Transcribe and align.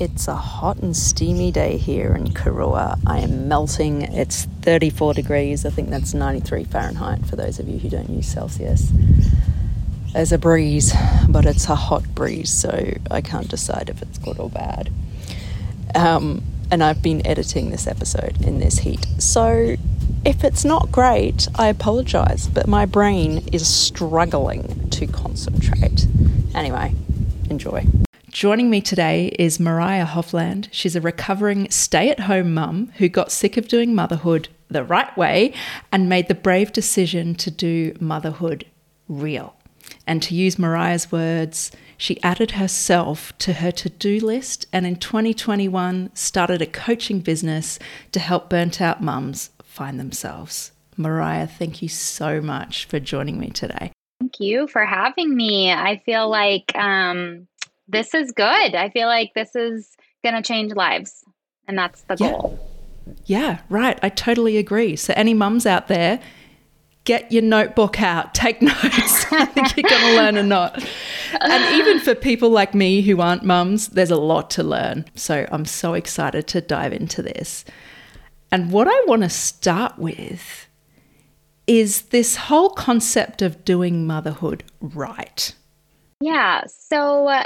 It's 0.00 0.28
a 0.28 0.36
hot 0.36 0.76
and 0.76 0.96
steamy 0.96 1.50
day 1.50 1.76
here 1.76 2.14
in 2.14 2.28
Karua. 2.28 3.00
I 3.04 3.18
am 3.18 3.48
melting. 3.48 4.02
It's 4.02 4.44
34 4.62 5.14
degrees. 5.14 5.66
I 5.66 5.70
think 5.70 5.90
that's 5.90 6.14
93 6.14 6.62
Fahrenheit 6.64 7.26
for 7.26 7.34
those 7.34 7.58
of 7.58 7.68
you 7.68 7.80
who 7.80 7.88
don't 7.88 8.08
use 8.08 8.28
Celsius. 8.28 8.92
There's 10.12 10.30
a 10.30 10.38
breeze, 10.38 10.94
but 11.28 11.46
it's 11.46 11.68
a 11.68 11.74
hot 11.74 12.04
breeze, 12.14 12.48
so 12.48 12.92
I 13.10 13.20
can't 13.20 13.48
decide 13.48 13.88
if 13.88 14.00
it's 14.00 14.18
good 14.18 14.38
or 14.38 14.48
bad. 14.48 14.88
Um, 15.96 16.44
and 16.70 16.84
I've 16.84 17.02
been 17.02 17.26
editing 17.26 17.70
this 17.70 17.88
episode 17.88 18.40
in 18.44 18.60
this 18.60 18.78
heat. 18.78 19.04
So 19.18 19.74
if 20.24 20.44
it's 20.44 20.64
not 20.64 20.92
great, 20.92 21.48
I 21.56 21.66
apologize, 21.66 22.46
but 22.46 22.68
my 22.68 22.86
brain 22.86 23.48
is 23.52 23.66
struggling 23.66 24.90
to 24.90 25.08
concentrate. 25.08 26.06
Anyway, 26.54 26.94
enjoy. 27.50 27.84
Joining 28.38 28.70
me 28.70 28.80
today 28.80 29.34
is 29.36 29.58
Mariah 29.58 30.06
Hovland. 30.06 30.68
She's 30.70 30.94
a 30.94 31.00
recovering 31.00 31.68
stay 31.72 32.08
at 32.08 32.20
home 32.20 32.54
mum 32.54 32.92
who 32.98 33.08
got 33.08 33.32
sick 33.32 33.56
of 33.56 33.66
doing 33.66 33.96
motherhood 33.96 34.48
the 34.68 34.84
right 34.84 35.16
way 35.16 35.52
and 35.90 36.08
made 36.08 36.28
the 36.28 36.36
brave 36.36 36.72
decision 36.72 37.34
to 37.34 37.50
do 37.50 37.96
motherhood 37.98 38.64
real. 39.08 39.56
And 40.06 40.22
to 40.22 40.36
use 40.36 40.56
Mariah's 40.56 41.10
words, 41.10 41.72
she 41.96 42.22
added 42.22 42.52
herself 42.52 43.36
to 43.38 43.54
her 43.54 43.72
to 43.72 43.90
do 43.90 44.20
list 44.20 44.66
and 44.72 44.86
in 44.86 44.94
2021 44.94 46.14
started 46.14 46.62
a 46.62 46.66
coaching 46.66 47.18
business 47.18 47.80
to 48.12 48.20
help 48.20 48.48
burnt 48.48 48.80
out 48.80 49.02
mums 49.02 49.50
find 49.64 49.98
themselves. 49.98 50.70
Mariah, 50.96 51.48
thank 51.48 51.82
you 51.82 51.88
so 51.88 52.40
much 52.40 52.84
for 52.84 53.00
joining 53.00 53.40
me 53.40 53.48
today. 53.48 53.90
Thank 54.20 54.38
you 54.38 54.68
for 54.68 54.84
having 54.84 55.34
me. 55.34 55.72
I 55.72 56.00
feel 56.06 56.28
like 56.28 56.72
um, 56.76 57.48
this 57.88 58.14
is 58.14 58.32
good. 58.32 58.74
I 58.74 58.90
feel 58.90 59.06
like 59.06 59.32
this 59.34 59.54
is 59.54 59.96
going 60.22 60.34
to 60.34 60.42
change 60.42 60.74
lives, 60.74 61.24
and 61.66 61.78
that's 61.78 62.02
the 62.02 62.16
goal. 62.16 62.58
Yeah. 63.24 63.38
yeah, 63.40 63.58
right. 63.68 63.98
I 64.02 64.08
totally 64.08 64.56
agree. 64.56 64.96
So, 64.96 65.14
any 65.16 65.34
mums 65.34 65.66
out 65.66 65.88
there, 65.88 66.20
get 67.04 67.32
your 67.32 67.42
notebook 67.42 68.00
out, 68.02 68.34
take 68.34 68.60
notes. 68.60 69.26
I 69.32 69.46
think 69.46 69.76
you're 69.76 69.88
going 69.88 70.02
to 70.02 70.16
learn 70.16 70.36
a 70.36 70.42
lot. 70.42 70.84
And 71.40 71.74
even 71.76 72.00
for 72.00 72.14
people 72.14 72.50
like 72.50 72.74
me 72.74 73.02
who 73.02 73.20
aren't 73.20 73.44
mums, 73.44 73.88
there's 73.88 74.10
a 74.10 74.16
lot 74.16 74.50
to 74.50 74.62
learn. 74.62 75.04
So, 75.14 75.46
I'm 75.50 75.64
so 75.64 75.94
excited 75.94 76.46
to 76.48 76.60
dive 76.60 76.92
into 76.92 77.22
this. 77.22 77.64
And 78.50 78.72
what 78.72 78.88
I 78.88 79.04
want 79.06 79.22
to 79.22 79.28
start 79.28 79.98
with 79.98 80.68
is 81.66 82.02
this 82.02 82.34
whole 82.36 82.70
concept 82.70 83.42
of 83.42 83.62
doing 83.64 84.06
motherhood 84.06 84.64
right. 84.80 85.54
Yeah. 86.20 86.62
So 86.66 87.28
uh, 87.28 87.44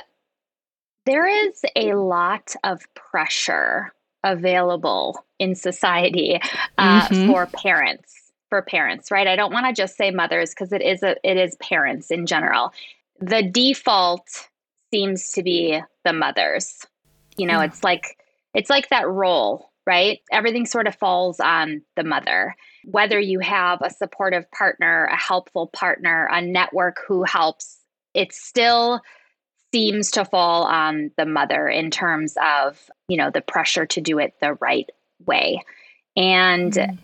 there 1.04 1.26
is 1.26 1.62
a 1.76 1.94
lot 1.94 2.54
of 2.64 2.82
pressure 2.94 3.92
available 4.24 5.24
in 5.38 5.54
society 5.54 6.40
uh, 6.78 7.08
mm-hmm. 7.08 7.30
for 7.30 7.46
parents 7.46 8.32
for 8.48 8.62
parents 8.62 9.10
right 9.10 9.26
i 9.26 9.34
don't 9.34 9.52
want 9.52 9.66
to 9.66 9.72
just 9.72 9.96
say 9.96 10.10
mothers 10.10 10.50
because 10.50 10.72
it 10.72 10.82
is 10.82 11.02
a 11.02 11.16
it 11.28 11.36
is 11.36 11.56
parents 11.56 12.10
in 12.10 12.26
general 12.26 12.72
the 13.20 13.42
default 13.42 14.48
seems 14.92 15.32
to 15.32 15.42
be 15.42 15.80
the 16.04 16.12
mothers 16.12 16.86
you 17.36 17.46
know 17.46 17.58
mm. 17.58 17.66
it's 17.66 17.82
like 17.82 18.16
it's 18.54 18.70
like 18.70 18.88
that 18.90 19.08
role 19.08 19.72
right? 19.86 20.20
Everything 20.30 20.66
sort 20.66 20.86
of 20.86 20.94
falls 20.94 21.40
on 21.40 21.82
the 21.96 22.04
mother. 22.04 22.54
Whether 22.84 23.18
you 23.18 23.40
have 23.40 23.80
a 23.82 23.90
supportive 23.90 24.50
partner, 24.50 25.06
a 25.06 25.16
helpful 25.16 25.68
partner, 25.68 26.28
a 26.30 26.40
network 26.40 26.98
who 27.06 27.24
helps, 27.24 27.78
it 28.14 28.32
still 28.32 29.00
seems 29.72 30.10
to 30.12 30.24
fall 30.24 30.64
on 30.64 31.10
the 31.16 31.26
mother 31.26 31.68
in 31.68 31.90
terms 31.90 32.36
of, 32.42 32.90
you 33.08 33.16
know, 33.16 33.30
the 33.30 33.40
pressure 33.40 33.86
to 33.86 34.00
do 34.00 34.18
it 34.18 34.34
the 34.40 34.54
right 34.54 34.90
way. 35.26 35.62
And 36.16 36.72
mm-hmm. 36.72 36.96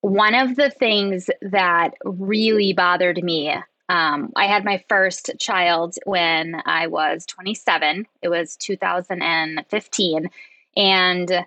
one 0.00 0.34
of 0.34 0.56
the 0.56 0.70
things 0.70 1.30
that 1.42 1.94
really 2.04 2.72
bothered 2.72 3.22
me 3.22 3.54
um, 3.88 4.32
I 4.34 4.46
had 4.46 4.64
my 4.64 4.82
first 4.88 5.30
child 5.38 5.96
when 6.04 6.60
I 6.66 6.88
was 6.88 7.24
27. 7.26 8.06
It 8.22 8.28
was 8.28 8.56
2015. 8.56 10.30
And 10.76 11.46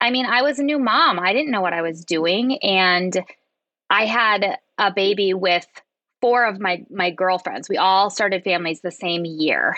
I 0.00 0.10
mean, 0.10 0.26
I 0.26 0.42
was 0.42 0.58
a 0.58 0.64
new 0.64 0.78
mom. 0.78 1.18
I 1.18 1.32
didn't 1.32 1.50
know 1.50 1.60
what 1.60 1.72
I 1.72 1.82
was 1.82 2.04
doing. 2.04 2.58
And 2.58 3.16
I 3.90 4.04
had 4.04 4.58
a 4.76 4.92
baby 4.92 5.32
with 5.32 5.66
four 6.20 6.44
of 6.44 6.60
my, 6.60 6.84
my 6.90 7.10
girlfriends. 7.10 7.68
We 7.68 7.78
all 7.78 8.10
started 8.10 8.44
families 8.44 8.80
the 8.80 8.90
same 8.90 9.24
year. 9.24 9.76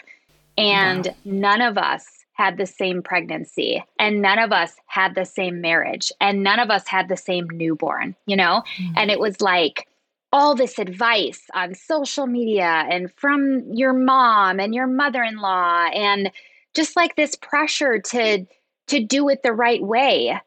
And 0.60 1.06
wow. 1.06 1.14
none 1.24 1.62
of 1.62 1.78
us 1.78 2.06
had 2.32 2.56
the 2.56 2.66
same 2.66 3.02
pregnancy. 3.02 3.84
And 3.98 4.22
none 4.22 4.38
of 4.38 4.52
us 4.52 4.74
had 4.86 5.14
the 5.14 5.24
same 5.24 5.60
marriage. 5.60 6.12
And 6.20 6.42
none 6.42 6.58
of 6.58 6.70
us 6.70 6.86
had 6.86 7.08
the 7.08 7.16
same 7.16 7.48
newborn, 7.50 8.16
you 8.26 8.36
know? 8.36 8.62
Mm-hmm. 8.78 8.94
And 8.96 9.10
it 9.10 9.20
was 9.20 9.40
like, 9.40 9.86
all 10.32 10.54
this 10.54 10.78
advice 10.78 11.42
on 11.54 11.74
social 11.74 12.26
media 12.26 12.86
and 12.88 13.12
from 13.16 13.64
your 13.74 13.92
mom 13.92 14.60
and 14.60 14.74
your 14.74 14.86
mother 14.86 15.22
in 15.22 15.38
law, 15.38 15.86
and 15.86 16.30
just 16.74 16.96
like 16.96 17.16
this 17.16 17.34
pressure 17.34 17.98
to 17.98 18.46
to 18.86 19.04
do 19.04 19.28
it 19.28 19.42
the 19.42 19.52
right 19.52 19.82
way. 19.82 20.40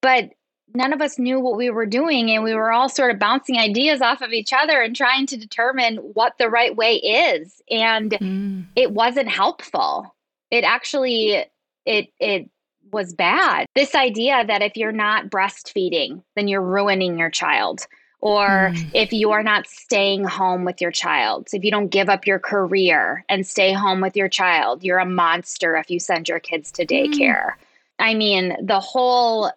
But 0.00 0.30
none 0.74 0.92
of 0.92 1.00
us 1.00 1.18
knew 1.18 1.40
what 1.40 1.56
we 1.56 1.70
were 1.70 1.86
doing 1.86 2.30
and 2.30 2.44
we 2.44 2.54
were 2.54 2.70
all 2.70 2.88
sort 2.88 3.10
of 3.10 3.18
bouncing 3.18 3.58
ideas 3.58 4.00
off 4.00 4.20
of 4.20 4.32
each 4.32 4.52
other 4.52 4.80
and 4.80 4.94
trying 4.94 5.26
to 5.26 5.36
determine 5.36 5.96
what 5.96 6.36
the 6.38 6.48
right 6.48 6.76
way 6.76 6.96
is 6.96 7.62
and 7.70 8.12
mm. 8.12 8.64
it 8.76 8.92
wasn't 8.92 9.28
helpful 9.28 10.14
it 10.50 10.64
actually 10.64 11.44
it 11.86 12.08
it 12.20 12.48
was 12.90 13.12
bad 13.12 13.66
this 13.74 13.94
idea 13.94 14.44
that 14.46 14.62
if 14.62 14.76
you're 14.76 14.92
not 14.92 15.28
breastfeeding 15.28 16.22
then 16.36 16.48
you're 16.48 16.62
ruining 16.62 17.18
your 17.18 17.30
child 17.30 17.86
or 18.20 18.72
mm. 18.72 18.90
if 18.94 19.12
you 19.12 19.30
are 19.30 19.42
not 19.42 19.66
staying 19.66 20.24
home 20.24 20.64
with 20.64 20.80
your 20.80 20.90
child 20.90 21.48
if 21.52 21.64
you 21.64 21.70
don't 21.70 21.88
give 21.88 22.08
up 22.08 22.26
your 22.26 22.38
career 22.38 23.24
and 23.28 23.46
stay 23.46 23.72
home 23.72 24.00
with 24.00 24.16
your 24.16 24.28
child 24.28 24.82
you're 24.82 24.98
a 24.98 25.06
monster 25.06 25.76
if 25.76 25.90
you 25.90 26.00
send 26.00 26.28
your 26.28 26.40
kids 26.40 26.72
to 26.72 26.86
mm. 26.86 26.88
daycare 26.88 27.50
mm. 27.50 27.54
I 27.98 28.14
mean, 28.14 28.56
the 28.62 28.80
whole, 28.80 29.50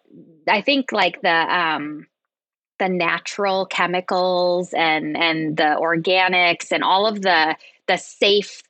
I 0.48 0.62
think 0.62 0.92
like 0.92 1.22
the, 1.22 1.30
um, 1.30 2.08
the 2.80 2.90
natural 2.90 3.68
chemicals 3.68 4.74
and 4.74 5.16
and 5.16 5.56
the 5.56 5.78
organics 5.80 6.72
and 6.72 6.84
all 6.84 7.06
of 7.06 7.22
the 7.22 7.56
the 7.88 7.98
safe 7.98 8.64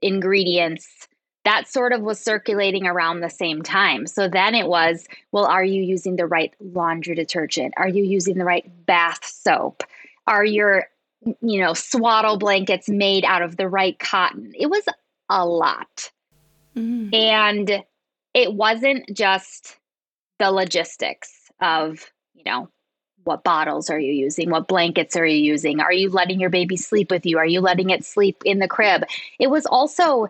ingredients 0.00 1.08
that 1.44 1.66
sort 1.66 1.92
of 1.92 2.02
was 2.02 2.20
circulating 2.20 2.86
around 2.86 3.20
the 3.20 3.30
same 3.30 3.62
time. 3.62 4.06
So 4.06 4.28
then 4.28 4.54
it 4.54 4.68
was, 4.68 5.06
well, 5.32 5.46
are 5.46 5.64
you 5.64 5.82
using 5.82 6.16
the 6.16 6.26
right 6.26 6.52
laundry 6.60 7.14
detergent? 7.14 7.72
Are 7.78 7.88
you 7.88 8.04
using 8.04 8.36
the 8.36 8.44
right 8.44 8.70
bath 8.86 9.24
soap? 9.24 9.82
Are 10.26 10.44
your, 10.44 10.88
you 11.24 11.58
know, 11.60 11.72
swaddle 11.72 12.36
blankets 12.36 12.88
made 12.88 13.24
out 13.24 13.40
of 13.40 13.56
the 13.56 13.66
right 13.66 13.98
cotton? 13.98 14.52
It 14.58 14.66
was 14.66 14.84
a 15.30 15.46
lot. 15.46 16.12
Mm. 16.76 17.14
And 17.14 17.82
it 18.34 18.52
wasn't 18.52 19.08
just 19.14 19.77
the 20.38 20.50
logistics 20.50 21.50
of, 21.60 22.10
you 22.34 22.44
know, 22.44 22.68
what 23.24 23.44
bottles 23.44 23.90
are 23.90 23.98
you 23.98 24.12
using? 24.12 24.50
What 24.50 24.68
blankets 24.68 25.16
are 25.16 25.26
you 25.26 25.36
using? 25.36 25.80
Are 25.80 25.92
you 25.92 26.08
letting 26.08 26.40
your 26.40 26.50
baby 26.50 26.76
sleep 26.76 27.10
with 27.10 27.26
you? 27.26 27.38
Are 27.38 27.46
you 27.46 27.60
letting 27.60 27.90
it 27.90 28.04
sleep 28.04 28.42
in 28.44 28.58
the 28.58 28.68
crib? 28.68 29.04
It 29.38 29.48
was 29.50 29.66
also 29.66 30.28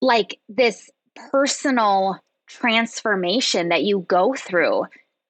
like 0.00 0.38
this 0.48 0.90
personal 1.30 2.20
transformation 2.46 3.68
that 3.68 3.84
you 3.84 4.00
go 4.08 4.34
through 4.34 4.84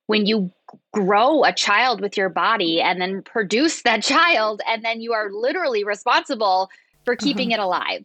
when 0.06 0.26
you 0.26 0.53
grow 0.93 1.44
a 1.44 1.53
child 1.53 2.00
with 2.00 2.16
your 2.16 2.28
body 2.28 2.81
and 2.81 3.00
then 3.00 3.22
produce 3.22 3.82
that 3.82 4.03
child 4.03 4.60
and 4.69 4.84
then 4.84 5.00
you 5.00 5.12
are 5.12 5.31
literally 5.32 5.84
responsible 5.84 6.69
for 7.04 7.16
keeping 7.16 7.53
uh-huh. 7.53 7.62
it 7.62 7.64
alive. 7.64 8.04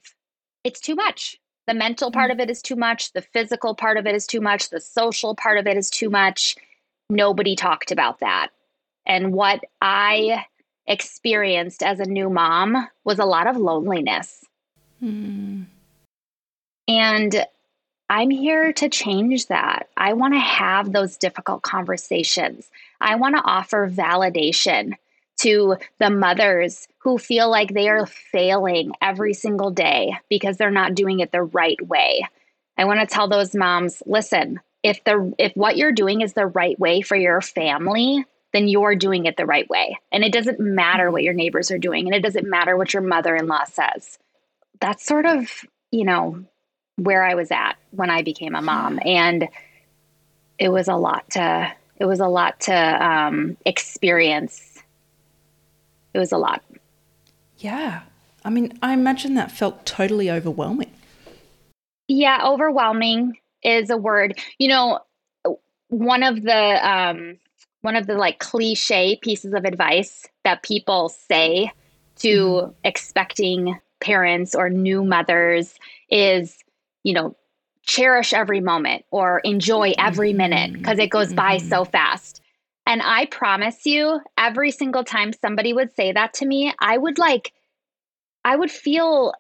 It's 0.64 0.80
too 0.80 0.96
much. 0.96 1.38
The 1.70 1.76
mental 1.76 2.10
part 2.10 2.32
of 2.32 2.40
it 2.40 2.50
is 2.50 2.64
too 2.64 2.76
much. 2.76 3.14
The 3.14 3.22
physical 3.22 3.76
part 3.76 3.98
of 3.98 4.08
it 4.08 4.16
is 4.16 4.26
too 4.26 4.42
much. 4.42 4.72
The 4.72 4.82
social 4.82 5.36
part 5.36 5.60
of 5.60 5.68
it 5.68 5.78
is 5.78 5.92
too 5.92 6.10
much. 6.10 6.56
Nobody 7.12 7.56
talked 7.56 7.92
about 7.92 8.22
that. 8.22 8.48
And 9.06 9.34
what 9.34 9.64
I 9.80 10.46
experienced 10.88 11.84
as 11.84 12.00
a 12.00 12.06
new 12.06 12.28
mom 12.28 12.88
was 13.04 13.20
a 13.20 13.26
lot 13.26 13.46
of 13.46 13.56
loneliness. 13.56 14.44
Mm. 15.00 15.68
And 16.88 17.46
I'm 18.10 18.32
here 18.32 18.74
to 18.74 18.90
change 18.90 19.46
that. 19.46 19.90
I 19.96 20.14
want 20.14 20.34
to 20.34 20.40
have 20.40 20.92
those 20.92 21.18
difficult 21.18 21.62
conversations. 21.62 22.72
I 23.00 23.14
want 23.14 23.36
to 23.36 23.44
offer 23.44 23.88
validation 23.88 24.94
to 25.40 25.78
the 26.00 26.10
mothers 26.10 26.88
who 27.00 27.18
feel 27.18 27.50
like 27.50 27.74
they 27.74 27.90
are 27.90 28.06
failing 28.06 28.92
every 29.02 29.34
single 29.34 29.72
day 29.72 30.14
because 30.30 30.58
they're 30.58 30.72
not 30.72 30.96
doing 30.96 31.20
it 31.20 31.32
the 31.32 31.44
right 31.44 31.82
way. 31.82 32.28
I 32.78 32.86
want 32.86 33.00
to 33.02 33.06
tell 33.06 33.28
those 33.28 33.56
moms, 33.56 34.02
listen, 34.06 34.60
if 34.84 35.04
the 35.04 35.34
if 35.38 35.54
what 35.56 35.78
you're 35.78 35.92
doing 35.92 36.22
is 36.22 36.34
the 36.34 36.46
right 36.46 36.80
way 36.80 37.02
for 37.02 37.16
your 37.16 37.42
family, 37.42 38.26
then 38.54 38.68
you're 38.68 38.96
doing 38.96 39.26
it 39.26 39.38
the 39.38 39.46
right 39.46 39.70
way. 39.70 39.98
And 40.12 40.24
it 40.24 40.32
doesn't 40.32 40.60
matter 40.60 41.12
what 41.12 41.24
your 41.24 41.34
neighbors 41.34 41.72
are 41.72 41.78
doing 41.78 42.08
and 42.08 42.16
it 42.16 42.24
doesn't 42.24 42.50
matter 42.50 42.76
what 42.76 42.94
your 42.94 43.04
mother-in-law 43.04 43.66
says. 43.66 44.18
That's 44.80 45.06
sort 45.06 45.26
of, 45.26 45.50
you 45.92 46.06
know, 46.06 46.44
where 46.96 47.24
I 47.24 47.36
was 47.36 47.52
at 47.52 47.74
when 47.92 48.10
I 48.10 48.24
became 48.24 48.56
a 48.56 48.62
mom. 48.62 49.00
And 49.04 49.50
it 50.58 50.70
was 50.70 50.88
a 50.88 50.96
lot 50.96 51.30
to, 51.32 51.72
it 51.98 52.06
was 52.06 52.20
a 52.20 52.28
lot 52.28 52.62
to 52.62 52.74
um, 52.74 53.58
experience. 53.66 54.69
It 56.14 56.20
was 56.20 56.32
a 56.32 56.38
lot. 56.38 56.64
Yeah. 57.58 58.02
I 58.44 58.50
mean, 58.50 58.78
I 58.82 58.94
imagine 58.94 59.36
that 59.36 59.52
felt 59.52 59.86
totally 59.86 60.32
overwhelming. 60.32 60.92
Yeah, 62.08 62.42
overwhelming 62.44 63.38
is 63.64 63.90
a 63.90 63.98
word. 63.98 64.40
You 64.58 64.70
know, 64.70 65.00
one 65.90 66.24
of 66.24 66.44
the 66.44 66.90
um, 66.90 67.38
one 67.82 67.96
of 67.96 68.08
the 68.08 68.16
like 68.16 68.40
cliche 68.40 69.18
pieces 69.22 69.54
of 69.54 69.66
advice 69.66 70.26
that 70.44 70.64
people 70.64 71.10
say 71.10 71.72
to 72.18 72.28
mm-hmm. 72.28 72.72
expecting 72.84 73.80
parents 74.00 74.56
or 74.56 74.70
new 74.70 75.04
mothers 75.04 75.76
is, 76.10 76.58
you 77.04 77.14
know, 77.14 77.36
cherish 77.84 78.34
every 78.34 78.62
moment 78.62 79.04
or 79.12 79.40
enjoy 79.40 79.94
every 79.98 80.34
minute 80.34 80.74
because 80.74 80.94
mm-hmm. 80.94 81.02
it 81.02 81.10
goes 81.10 81.34
by 81.34 81.58
mm-hmm. 81.58 81.68
so 81.68 81.86
fast. 81.86 82.39
And 82.90 83.04
I 83.04 83.28
promise 83.28 83.86
you, 83.86 84.20
every 84.36 84.72
single 84.72 85.04
time 85.04 85.32
somebody 85.32 85.74
would 85.74 85.96
say 85.96 86.12
that 86.12 86.34
to 86.36 86.46
me, 86.46 86.74
I 86.80 86.98
would 86.98 87.20
like, 87.20 87.54
I 88.44 88.56
would 88.56 88.72
feel 88.72 89.32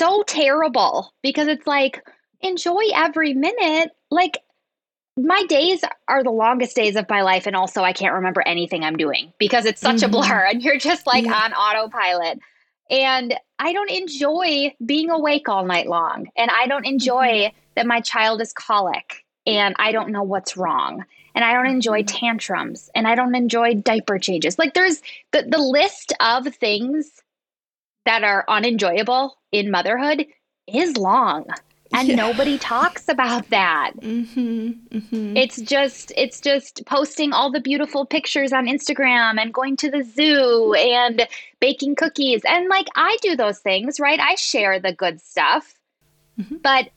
so 0.00 0.22
terrible 0.22 1.12
because 1.22 1.48
it's 1.48 1.66
like, 1.66 2.02
enjoy 2.40 2.80
every 2.94 3.34
minute. 3.34 3.90
Like, 4.10 4.38
my 5.18 5.44
days 5.50 5.84
are 6.08 6.24
the 6.24 6.30
longest 6.30 6.74
days 6.74 6.96
of 6.96 7.10
my 7.10 7.20
life. 7.20 7.46
And 7.46 7.54
also, 7.54 7.82
I 7.82 7.92
can't 7.92 8.14
remember 8.14 8.42
anything 8.46 8.84
I'm 8.84 8.96
doing 8.96 9.34
because 9.38 9.66
it's 9.66 9.82
such 9.82 9.96
mm-hmm. 9.96 10.14
a 10.14 10.22
blur 10.22 10.46
and 10.50 10.62
you're 10.62 10.78
just 10.78 11.06
like 11.06 11.26
yeah. 11.26 11.34
on 11.34 11.52
autopilot. 11.52 12.38
And 12.88 13.34
I 13.58 13.74
don't 13.74 13.90
enjoy 13.90 14.74
being 14.82 15.10
awake 15.10 15.50
all 15.50 15.66
night 15.66 15.88
long. 15.88 16.28
And 16.38 16.50
I 16.50 16.68
don't 16.68 16.86
enjoy 16.86 17.26
mm-hmm. 17.26 17.56
that 17.74 17.86
my 17.86 18.00
child 18.00 18.40
is 18.40 18.54
colic 18.54 19.26
and 19.46 19.76
I 19.78 19.92
don't 19.92 20.08
know 20.08 20.22
what's 20.22 20.56
wrong. 20.56 21.04
And 21.36 21.44
I 21.44 21.52
don't 21.52 21.66
enjoy 21.66 22.00
mm-hmm. 22.00 22.16
tantrums 22.16 22.90
and 22.96 23.06
I 23.06 23.14
don't 23.14 23.36
enjoy 23.36 23.74
diaper 23.74 24.18
changes. 24.18 24.58
Like 24.58 24.74
there's 24.74 25.00
the, 25.30 25.46
the 25.48 25.58
list 25.58 26.12
of 26.18 26.52
things 26.56 27.22
that 28.06 28.24
are 28.24 28.44
unenjoyable 28.48 29.36
in 29.52 29.70
motherhood 29.70 30.26
is 30.66 30.96
long 30.96 31.46
and 31.92 32.08
yeah. 32.08 32.16
nobody 32.16 32.58
talks 32.58 33.08
about 33.08 33.48
that 33.50 33.92
mm-hmm, 33.98 34.70
mm-hmm. 34.96 35.36
it's 35.36 35.60
just 35.62 36.12
it's 36.16 36.40
just 36.40 36.84
posting 36.86 37.32
all 37.32 37.50
the 37.50 37.60
beautiful 37.60 38.04
pictures 38.04 38.52
on 38.52 38.66
instagram 38.66 39.40
and 39.40 39.54
going 39.54 39.76
to 39.76 39.90
the 39.90 40.02
zoo 40.02 40.74
and 40.74 41.28
baking 41.60 41.94
cookies 41.94 42.42
and 42.46 42.68
like 42.68 42.86
i 42.96 43.16
do 43.22 43.36
those 43.36 43.58
things 43.60 44.00
right 44.00 44.20
i 44.20 44.34
share 44.34 44.80
the 44.80 44.92
good 44.92 45.20
stuff 45.20 45.74
mm-hmm. 46.38 46.56
but 46.56 46.88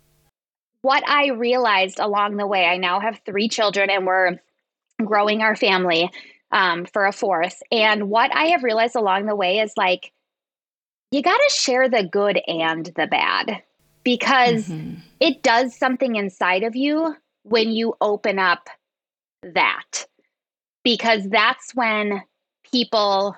what 0.82 1.08
i 1.08 1.30
realized 1.30 2.00
along 2.00 2.38
the 2.38 2.48
way 2.48 2.66
i 2.66 2.78
now 2.78 3.00
have 3.00 3.20
three 3.26 3.50
children 3.50 3.90
and 3.90 4.06
we're 4.06 4.40
growing 5.04 5.42
our 5.42 5.56
family 5.56 6.10
um, 6.52 6.86
for 6.86 7.06
a 7.06 7.12
fourth 7.12 7.62
and 7.72 8.10
what 8.10 8.34
i 8.36 8.46
have 8.46 8.64
realized 8.64 8.96
along 8.96 9.26
the 9.26 9.36
way 9.36 9.60
is 9.60 9.74
like 9.78 10.12
you 11.12 11.22
got 11.22 11.38
to 11.38 11.54
share 11.54 11.90
the 11.90 12.04
good 12.04 12.40
and 12.48 12.88
the 12.96 13.08
bad 13.08 13.64
because 14.04 14.68
mm-hmm. 14.68 15.00
it 15.20 15.44
does 15.44 15.76
something 15.76 16.16
inside 16.16 16.64
of 16.64 16.76
you 16.76 17.16
when 17.44 17.72
you 17.72 17.96
open 18.02 18.40
up 18.40 18.70
that 19.42 20.06
because 20.84 21.28
that's 21.30 21.74
when 21.76 22.22
people 22.72 23.36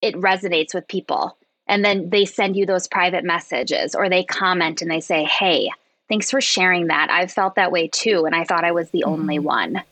it 0.00 0.14
resonates 0.16 0.74
with 0.74 0.86
people 0.88 1.36
and 1.66 1.84
then 1.84 2.10
they 2.10 2.24
send 2.24 2.56
you 2.56 2.66
those 2.66 2.88
private 2.88 3.24
messages 3.24 3.94
or 3.94 4.08
they 4.08 4.24
comment 4.24 4.82
and 4.82 4.90
they 4.90 5.00
say 5.00 5.24
hey 5.24 5.70
thanks 6.12 6.30
for 6.30 6.40
sharing 6.40 6.88
that 6.88 7.10
i've 7.10 7.32
felt 7.32 7.54
that 7.54 7.72
way 7.72 7.88
too 7.88 8.26
and 8.26 8.34
i 8.34 8.44
thought 8.44 8.64
i 8.64 8.72
was 8.72 8.90
the 8.90 9.04
mm. 9.06 9.10
only 9.10 9.38
one 9.38 9.82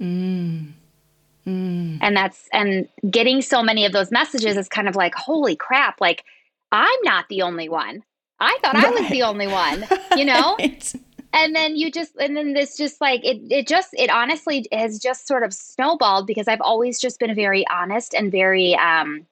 mm. 0.00 0.66
Mm. 1.46 1.98
and 2.00 2.16
that's 2.16 2.48
and 2.52 2.88
getting 3.08 3.40
so 3.40 3.62
many 3.62 3.84
of 3.84 3.92
those 3.92 4.10
messages 4.10 4.56
is 4.56 4.68
kind 4.68 4.88
of 4.88 4.96
like 4.96 5.14
holy 5.14 5.54
crap 5.54 6.00
like 6.00 6.24
i'm 6.72 6.98
not 7.04 7.28
the 7.28 7.42
only 7.42 7.68
one 7.68 8.02
I 8.38 8.58
thought 8.62 8.74
right. 8.74 8.86
I 8.86 8.90
was 8.90 9.10
the 9.10 9.22
only 9.22 9.46
one, 9.46 9.86
you 10.16 10.24
know? 10.24 10.56
and 11.32 11.54
then 11.54 11.76
you 11.76 11.90
just 11.90 12.16
and 12.16 12.36
then 12.36 12.54
this 12.54 12.76
just 12.76 13.00
like 13.00 13.24
it 13.24 13.40
it 13.50 13.66
just 13.66 13.94
it 13.94 14.10
honestly 14.10 14.66
has 14.72 14.98
just 14.98 15.26
sort 15.26 15.42
of 15.42 15.52
snowballed 15.52 16.26
because 16.26 16.48
I've 16.48 16.60
always 16.60 16.98
just 16.98 17.18
been 17.18 17.34
very 17.34 17.66
honest 17.68 18.14
and 18.14 18.30
very 18.30 18.74
um 18.76 19.26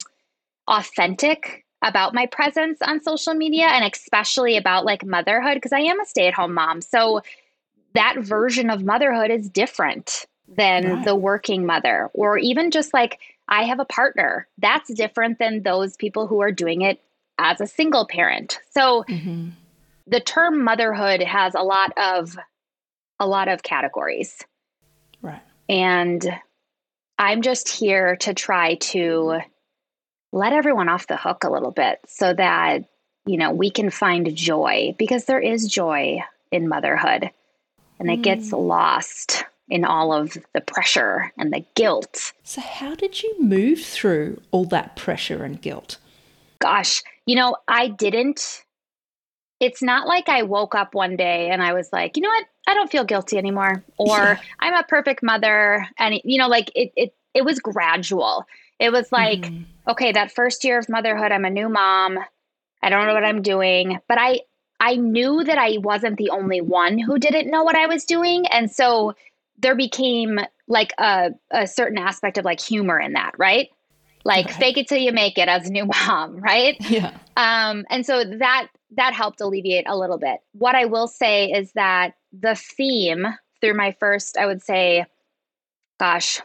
authentic 0.67 1.64
about 1.85 2.13
my 2.13 2.25
presence 2.25 2.79
on 2.81 3.01
social 3.01 3.35
media 3.35 3.67
and 3.67 3.85
especially 3.85 4.57
about 4.57 4.85
like 4.85 5.05
motherhood 5.05 5.53
because 5.53 5.71
I 5.71 5.81
am 5.81 5.99
a 6.01 6.05
stay-at-home 6.05 6.53
mom. 6.53 6.81
So 6.81 7.21
that 7.93 8.15
version 8.17 8.69
of 8.69 8.83
motherhood 8.83 9.31
is 9.31 9.47
different 9.47 10.25
than 10.47 10.83
right. 10.83 11.05
the 11.05 11.15
working 11.15 11.65
mother 11.65 12.09
or 12.13 12.37
even 12.37 12.71
just 12.71 12.93
like 12.93 13.19
I 13.47 13.63
have 13.63 13.79
a 13.79 13.85
partner. 13.85 14.47
That's 14.57 14.93
different 14.93 15.37
than 15.37 15.61
those 15.61 15.95
people 15.95 16.27
who 16.27 16.41
are 16.41 16.51
doing 16.51 16.81
it 16.81 16.99
as 17.37 17.61
a 17.61 17.67
single 17.67 18.07
parent. 18.07 18.59
So 18.71 19.05
mm-hmm. 19.07 19.49
the 20.07 20.19
term 20.19 20.63
motherhood 20.63 21.21
has 21.21 21.53
a 21.53 21.61
lot 21.61 21.93
of 21.97 22.35
a 23.19 23.27
lot 23.27 23.47
of 23.47 23.63
categories. 23.63 24.43
Right. 25.21 25.41
And 25.69 26.25
I'm 27.17 27.43
just 27.43 27.69
here 27.69 28.15
to 28.17 28.33
try 28.33 28.75
to 28.75 29.39
let 30.35 30.51
everyone 30.51 30.89
off 30.89 31.07
the 31.07 31.17
hook 31.17 31.43
a 31.43 31.49
little 31.49 31.71
bit 31.71 31.99
so 32.05 32.33
that 32.33 32.83
you 33.25 33.37
know 33.37 33.51
we 33.51 33.71
can 33.71 33.89
find 33.89 34.35
joy 34.35 34.93
because 34.99 35.25
there 35.25 35.39
is 35.39 35.67
joy 35.67 36.19
in 36.51 36.67
motherhood 36.67 37.31
and 37.99 38.11
it 38.11 38.19
mm. 38.19 38.23
gets 38.23 38.51
lost 38.51 39.45
in 39.69 39.85
all 39.85 40.13
of 40.13 40.37
the 40.53 40.61
pressure 40.61 41.31
and 41.39 41.51
the 41.51 41.65
guilt. 41.73 42.33
So 42.43 42.61
how 42.61 42.93
did 42.93 43.23
you 43.23 43.33
move 43.39 43.79
through 43.79 44.41
all 44.51 44.65
that 44.65 44.95
pressure 44.95 45.43
and 45.43 45.59
guilt? 45.59 45.97
Gosh, 46.59 47.01
you 47.25 47.35
know, 47.35 47.55
I 47.67 47.87
didn't. 47.87 48.63
It's 49.59 49.81
not 49.81 50.05
like 50.05 50.27
I 50.27 50.43
woke 50.43 50.75
up 50.75 50.93
one 50.93 51.15
day 51.15 51.49
and 51.49 51.63
I 51.63 51.73
was 51.73 51.89
like, 51.91 52.17
you 52.17 52.21
know 52.21 52.29
what? 52.29 52.45
I 52.67 52.73
don't 52.73 52.91
feel 52.91 53.05
guilty 53.05 53.37
anymore, 53.37 53.83
or 53.97 54.17
yeah. 54.17 54.39
I'm 54.59 54.73
a 54.73 54.83
perfect 54.83 55.23
mother. 55.23 55.87
And, 55.97 56.19
you 56.23 56.37
know, 56.37 56.47
like 56.47 56.71
it, 56.75 56.91
it, 56.95 57.15
it 57.33 57.45
was 57.45 57.59
gradual. 57.59 58.45
It 58.79 58.91
was 58.91 59.11
like, 59.11 59.41
mm-hmm. 59.41 59.63
okay, 59.89 60.11
that 60.11 60.31
first 60.31 60.63
year 60.63 60.77
of 60.79 60.89
motherhood, 60.89 61.31
I'm 61.31 61.45
a 61.45 61.49
new 61.49 61.69
mom. 61.69 62.19
I 62.81 62.89
don't 62.89 63.07
know 63.07 63.13
what 63.13 63.25
I'm 63.25 63.41
doing, 63.41 63.99
but 64.07 64.17
I, 64.19 64.41
I 64.79 64.95
knew 64.95 65.43
that 65.43 65.57
I 65.57 65.77
wasn't 65.77 66.17
the 66.17 66.29
only 66.29 66.61
one 66.61 66.99
who 66.99 67.17
didn't 67.17 67.49
know 67.49 67.63
what 67.63 67.75
I 67.75 67.87
was 67.87 68.05
doing. 68.05 68.45
And 68.47 68.69
so 68.69 69.13
there 69.57 69.75
became 69.75 70.39
like 70.67 70.93
a, 70.97 71.31
a 71.51 71.65
certain 71.65 71.97
aspect 71.97 72.37
of 72.37 72.45
like 72.45 72.59
humor 72.59 72.99
in 72.99 73.13
that, 73.13 73.33
right? 73.37 73.69
like 74.25 74.47
right. 74.47 74.55
fake 74.55 74.77
it 74.77 74.87
till 74.87 74.97
you 74.97 75.13
make 75.13 75.37
it 75.37 75.47
as 75.47 75.69
a 75.69 75.71
new 75.71 75.85
mom, 76.07 76.37
right? 76.37 76.75
Yeah. 76.89 77.15
Um, 77.37 77.85
and 77.89 78.05
so 78.05 78.25
that 78.25 78.67
that 78.97 79.13
helped 79.13 79.39
alleviate 79.39 79.87
a 79.87 79.97
little 79.97 80.17
bit. 80.17 80.39
What 80.53 80.75
I 80.75 80.85
will 80.85 81.07
say 81.07 81.51
is 81.51 81.71
that 81.73 82.15
the 82.37 82.55
theme 82.55 83.25
through 83.61 83.75
my 83.75 83.95
first, 83.99 84.37
I 84.37 84.45
would 84.45 84.61
say, 84.61 85.05
gosh, 85.99 86.41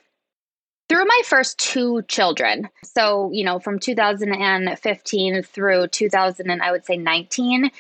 through 0.91 1.05
my 1.05 1.23
first 1.25 1.57
two 1.59 2.03
children. 2.09 2.69
So, 2.83 3.31
you 3.33 3.45
know, 3.45 3.61
from 3.61 3.79
2015 3.79 5.43
through 5.45 5.87
2000 5.87 6.51
and 6.51 6.61
I 6.61 6.73
would 6.73 6.85
say 6.85 6.97
19, 6.97 7.71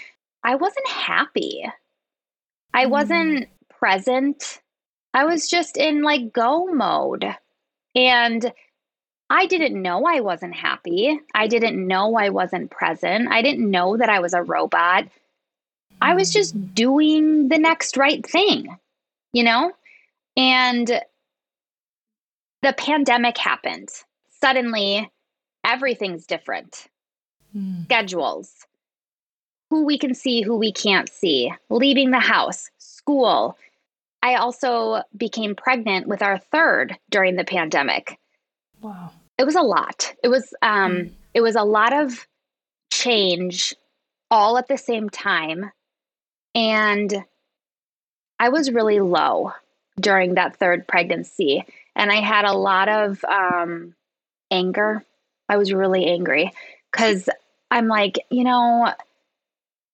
I 0.44 0.54
wasn't 0.54 0.88
happy. 0.88 1.64
I 2.72 2.86
mm. 2.86 2.90
wasn't 2.90 3.48
present. 3.68 4.60
I 5.12 5.24
was 5.24 5.48
just 5.48 5.76
in 5.76 6.02
like 6.02 6.32
go 6.32 6.66
mode. 6.66 7.34
And 7.96 8.52
I 9.28 9.46
didn't 9.46 9.82
know 9.82 10.04
I 10.04 10.20
wasn't 10.20 10.54
happy. 10.54 11.20
I 11.34 11.48
didn't 11.48 11.84
know 11.84 12.14
I 12.14 12.28
wasn't 12.28 12.70
present. 12.70 13.26
I 13.28 13.42
didn't 13.42 13.68
know 13.68 13.96
that 13.96 14.08
I 14.08 14.20
was 14.20 14.34
a 14.34 14.42
robot. 14.44 15.08
I 16.00 16.14
was 16.14 16.32
just 16.32 16.56
mm. 16.56 16.72
doing 16.76 17.48
the 17.48 17.58
next 17.58 17.96
right 17.96 18.24
thing, 18.24 18.68
you 19.32 19.42
know? 19.42 19.72
And 20.36 21.02
the 22.62 22.72
pandemic 22.72 23.38
happened. 23.38 23.88
Suddenly, 24.40 25.10
everything's 25.64 26.26
different. 26.26 26.86
Mm. 27.56 27.84
Schedules, 27.84 28.66
who 29.70 29.84
we 29.84 29.98
can 29.98 30.14
see, 30.14 30.42
who 30.42 30.56
we 30.56 30.72
can't 30.72 31.08
see, 31.08 31.52
leaving 31.68 32.10
the 32.10 32.20
house, 32.20 32.70
school. 32.78 33.56
I 34.22 34.34
also 34.34 35.02
became 35.16 35.54
pregnant 35.54 36.06
with 36.06 36.22
our 36.22 36.38
third 36.38 36.98
during 37.10 37.36
the 37.36 37.44
pandemic. 37.44 38.18
Wow 38.80 39.10
it 39.40 39.46
was 39.46 39.54
a 39.54 39.62
lot. 39.62 40.14
It 40.22 40.28
was 40.28 40.52
um 40.60 40.92
mm. 40.92 41.10
it 41.32 41.40
was 41.40 41.56
a 41.56 41.62
lot 41.62 41.94
of 41.94 42.26
change 42.92 43.74
all 44.30 44.58
at 44.58 44.68
the 44.68 44.76
same 44.76 45.08
time 45.08 45.72
and 46.54 47.24
I 48.38 48.50
was 48.50 48.70
really 48.70 49.00
low 49.00 49.52
during 49.98 50.34
that 50.34 50.56
third 50.56 50.86
pregnancy 50.86 51.64
and 51.96 52.10
I 52.10 52.20
had 52.20 52.44
a 52.44 52.52
lot 52.52 52.88
of 52.88 53.24
um 53.24 53.94
anger. 54.50 55.04
I 55.48 55.56
was 55.56 55.72
really 55.72 56.06
angry 56.06 56.52
cuz 56.92 57.28
I'm 57.70 57.88
like, 57.88 58.18
you 58.30 58.44
know, 58.44 58.92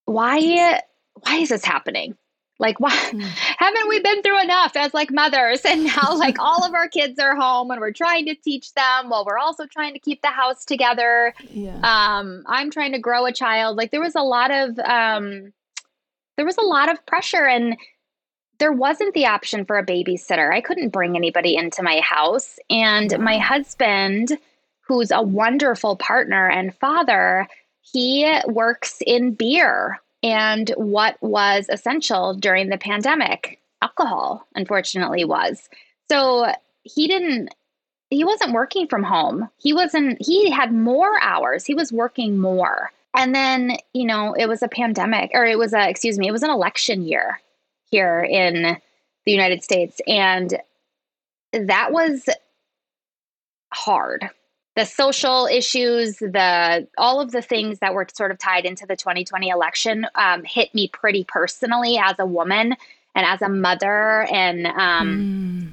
why 0.07 0.83
why 1.23 1.37
is 1.37 1.49
this 1.49 1.65
happening? 1.65 2.17
Like, 2.59 2.81
why 2.81 2.91
mm. 2.91 3.21
haven't 3.59 3.89
we 3.89 4.01
been 4.01 4.23
through 4.23 4.41
enough 4.43 4.77
as 4.77 4.95
like 4.95 5.11
mothers? 5.11 5.61
And 5.65 5.85
now, 5.85 6.15
like, 6.17 6.39
all 6.39 6.65
of 6.65 6.75
our 6.75 6.89
kids 6.89 7.19
are 7.19 7.37
home 7.37 7.71
and 7.71 7.81
we're 7.81 7.93
trying 7.93 8.27
to 8.27 8.35
teach 8.35 8.73
them 8.75 9.09
while 9.09 9.25
we're 9.25 9.39
also 9.39 9.67
trying 9.67 9.93
to 9.93 9.99
keep 9.99 10.23
the 10.23 10.29
house 10.29 10.65
together. 10.65 11.35
Yeah. 11.51 11.77
Um, 11.83 12.45
I'm 12.47 12.71
trying 12.71 12.93
to 12.93 12.99
grow 12.99 13.27
a 13.27 13.33
child. 13.33 13.77
Like, 13.77 13.91
there 13.91 14.01
was 14.01 14.15
a 14.15 14.23
lot 14.23 14.51
of, 14.51 14.79
um, 14.79 15.53
there 16.37 16.47
was 16.47 16.57
a 16.57 16.65
lot 16.65 16.91
of 16.91 17.05
pressure 17.07 17.47
and 17.47 17.77
there 18.59 18.73
wasn't 18.73 19.15
the 19.15 19.27
option 19.27 19.65
for 19.65 19.79
a 19.79 19.85
babysitter. 19.85 20.53
I 20.53 20.61
couldn't 20.61 20.91
bring 20.91 21.17
anybody 21.17 21.57
into 21.57 21.83
my 21.83 22.01
house. 22.01 22.59
And 22.71 23.19
my 23.19 23.39
husband, 23.39 24.39
who's 24.81 25.11
a 25.11 25.23
wonderful 25.23 25.97
partner 25.97 26.49
and 26.49 26.75
father, 26.75 27.49
he 27.83 28.31
works 28.47 29.03
in 29.07 29.35
beer 29.35 30.01
and 30.23 30.71
what 30.77 31.17
was 31.21 31.67
essential 31.69 32.35
during 32.35 32.69
the 32.69 32.79
pandemic. 32.79 33.61
Alcohol, 33.83 34.47
unfortunately, 34.55 35.25
was. 35.25 35.69
So 36.11 36.53
he 36.83 37.09
didn't 37.09 37.55
he 38.11 38.23
wasn't 38.23 38.53
working 38.53 38.87
from 38.87 39.03
home. 39.03 39.49
He 39.59 39.73
wasn't 39.73 40.25
he 40.25 40.51
had 40.51 40.73
more 40.73 41.21
hours. 41.21 41.65
He 41.65 41.75
was 41.75 41.93
working 41.93 42.39
more. 42.39 42.91
And 43.15 43.35
then, 43.35 43.79
you 43.95 44.07
know, 44.07 44.35
it 44.35 44.47
was 44.47 44.63
a 44.63 44.69
pandemic 44.69 45.31
or 45.35 45.45
it 45.45 45.59
was 45.59 45.75
a 45.75 45.89
excuse 45.89 46.19
me, 46.19 46.29
it 46.29 46.33
was 46.33 46.43
an 46.43 46.51
election 46.51 47.03
year 47.03 47.41
here 47.97 48.21
in 48.21 48.77
the 49.25 49.33
United 49.33 49.63
States 49.63 50.01
and 50.07 50.59
that 51.53 51.93
was 51.93 52.29
hard 53.73 54.31
the 54.77 54.85
social 54.85 55.49
issues, 55.51 56.19
the 56.19 56.87
all 56.99 57.21
of 57.21 57.33
the 57.33 57.41
things 57.41 57.79
that 57.79 57.95
were 57.95 58.07
sort 58.13 58.31
of 58.31 58.39
tied 58.39 58.67
into 58.67 58.87
the 58.87 58.95
2020 58.95 59.49
election 59.49 60.07
um, 60.15 60.45
hit 60.45 60.73
me 60.75 60.89
pretty 60.89 61.25
personally 61.25 61.99
as 61.99 62.15
a 62.19 62.27
woman 62.27 62.77
and 63.15 63.27
as 63.27 63.41
a 63.41 63.49
mother, 63.49 64.27
and 64.31 64.67
um, 64.67 65.73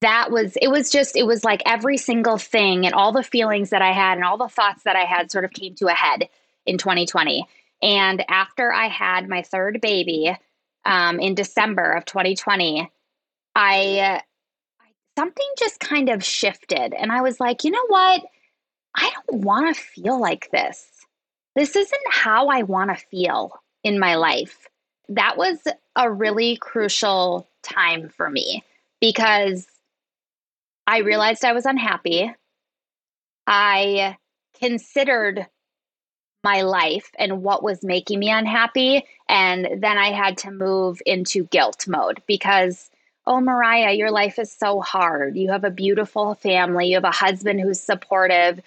that 0.00 0.32
was 0.32 0.56
it 0.60 0.68
was 0.68 0.90
just 0.90 1.16
it 1.16 1.22
was 1.22 1.44
like 1.44 1.62
every 1.64 1.96
single 1.96 2.36
thing 2.36 2.84
and 2.84 2.94
all 2.94 3.12
the 3.12 3.22
feelings 3.22 3.70
that 3.70 3.82
I 3.82 3.92
had 3.92 4.18
and 4.18 4.24
all 4.24 4.36
the 4.36 4.48
thoughts 4.48 4.82
that 4.82 4.96
I 4.96 5.04
had 5.04 5.30
sort 5.30 5.44
of 5.44 5.52
came 5.52 5.76
to 5.76 5.86
a 5.86 5.94
head 5.94 6.28
in 6.66 6.76
2020. 6.76 7.46
And 7.82 8.24
after 8.28 8.72
I 8.72 8.88
had 8.88 9.28
my 9.28 9.42
third 9.42 9.80
baby 9.80 10.36
um, 10.84 11.20
in 11.20 11.34
December 11.34 11.92
of 11.92 12.04
2020, 12.04 12.90
I 13.54 14.20
something 15.16 15.46
just 15.58 15.80
kind 15.80 16.08
of 16.08 16.24
shifted. 16.24 16.94
And 16.94 17.12
I 17.12 17.22
was 17.22 17.38
like, 17.40 17.64
you 17.64 17.70
know 17.70 17.86
what? 17.88 18.22
I 18.96 19.10
don't 19.10 19.42
want 19.42 19.74
to 19.74 19.80
feel 19.80 20.20
like 20.20 20.50
this. 20.50 20.86
This 21.56 21.76
isn't 21.76 22.02
how 22.10 22.48
I 22.48 22.62
want 22.62 22.90
to 22.90 23.06
feel 23.06 23.52
in 23.82 23.98
my 23.98 24.16
life. 24.16 24.68
That 25.08 25.36
was 25.36 25.58
a 25.96 26.10
really 26.10 26.56
crucial 26.56 27.48
time 27.62 28.08
for 28.08 28.28
me 28.28 28.64
because 29.00 29.66
I 30.86 30.98
realized 30.98 31.44
I 31.44 31.52
was 31.52 31.66
unhappy. 31.66 32.32
I 33.46 34.16
considered 34.58 35.46
my 36.44 36.60
life 36.62 37.10
and 37.18 37.42
what 37.42 37.62
was 37.62 37.82
making 37.82 38.20
me 38.20 38.30
unhappy. 38.30 39.04
And 39.28 39.82
then 39.82 39.98
I 39.98 40.12
had 40.12 40.38
to 40.38 40.50
move 40.50 41.00
into 41.06 41.44
guilt 41.46 41.88
mode 41.88 42.22
because 42.26 42.90
Oh, 43.26 43.40
Mariah, 43.40 43.92
your 43.92 44.10
life 44.10 44.38
is 44.38 44.52
so 44.52 44.80
hard. 44.80 45.36
You 45.36 45.50
have 45.50 45.64
a 45.64 45.70
beautiful 45.70 46.34
family. 46.34 46.88
You 46.88 46.96
have 46.96 47.04
a 47.04 47.10
husband 47.10 47.60
who's 47.60 47.80
supportive. 47.80 48.60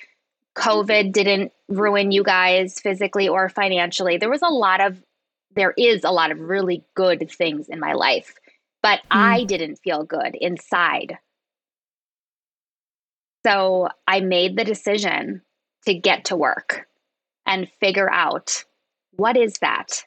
COVID 0.56 1.12
didn't 1.12 1.52
ruin 1.68 2.12
you 2.12 2.24
guys 2.24 2.80
physically 2.80 3.28
or 3.28 3.50
financially. 3.50 4.18
There 4.18 4.32
was 4.32 4.42
a 4.42 4.50
lot 4.50 4.82
of, 4.82 5.00
there 5.54 5.76
is 5.78 6.04
a 6.04 6.12
lot 6.12 6.32
of 6.32 6.40
really 6.40 6.84
good 6.96 7.30
things 7.32 7.70
in 7.70 7.80
my 7.80 7.94
life, 7.94 8.34
but 8.82 9.00
mm. 9.02 9.06
I 9.12 9.44
didn't 9.44 9.76
feel 9.76 10.04
good 10.04 10.34
inside. 10.34 11.20
So 13.46 13.90
I 14.08 14.22
made 14.22 14.58
the 14.58 14.66
decision 14.66 15.44
to 15.86 15.94
get 15.94 16.26
to 16.26 16.36
work 16.36 16.88
and 17.48 17.72
figure 17.80 18.12
out 18.12 18.64
what 19.16 19.36
is 19.36 19.56
that? 19.60 20.06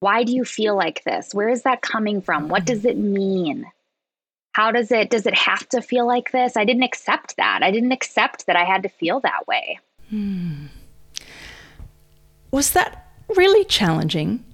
Why 0.00 0.24
do 0.24 0.32
you 0.32 0.44
feel 0.44 0.76
like 0.76 1.02
this? 1.04 1.34
Where 1.34 1.48
is 1.48 1.62
that 1.62 1.82
coming 1.82 2.20
from? 2.22 2.48
What 2.48 2.64
does 2.64 2.84
it 2.84 2.96
mean? 2.96 3.66
How 4.52 4.70
does 4.70 4.92
it 4.92 5.10
does 5.10 5.26
it 5.26 5.36
have 5.36 5.68
to 5.70 5.82
feel 5.82 6.06
like 6.06 6.30
this? 6.30 6.56
I 6.56 6.64
didn't 6.64 6.84
accept 6.84 7.36
that. 7.36 7.60
I 7.62 7.70
didn't 7.70 7.92
accept 7.92 8.46
that 8.46 8.56
I 8.56 8.64
had 8.64 8.82
to 8.84 8.88
feel 8.88 9.20
that 9.20 9.46
way. 9.46 9.78
Hmm. 10.10 10.66
Was 12.50 12.70
that 12.72 13.08
really 13.34 13.64
challenging 13.64 14.44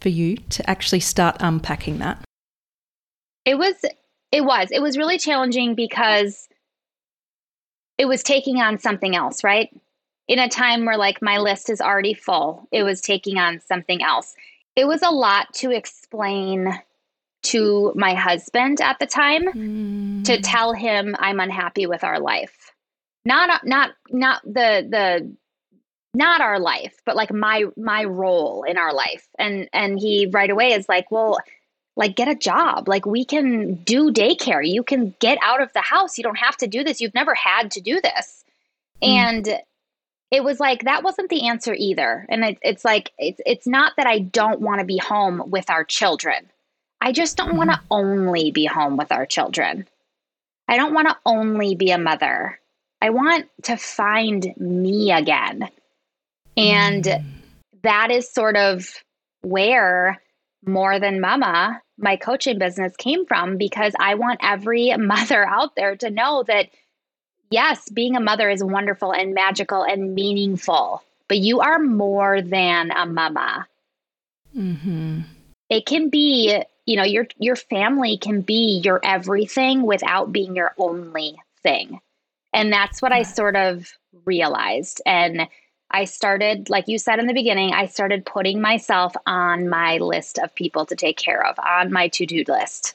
for 0.00 0.08
you 0.08 0.36
to 0.36 0.68
actually 0.68 1.00
start 1.00 1.36
unpacking 1.40 1.98
that? 1.98 2.24
It 3.44 3.58
was 3.58 3.74
it 4.32 4.44
was. 4.44 4.68
It 4.70 4.80
was 4.80 4.96
really 4.96 5.18
challenging 5.18 5.74
because 5.74 6.48
it 7.98 8.06
was 8.06 8.22
taking 8.22 8.60
on 8.60 8.78
something 8.78 9.14
else, 9.14 9.44
right? 9.44 9.68
In 10.30 10.38
a 10.38 10.48
time 10.48 10.84
where 10.84 10.96
like 10.96 11.20
my 11.20 11.38
list 11.38 11.68
is 11.68 11.80
already 11.80 12.14
full, 12.14 12.68
it 12.70 12.84
was 12.84 13.00
taking 13.00 13.36
on 13.36 13.60
something 13.60 14.00
else. 14.00 14.36
It 14.76 14.86
was 14.86 15.02
a 15.02 15.10
lot 15.10 15.52
to 15.54 15.72
explain 15.72 16.72
to 17.42 17.92
my 17.96 18.14
husband 18.14 18.80
at 18.80 19.00
the 19.00 19.06
time 19.06 19.42
mm. 19.42 20.24
to 20.24 20.40
tell 20.40 20.72
him 20.72 21.16
I'm 21.18 21.40
unhappy 21.40 21.86
with 21.86 22.04
our 22.04 22.20
life. 22.20 22.70
Not 23.24 23.66
not 23.66 23.90
not 24.10 24.40
the 24.44 24.86
the 24.88 25.34
not 26.14 26.40
our 26.40 26.60
life, 26.60 26.94
but 27.04 27.16
like 27.16 27.32
my 27.32 27.64
my 27.76 28.04
role 28.04 28.62
in 28.62 28.78
our 28.78 28.94
life. 28.94 29.26
And 29.36 29.68
and 29.72 29.98
he 29.98 30.28
right 30.30 30.48
away 30.48 30.74
is 30.74 30.88
like, 30.88 31.10
"Well, 31.10 31.38
like 31.96 32.14
get 32.14 32.28
a 32.28 32.36
job. 32.36 32.88
Like 32.88 33.04
we 33.04 33.24
can 33.24 33.82
do 33.82 34.12
daycare. 34.12 34.64
You 34.64 34.84
can 34.84 35.12
get 35.18 35.38
out 35.42 35.60
of 35.60 35.72
the 35.72 35.80
house. 35.80 36.18
You 36.18 36.22
don't 36.22 36.38
have 36.38 36.56
to 36.58 36.68
do 36.68 36.84
this. 36.84 37.00
You've 37.00 37.14
never 37.14 37.34
had 37.34 37.72
to 37.72 37.80
do 37.80 38.00
this." 38.00 38.44
Mm. 39.02 39.08
And 39.08 39.60
it 40.30 40.44
was 40.44 40.60
like 40.60 40.84
that 40.84 41.02
wasn't 41.02 41.28
the 41.28 41.48
answer 41.48 41.74
either. 41.76 42.26
And 42.28 42.44
it, 42.44 42.58
it's 42.62 42.84
like 42.84 43.12
it's 43.18 43.40
it's 43.46 43.66
not 43.66 43.94
that 43.96 44.06
i 44.06 44.20
don't 44.20 44.60
want 44.60 44.80
to 44.80 44.86
be 44.86 44.98
home 44.98 45.42
with 45.50 45.70
our 45.70 45.84
children. 45.84 46.50
I 47.00 47.12
just 47.12 47.36
don't 47.36 47.56
want 47.56 47.70
to 47.70 47.76
mm-hmm. 47.76 47.86
only 47.92 48.50
be 48.50 48.66
home 48.66 48.96
with 48.96 49.10
our 49.10 49.26
children. 49.26 49.88
I 50.68 50.76
don't 50.76 50.94
want 50.94 51.08
to 51.08 51.16
only 51.26 51.74
be 51.74 51.90
a 51.90 51.98
mother. 51.98 52.60
I 53.02 53.10
want 53.10 53.46
to 53.62 53.76
find 53.76 54.54
me 54.58 55.10
again. 55.10 55.68
And 56.56 57.04
mm. 57.04 57.24
that 57.82 58.10
is 58.10 58.30
sort 58.30 58.56
of 58.56 59.02
where 59.42 60.20
more 60.66 61.00
than 61.00 61.20
mama 61.20 61.80
my 61.98 62.16
coaching 62.16 62.58
business 62.58 62.94
came 62.96 63.24
from 63.26 63.56
because 63.56 63.94
i 63.98 64.14
want 64.14 64.40
every 64.42 64.94
mother 64.98 65.46
out 65.46 65.74
there 65.76 65.96
to 65.96 66.10
know 66.10 66.44
that 66.46 66.68
yes, 67.50 67.88
being 67.88 68.16
a 68.16 68.20
mother 68.20 68.48
is 68.48 68.62
wonderful 68.64 69.12
and 69.12 69.34
magical 69.34 69.82
and 69.82 70.14
meaningful, 70.14 71.02
but 71.28 71.38
you 71.38 71.60
are 71.60 71.78
more 71.78 72.40
than 72.40 72.90
a 72.90 73.06
mama. 73.06 73.66
Mm-hmm. 74.56 75.20
It 75.68 75.86
can 75.86 76.08
be, 76.08 76.62
you 76.86 76.96
know, 76.96 77.04
your 77.04 77.26
your 77.38 77.56
family 77.56 78.16
can 78.16 78.40
be 78.40 78.80
your 78.84 79.00
everything 79.04 79.82
without 79.82 80.32
being 80.32 80.56
your 80.56 80.74
only 80.78 81.36
thing. 81.62 82.00
And 82.52 82.72
that's 82.72 83.00
what 83.00 83.12
I 83.12 83.22
sort 83.22 83.54
of 83.54 83.92
realized. 84.24 85.00
And 85.06 85.48
I 85.92 86.04
started, 86.04 86.68
like 86.68 86.88
you 86.88 86.98
said 86.98 87.18
in 87.18 87.26
the 87.26 87.34
beginning, 87.34 87.72
I 87.72 87.86
started 87.86 88.26
putting 88.26 88.60
myself 88.60 89.14
on 89.26 89.68
my 89.68 89.98
list 89.98 90.38
of 90.38 90.54
people 90.54 90.86
to 90.86 90.96
take 90.96 91.16
care 91.16 91.44
of, 91.44 91.58
on 91.58 91.92
my 91.92 92.08
to 92.08 92.26
do 92.26 92.44
list. 92.46 92.94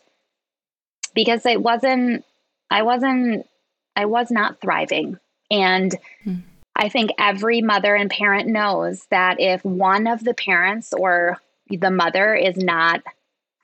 Because 1.13 1.45
it 1.45 1.61
wasn't, 1.61 2.25
I 2.69 2.83
wasn't 2.83 3.47
I 3.95 4.05
was 4.05 4.31
not 4.31 4.61
thriving. 4.61 5.19
And 5.49 5.95
mm. 6.25 6.41
I 6.75 6.89
think 6.89 7.11
every 7.17 7.61
mother 7.61 7.95
and 7.95 8.09
parent 8.09 8.47
knows 8.47 9.05
that 9.09 9.39
if 9.39 9.63
one 9.63 10.07
of 10.07 10.23
the 10.23 10.33
parents 10.33 10.93
or 10.93 11.37
the 11.69 11.91
mother 11.91 12.35
is 12.35 12.57
not 12.57 13.01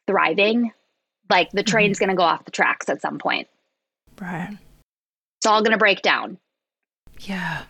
thriving, 0.08 0.72
like 1.30 1.52
the 1.52 1.62
mm-hmm. 1.62 1.72
train's 1.72 1.98
mm. 1.98 2.02
going 2.02 2.10
to 2.10 2.16
go 2.16 2.24
off 2.24 2.46
the 2.46 2.52
tracks 2.52 2.90
at 2.90 3.02
some 3.02 3.20
point. 3.20 3.48
Right. 4.20 4.58
It's 5.40 5.46
all 5.46 5.62
going 5.62 5.72
to 5.72 5.78
break 5.78 6.02
down. 6.02 6.38
Yeah. 7.20 7.64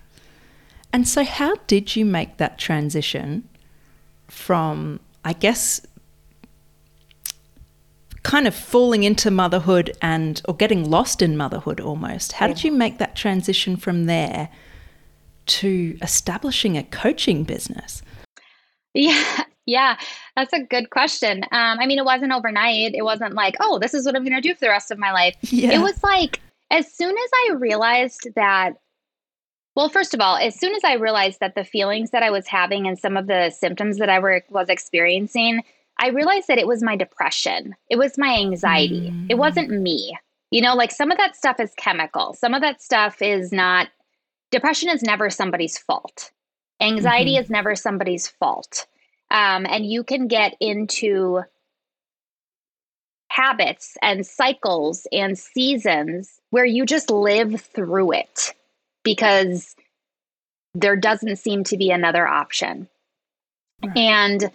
And 0.94 1.08
so, 1.08 1.24
how 1.24 1.56
did 1.68 1.96
you 1.96 2.04
make 2.04 2.38
that 2.38 2.58
transition 2.58 3.48
from, 4.28 5.00
I 5.24 5.34
guess, 5.34 5.82
kind 8.32 8.48
of 8.48 8.56
falling 8.56 9.04
into 9.04 9.30
motherhood 9.30 9.92
and 10.02 10.42
or 10.48 10.56
getting 10.56 10.90
lost 10.90 11.22
in 11.22 11.36
motherhood 11.36 11.82
almost. 11.82 12.32
How 12.32 12.48
did 12.48 12.64
you 12.64 12.72
make 12.72 12.98
that 12.98 13.14
transition 13.14 13.76
from 13.76 14.06
there 14.06 14.48
to 15.48 15.98
establishing 16.02 16.78
a 16.78 16.84
coaching 16.84 17.44
business? 17.44 18.02
Yeah, 18.94 19.44
yeah, 19.66 19.98
that's 20.36 20.52
a 20.52 20.64
good 20.64 20.90
question. 20.90 21.44
Um, 21.54 21.80
I 21.80 21.86
mean, 21.86 21.98
it 21.98 22.04
wasn't 22.04 22.34
overnight. 22.34 22.94
It 22.94 23.06
wasn't 23.06 23.36
like, 23.36 23.56
oh, 23.62 23.80
this 23.80 23.94
is 23.94 24.06
what 24.06 24.18
I'm 24.18 24.26
going 24.26 24.36
to 24.36 24.42
do 24.42 24.54
for 24.54 24.60
the 24.60 24.68
rest 24.68 24.92
of 24.92 25.00
my 25.00 25.14
life. 25.14 25.38
Yeah. 25.44 25.72
It 25.72 25.80
was 25.80 26.04
like 26.04 26.42
as 26.72 26.94
soon 26.94 27.18
as 27.18 27.30
I 27.34 27.54
realized 27.54 28.28
that 28.36 28.74
Well, 29.78 29.88
first 29.88 30.14
of 30.14 30.20
all, 30.20 30.36
as 30.36 30.60
soon 30.60 30.76
as 30.76 30.84
I 30.84 30.96
realized 30.96 31.40
that 31.40 31.56
the 31.56 31.64
feelings 31.64 32.12
that 32.12 32.22
I 32.22 32.32
was 32.32 32.48
having 32.48 32.86
and 32.86 33.00
some 33.00 33.16
of 33.16 33.28
the 33.28 33.50
symptoms 33.50 33.98
that 34.00 34.10
I 34.10 34.20
were, 34.20 34.44
was 34.50 34.68
experiencing, 34.68 35.64
I 36.02 36.08
realized 36.08 36.48
that 36.48 36.58
it 36.58 36.68
was 36.68 36.82
my 36.82 36.96
depression. 36.96 37.76
It 37.90 37.98
was 37.98 38.18
my 38.18 38.36
anxiety. 38.36 39.12
Mm. 39.12 39.28
It 39.30 39.38
wasn't 39.38 39.70
me. 39.70 40.18
You 40.50 40.62
know, 40.62 40.74
like 40.74 40.92
some 40.92 41.12
of 41.12 41.18
that 41.20 41.36
stuff 41.36 41.60
is 41.60 41.72
chemical. 41.78 42.34
Some 42.34 42.56
of 42.56 42.62
that 42.62 42.82
stuff 42.82 43.22
is 43.22 43.52
not 43.52 43.88
depression 44.50 44.90
is 44.90 45.04
never 45.04 45.30
somebody's 45.30 45.78
fault. 45.78 46.32
Anxiety 46.82 47.36
mm-hmm. 47.36 47.44
is 47.44 47.50
never 47.52 47.76
somebody's 47.76 48.28
fault. 48.28 48.88
Um, 49.30 49.68
and 49.70 49.86
you 49.86 50.04
can 50.04 50.28
get 50.28 50.56
into 50.60 51.42
habits 53.30 53.96
and 54.02 54.26
cycles 54.26 55.08
and 55.12 55.38
seasons 55.38 56.42
where 56.50 56.66
you 56.66 56.86
just 56.86 57.12
live 57.12 57.62
through 57.62 58.14
it 58.14 58.54
because 59.04 59.76
there 60.74 60.96
doesn't 60.96 61.38
seem 61.38 61.64
to 61.66 61.78
be 61.78 61.92
another 61.92 62.28
option. 62.28 62.90
Right. 63.84 63.98
And 63.98 64.52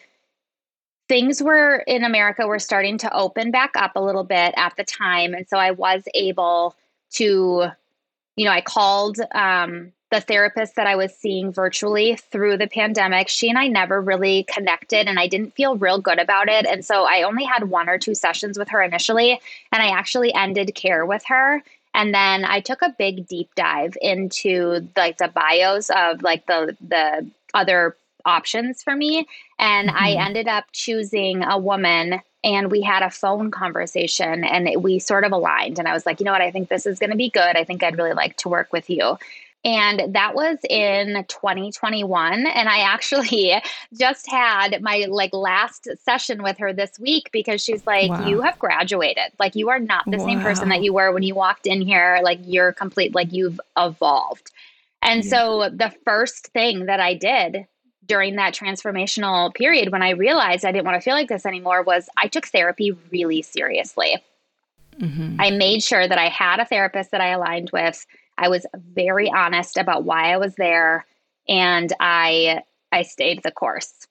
things 1.08 1.42
were 1.42 1.84
in 1.86 2.04
America 2.04 2.46
were 2.46 2.58
starting 2.58 2.98
to 2.98 3.14
open 3.14 3.50
back 3.50 3.72
up 3.76 3.92
a 3.96 4.00
little 4.00 4.25
bit 4.25 4.54
at 4.56 4.76
the 4.76 4.84
time. 4.84 5.34
And 5.34 5.48
so 5.48 5.56
I 5.56 5.70
was 5.70 6.04
able 6.14 6.75
to, 7.12 7.66
you 8.36 8.44
know, 8.44 8.50
I 8.50 8.60
called 8.60 9.18
um, 9.32 9.92
the 10.10 10.20
therapist 10.20 10.76
that 10.76 10.86
I 10.86 10.96
was 10.96 11.14
seeing 11.14 11.52
virtually 11.52 12.16
through 12.16 12.58
the 12.58 12.68
pandemic, 12.68 13.28
she 13.28 13.48
and 13.48 13.58
I 13.58 13.66
never 13.66 14.00
really 14.00 14.44
connected 14.44 15.08
and 15.08 15.18
I 15.18 15.26
didn't 15.26 15.54
feel 15.54 15.76
real 15.76 16.00
good 16.00 16.18
about 16.18 16.48
it. 16.48 16.66
And 16.66 16.84
so 16.84 17.04
I 17.04 17.22
only 17.22 17.44
had 17.44 17.70
one 17.70 17.88
or 17.88 17.98
two 17.98 18.14
sessions 18.14 18.58
with 18.58 18.68
her 18.68 18.82
initially, 18.82 19.40
and 19.72 19.82
I 19.82 19.88
actually 19.88 20.32
ended 20.34 20.75
care 20.75 21.04
with 21.04 21.25
her. 21.26 21.62
And 21.94 22.14
then 22.14 22.44
I 22.44 22.60
took 22.60 22.82
a 22.82 22.94
big 22.96 23.26
deep 23.26 23.54
dive 23.56 23.96
into 24.00 24.88
like 24.96 25.18
the 25.18 25.28
bios 25.28 25.90
of 25.90 26.22
like 26.22 26.46
the 26.46 26.76
the 26.86 27.28
other 27.54 27.96
options 28.26 28.83
for 28.83 28.95
me. 28.95 29.26
And 29.59 29.88
mm-hmm. 29.88 29.97
I 29.97 30.11
ended 30.12 30.49
up 30.49 30.64
choosing 30.73 31.42
a 31.42 31.59
woman 31.59 32.21
and 32.45 32.71
we 32.71 32.80
had 32.83 33.02
a 33.02 33.11
phone 33.11 33.50
conversation 33.50 34.45
and 34.45 34.83
we 34.83 34.99
sort 34.99 35.25
of 35.25 35.33
aligned. 35.33 35.78
And 35.78 35.88
I 35.88 35.92
was 35.92 36.06
like, 36.06 36.21
you 36.21 36.25
know 36.25 36.33
what? 36.33 36.42
I 36.42 36.50
think 36.50 36.68
this 36.68 36.87
is 36.87 36.99
going 36.99 37.11
to 37.11 37.16
be 37.16 37.30
good. 37.30 37.56
I 37.56 37.64
think 37.64 37.83
I'd 37.83 37.99
really 37.99 38.12
like 38.12 38.37
to 38.38 38.49
work 38.49 38.73
with 38.73 38.90
you. 38.90 39.18
And 39.64 40.14
that 40.14 40.37
was 40.37 40.59
in 40.71 41.25
2021. 41.26 42.47
And 42.47 42.68
I 42.68 42.78
actually 42.78 43.54
just 43.99 44.30
had 44.30 44.80
my 44.80 45.06
like 45.11 45.35
last 45.35 45.88
session 46.04 46.42
with 46.45 46.56
her 46.59 46.73
this 46.73 47.00
week 47.00 47.30
because 47.33 47.61
she's 47.61 47.85
like, 47.85 48.11
wow. 48.11 48.28
you 48.28 48.42
have 48.42 48.59
graduated. 48.61 49.33
Like 49.40 49.56
you 49.56 49.68
are 49.71 49.80
not 49.80 50.04
the 50.06 50.18
wow. 50.18 50.26
same 50.26 50.40
person 50.40 50.68
that 50.68 50.85
you 50.85 50.92
were 50.92 51.11
when 51.11 51.25
you 51.25 51.35
walked 51.35 51.66
in 51.66 51.80
here. 51.80 52.21
Like 52.23 52.38
you're 52.45 52.73
complete, 52.73 53.12
like 53.12 53.33
you've 53.33 53.61
evolved. 53.76 54.52
And 55.02 55.25
so 55.25 55.68
the 55.68 55.92
first 56.04 56.49
thing 56.49 56.87
that 56.87 57.00
I 57.00 57.14
did 57.14 57.66
during 58.06 58.36
that 58.36 58.54
transformational 58.54 59.52
period 59.54 59.90
when 59.90 60.02
I 60.02 60.10
realized 60.10 60.64
I 60.64 60.72
didn't 60.72 60.86
want 60.86 60.96
to 60.96 61.04
feel 61.04 61.14
like 61.14 61.28
this 61.28 61.46
anymore 61.46 61.82
was 61.82 62.08
I 62.16 62.28
took 62.28 62.46
therapy 62.46 62.96
really 63.10 63.42
seriously. 63.42 64.22
Mm-hmm. 64.98 65.40
I 65.40 65.50
made 65.50 65.82
sure 65.82 66.06
that 66.06 66.18
I 66.18 66.28
had 66.28 66.60
a 66.60 66.64
therapist 66.64 67.10
that 67.10 67.20
I 67.20 67.28
aligned 67.28 67.70
with 67.72 68.06
I 68.38 68.48
was 68.48 68.66
very 68.75 69.30
honest 69.30 69.76
about 69.76 70.04
why 70.04 70.32
I 70.32 70.36
was 70.36 70.54
there 70.56 71.06
and 71.48 71.92
I 72.00 72.62
I 72.92 73.02
stayed 73.02 73.42
the 73.42 73.50
course 73.50 74.06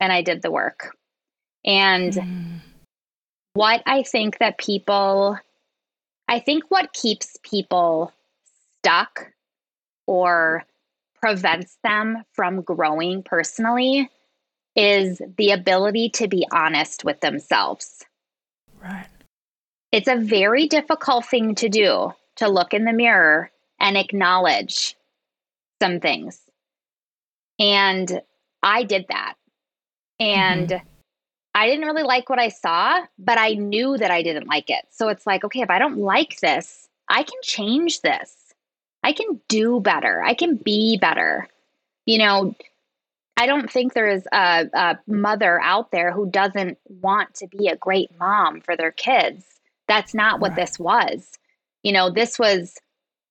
and 0.00 0.12
I 0.12 0.22
did 0.22 0.42
the 0.42 0.50
work. 0.50 0.96
And 1.64 2.12
mm. 2.12 2.60
what 3.54 3.82
I 3.86 4.02
think 4.02 4.38
that 4.38 4.58
people 4.58 5.38
I 6.28 6.40
think 6.40 6.64
what 6.68 6.92
keeps 6.92 7.36
people 7.42 8.12
stuck 8.78 9.32
or 10.06 10.64
prevents 11.26 11.76
them 11.82 12.22
from 12.34 12.62
growing 12.62 13.20
personally 13.20 14.08
is 14.76 15.20
the 15.38 15.50
ability 15.50 16.08
to 16.08 16.28
be 16.28 16.46
honest 16.52 17.04
with 17.04 17.20
themselves. 17.20 18.04
Right. 18.80 19.08
It's 19.90 20.06
a 20.06 20.14
very 20.14 20.68
difficult 20.68 21.26
thing 21.26 21.56
to 21.56 21.68
do 21.68 22.12
to 22.36 22.48
look 22.48 22.72
in 22.72 22.84
the 22.84 22.92
mirror 22.92 23.50
and 23.80 23.96
acknowledge 23.96 24.94
some 25.82 25.98
things. 25.98 26.40
And 27.58 28.20
I 28.62 28.84
did 28.84 29.06
that. 29.08 29.34
And 30.20 30.68
mm-hmm. 30.68 30.86
I 31.56 31.66
didn't 31.66 31.86
really 31.86 32.04
like 32.04 32.30
what 32.30 32.38
I 32.38 32.50
saw, 32.50 33.00
but 33.18 33.36
I 33.36 33.54
knew 33.54 33.96
that 33.98 34.12
I 34.12 34.22
didn't 34.22 34.46
like 34.46 34.70
it. 34.70 34.84
So 34.92 35.08
it's 35.08 35.26
like, 35.26 35.42
okay, 35.42 35.62
if 35.62 35.70
I 35.70 35.80
don't 35.80 35.98
like 35.98 36.38
this, 36.38 36.86
I 37.08 37.24
can 37.24 37.40
change 37.42 38.02
this. 38.02 38.45
I 39.06 39.12
can 39.12 39.40
do 39.46 39.78
better. 39.78 40.20
I 40.20 40.34
can 40.34 40.56
be 40.56 40.98
better. 40.98 41.48
You 42.06 42.18
know, 42.18 42.56
I 43.36 43.46
don't 43.46 43.70
think 43.70 43.94
there 43.94 44.08
is 44.08 44.26
a, 44.32 44.66
a, 44.74 44.98
mother 45.06 45.60
out 45.62 45.92
there 45.92 46.10
who 46.10 46.28
doesn't 46.28 46.78
want 46.88 47.32
to 47.36 47.46
be 47.46 47.68
a 47.68 47.76
great 47.76 48.10
mom 48.18 48.62
for 48.62 48.76
their 48.76 48.90
kids. 48.90 49.44
That's 49.86 50.12
not 50.12 50.40
what 50.40 50.50
right. 50.50 50.56
this 50.56 50.80
was. 50.80 51.38
You 51.84 51.92
know, 51.92 52.10
this 52.10 52.36
was 52.36 52.74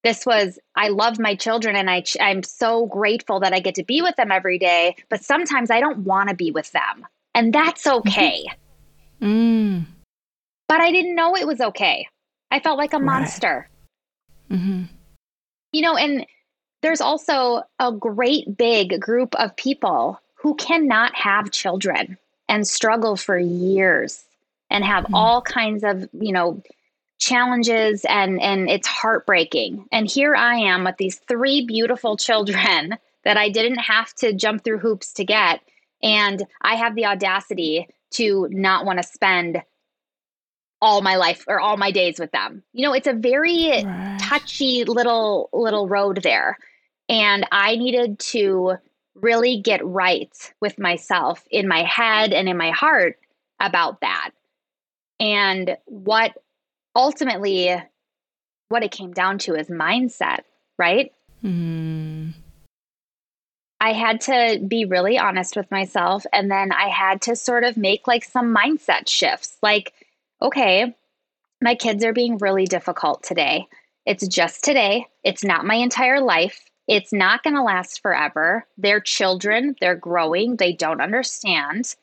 this 0.05 0.23
was 0.23 0.59
i 0.75 0.89
love 0.89 1.17
my 1.17 1.33
children 1.33 1.75
and 1.75 1.89
I, 1.89 2.03
i'm 2.21 2.43
so 2.43 2.85
grateful 2.85 3.39
that 3.39 3.53
i 3.53 3.59
get 3.59 3.73
to 3.75 3.83
be 3.83 4.03
with 4.03 4.15
them 4.17 4.31
every 4.31 4.59
day 4.59 4.95
but 5.09 5.23
sometimes 5.23 5.71
i 5.71 5.79
don't 5.79 5.99
want 5.99 6.29
to 6.29 6.35
be 6.35 6.51
with 6.51 6.71
them 6.71 7.07
and 7.33 7.51
that's 7.51 7.85
mm-hmm. 7.85 8.07
okay 8.07 8.45
mm. 9.19 9.83
but 10.67 10.79
i 10.79 10.91
didn't 10.91 11.15
know 11.15 11.35
it 11.35 11.47
was 11.47 11.59
okay 11.59 12.07
i 12.51 12.59
felt 12.59 12.77
like 12.77 12.93
a 12.93 12.97
right. 12.97 13.05
monster 13.05 13.67
mm-hmm. 14.51 14.83
You 15.75 15.81
know 15.81 15.95
and 15.95 16.25
there's 16.81 17.01
also 17.01 17.63
a 17.79 17.91
great 17.91 18.57
big 18.57 19.01
group 19.01 19.33
of 19.35 19.55
people 19.55 20.19
who 20.35 20.55
cannot 20.55 21.15
have 21.15 21.51
children 21.51 22.17
and 22.47 22.67
struggle 22.67 23.15
for 23.15 23.37
years 23.37 24.23
and 24.69 24.83
have 24.83 25.05
mm. 25.05 25.13
all 25.13 25.41
kinds 25.41 25.83
of 25.83 26.07
you 26.13 26.31
know 26.31 26.61
challenges 27.17 28.05
and 28.07 28.41
and 28.41 28.69
it's 28.69 28.87
heartbreaking. 28.87 29.85
And 29.91 30.09
here 30.09 30.35
I 30.35 30.57
am 30.57 30.83
with 30.83 30.97
these 30.97 31.17
three 31.27 31.65
beautiful 31.65 32.17
children 32.17 32.97
that 33.23 33.37
I 33.37 33.49
didn't 33.49 33.79
have 33.79 34.13
to 34.15 34.33
jump 34.33 34.63
through 34.63 34.79
hoops 34.79 35.11
to 35.13 35.25
get 35.25 35.61
and 36.03 36.43
I 36.61 36.75
have 36.75 36.93
the 36.93 37.07
audacity 37.07 37.87
to 38.11 38.47
not 38.51 38.85
want 38.85 38.99
to 38.99 39.03
spend 39.03 39.63
all 40.81 41.01
my 41.01 41.15
life 41.15 41.43
or 41.47 41.59
all 41.59 41.77
my 41.77 41.91
days 41.91 42.19
with 42.19 42.31
them. 42.31 42.63
You 42.73 42.85
know, 42.85 42.93
it's 42.93 43.07
a 43.07 43.13
very 43.13 43.83
right. 43.83 44.17
touchy 44.19 44.83
little 44.83 45.49
little 45.53 45.87
road 45.87 46.21
there. 46.23 46.57
And 47.07 47.45
I 47.51 47.75
needed 47.75 48.19
to 48.19 48.75
really 49.15 49.61
get 49.61 49.85
right 49.85 50.31
with 50.59 50.77
myself 50.77 51.43
in 51.49 51.67
my 51.67 51.83
head 51.83 52.33
and 52.33 52.49
in 52.49 52.57
my 52.57 52.71
heart 52.71 53.17
about 53.59 54.01
that. 54.01 54.31
And 55.19 55.77
what 55.85 56.33
ultimately 56.95 57.81
what 58.69 58.83
it 58.83 58.91
came 58.91 59.13
down 59.13 59.37
to 59.39 59.55
is 59.55 59.67
mindset, 59.67 60.39
right? 60.77 61.13
Mm. 61.43 62.33
I 63.79 63.93
had 63.93 64.21
to 64.21 64.59
be 64.67 64.85
really 64.85 65.17
honest 65.17 65.55
with 65.55 65.69
myself. 65.69 66.25
And 66.33 66.49
then 66.49 66.71
I 66.71 66.87
had 66.89 67.21
to 67.23 67.35
sort 67.35 67.63
of 67.63 67.77
make 67.77 68.07
like 68.07 68.23
some 68.23 68.55
mindset 68.55 69.07
shifts. 69.07 69.57
Like, 69.61 69.93
okay, 70.41 70.95
my 71.61 71.75
kids 71.75 72.03
are 72.03 72.13
being 72.13 72.37
really 72.37 72.65
difficult 72.65 73.23
today. 73.23 73.67
It's 74.05 74.27
just 74.27 74.63
today, 74.63 75.07
it's 75.23 75.43
not 75.43 75.65
my 75.65 75.75
entire 75.75 76.21
life. 76.21 76.69
It's 76.87 77.11
not 77.11 77.43
going 77.43 77.55
to 77.55 77.63
last 77.63 78.01
forever. 78.01 78.67
They're 78.77 78.99
children, 78.99 79.75
they're 79.81 79.95
growing, 79.95 80.57
they 80.57 80.73
don't 80.73 81.01
understand. 81.01 81.95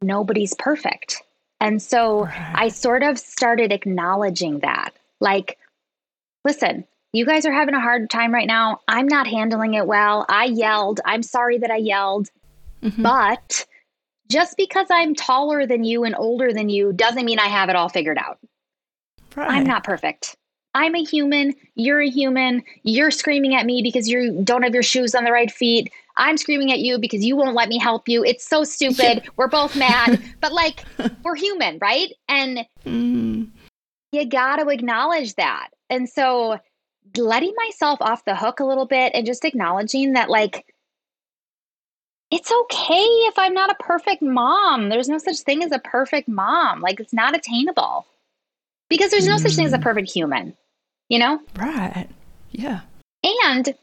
Nobody's 0.00 0.54
perfect. 0.54 1.22
And 1.60 1.82
so 1.82 2.24
right. 2.24 2.52
I 2.54 2.68
sort 2.68 3.02
of 3.02 3.18
started 3.18 3.72
acknowledging 3.72 4.60
that. 4.60 4.90
Like, 5.20 5.58
listen, 6.44 6.84
you 7.12 7.26
guys 7.26 7.44
are 7.44 7.52
having 7.52 7.74
a 7.74 7.80
hard 7.80 8.08
time 8.08 8.32
right 8.32 8.46
now. 8.46 8.80
I'm 8.86 9.08
not 9.08 9.26
handling 9.26 9.74
it 9.74 9.86
well. 9.86 10.24
I 10.28 10.44
yelled. 10.44 11.00
I'm 11.04 11.22
sorry 11.22 11.58
that 11.58 11.70
I 11.70 11.76
yelled. 11.76 12.28
Mm-hmm. 12.82 13.02
But 13.02 13.66
just 14.30 14.56
because 14.56 14.86
I'm 14.90 15.14
taller 15.14 15.66
than 15.66 15.84
you 15.84 16.04
and 16.04 16.14
older 16.16 16.52
than 16.52 16.68
you 16.68 16.92
doesn't 16.92 17.24
mean 17.24 17.38
I 17.38 17.48
have 17.48 17.68
it 17.68 17.76
all 17.76 17.88
figured 17.88 18.18
out. 18.18 18.38
Right. 19.36 19.50
I'm 19.50 19.64
not 19.64 19.84
perfect. 19.84 20.36
I'm 20.74 20.94
a 20.94 21.02
human. 21.02 21.54
You're 21.74 22.00
a 22.00 22.10
human. 22.10 22.62
You're 22.82 23.10
screaming 23.10 23.54
at 23.54 23.66
me 23.66 23.82
because 23.82 24.08
you 24.08 24.40
don't 24.44 24.62
have 24.62 24.74
your 24.74 24.82
shoes 24.82 25.14
on 25.14 25.24
the 25.24 25.32
right 25.32 25.50
feet. 25.50 25.90
I'm 26.16 26.36
screaming 26.36 26.72
at 26.72 26.80
you 26.80 26.98
because 26.98 27.24
you 27.24 27.36
won't 27.36 27.54
let 27.54 27.68
me 27.68 27.78
help 27.78 28.08
you. 28.08 28.24
It's 28.24 28.46
so 28.46 28.64
stupid. 28.64 29.22
Yeah. 29.22 29.30
We're 29.36 29.48
both 29.48 29.76
mad, 29.76 30.22
but 30.40 30.52
like 30.52 30.84
we're 31.22 31.36
human, 31.36 31.78
right? 31.80 32.12
And 32.28 32.66
mm. 32.84 33.48
you 34.12 34.26
got 34.26 34.56
to 34.56 34.68
acknowledge 34.68 35.34
that. 35.36 35.70
And 35.88 36.08
so 36.08 36.58
letting 37.16 37.54
myself 37.56 38.00
off 38.02 38.24
the 38.24 38.34
hook 38.34 38.60
a 38.60 38.64
little 38.64 38.86
bit 38.86 39.12
and 39.14 39.24
just 39.24 39.44
acknowledging 39.44 40.12
that 40.12 40.28
like 40.28 40.66
it's 42.30 42.52
okay 42.52 43.04
if 43.26 43.38
I'm 43.38 43.54
not 43.54 43.70
a 43.70 43.82
perfect 43.82 44.22
mom. 44.22 44.88
There's 44.88 45.08
no 45.08 45.18
such 45.18 45.38
thing 45.38 45.62
as 45.62 45.72
a 45.72 45.78
perfect 45.78 46.28
mom. 46.28 46.80
Like 46.80 47.00
it's 47.00 47.12
not 47.12 47.34
attainable. 47.34 48.06
Because 48.88 49.10
there's 49.10 49.26
no 49.26 49.36
mm. 49.36 49.40
such 49.40 49.54
thing 49.54 49.66
as 49.66 49.72
a 49.72 49.78
mm. 49.78 49.82
perfect 49.82 50.10
human. 50.10 50.56
You 51.08 51.18
know? 51.18 51.40
Right. 51.56 52.08
Yeah. 52.50 52.80
And 53.22 53.74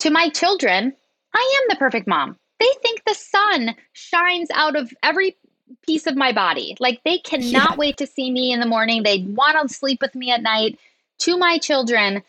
to 0.00 0.10
my 0.10 0.28
children, 0.28 0.92
I 1.34 1.60
am 1.62 1.68
the 1.68 1.76
perfect 1.76 2.06
mom. 2.06 2.36
They 2.60 2.70
think 2.82 3.02
the 3.04 3.14
sun 3.14 3.74
shines 3.92 4.48
out 4.54 4.76
of 4.76 4.92
every 5.02 5.36
piece 5.84 6.06
of 6.06 6.16
my 6.16 6.32
body. 6.32 6.76
Like 6.80 7.00
they 7.04 7.18
cannot 7.18 7.70
yeah. 7.70 7.76
wait 7.76 7.96
to 7.98 8.06
see 8.06 8.30
me 8.30 8.52
in 8.52 8.60
the 8.60 8.66
morning. 8.66 9.02
They 9.02 9.22
want 9.22 9.68
to 9.68 9.74
sleep 9.74 10.00
with 10.00 10.14
me 10.14 10.30
at 10.30 10.42
night. 10.42 10.78
To 11.20 11.36
my 11.36 11.58
children, 11.58 12.22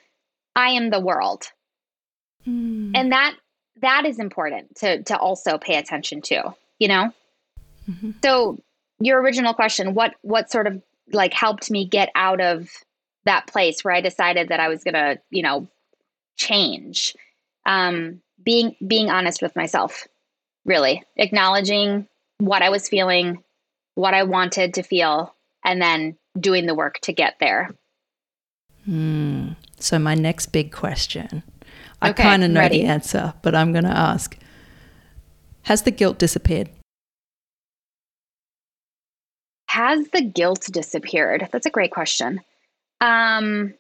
I 0.55 0.69
am 0.69 0.89
the 0.89 0.99
world. 0.99 1.51
Mm. 2.47 2.91
And 2.95 3.11
that 3.11 3.35
that 3.81 4.05
is 4.05 4.19
important 4.19 4.75
to 4.77 5.03
to 5.03 5.17
also 5.17 5.57
pay 5.57 5.75
attention 5.75 6.21
to, 6.23 6.53
you 6.79 6.87
know? 6.87 7.13
Mm-hmm. 7.89 8.11
So 8.23 8.59
your 8.99 9.21
original 9.21 9.53
question, 9.53 9.93
what 9.93 10.15
what 10.21 10.51
sort 10.51 10.67
of 10.67 10.81
like 11.11 11.33
helped 11.33 11.71
me 11.71 11.85
get 11.85 12.09
out 12.15 12.41
of 12.41 12.69
that 13.25 13.47
place 13.47 13.83
where 13.83 13.93
I 13.93 14.01
decided 14.01 14.49
that 14.49 14.59
I 14.59 14.67
was 14.67 14.83
gonna, 14.83 15.17
you 15.29 15.41
know, 15.41 15.67
change. 16.37 17.15
Um, 17.65 18.21
being 18.43 18.75
being 18.85 19.09
honest 19.09 19.41
with 19.41 19.55
myself, 19.55 20.07
really 20.65 21.03
acknowledging 21.17 22.07
what 22.37 22.61
I 22.61 22.69
was 22.69 22.87
feeling, 22.87 23.43
what 23.95 24.13
I 24.13 24.23
wanted 24.23 24.75
to 24.75 24.83
feel, 24.83 25.35
and 25.63 25.81
then 25.81 26.17
doing 26.39 26.65
the 26.65 26.75
work 26.75 26.99
to 27.01 27.13
get 27.13 27.35
there. 27.39 27.71
Mm. 28.87 29.55
So 29.79 29.99
my 29.99 30.15
next 30.15 30.47
big 30.47 30.71
question, 30.71 31.43
I 32.01 32.13
kind 32.13 32.43
of 32.43 32.51
know 32.51 32.61
ready. 32.61 32.79
the 32.79 32.85
answer, 32.85 33.33
but 33.41 33.55
I'm 33.55 33.71
going 33.71 33.83
to 33.83 33.97
ask: 33.97 34.37
Has 35.63 35.83
the 35.83 35.91
guilt 35.91 36.17
disappeared? 36.17 36.69
Has 39.67 40.07
the 40.09 40.21
guilt 40.21 40.67
disappeared? 40.71 41.47
That's 41.51 41.65
a 41.65 41.69
great 41.69 41.91
question. 41.91 42.41
Um, 43.01 43.73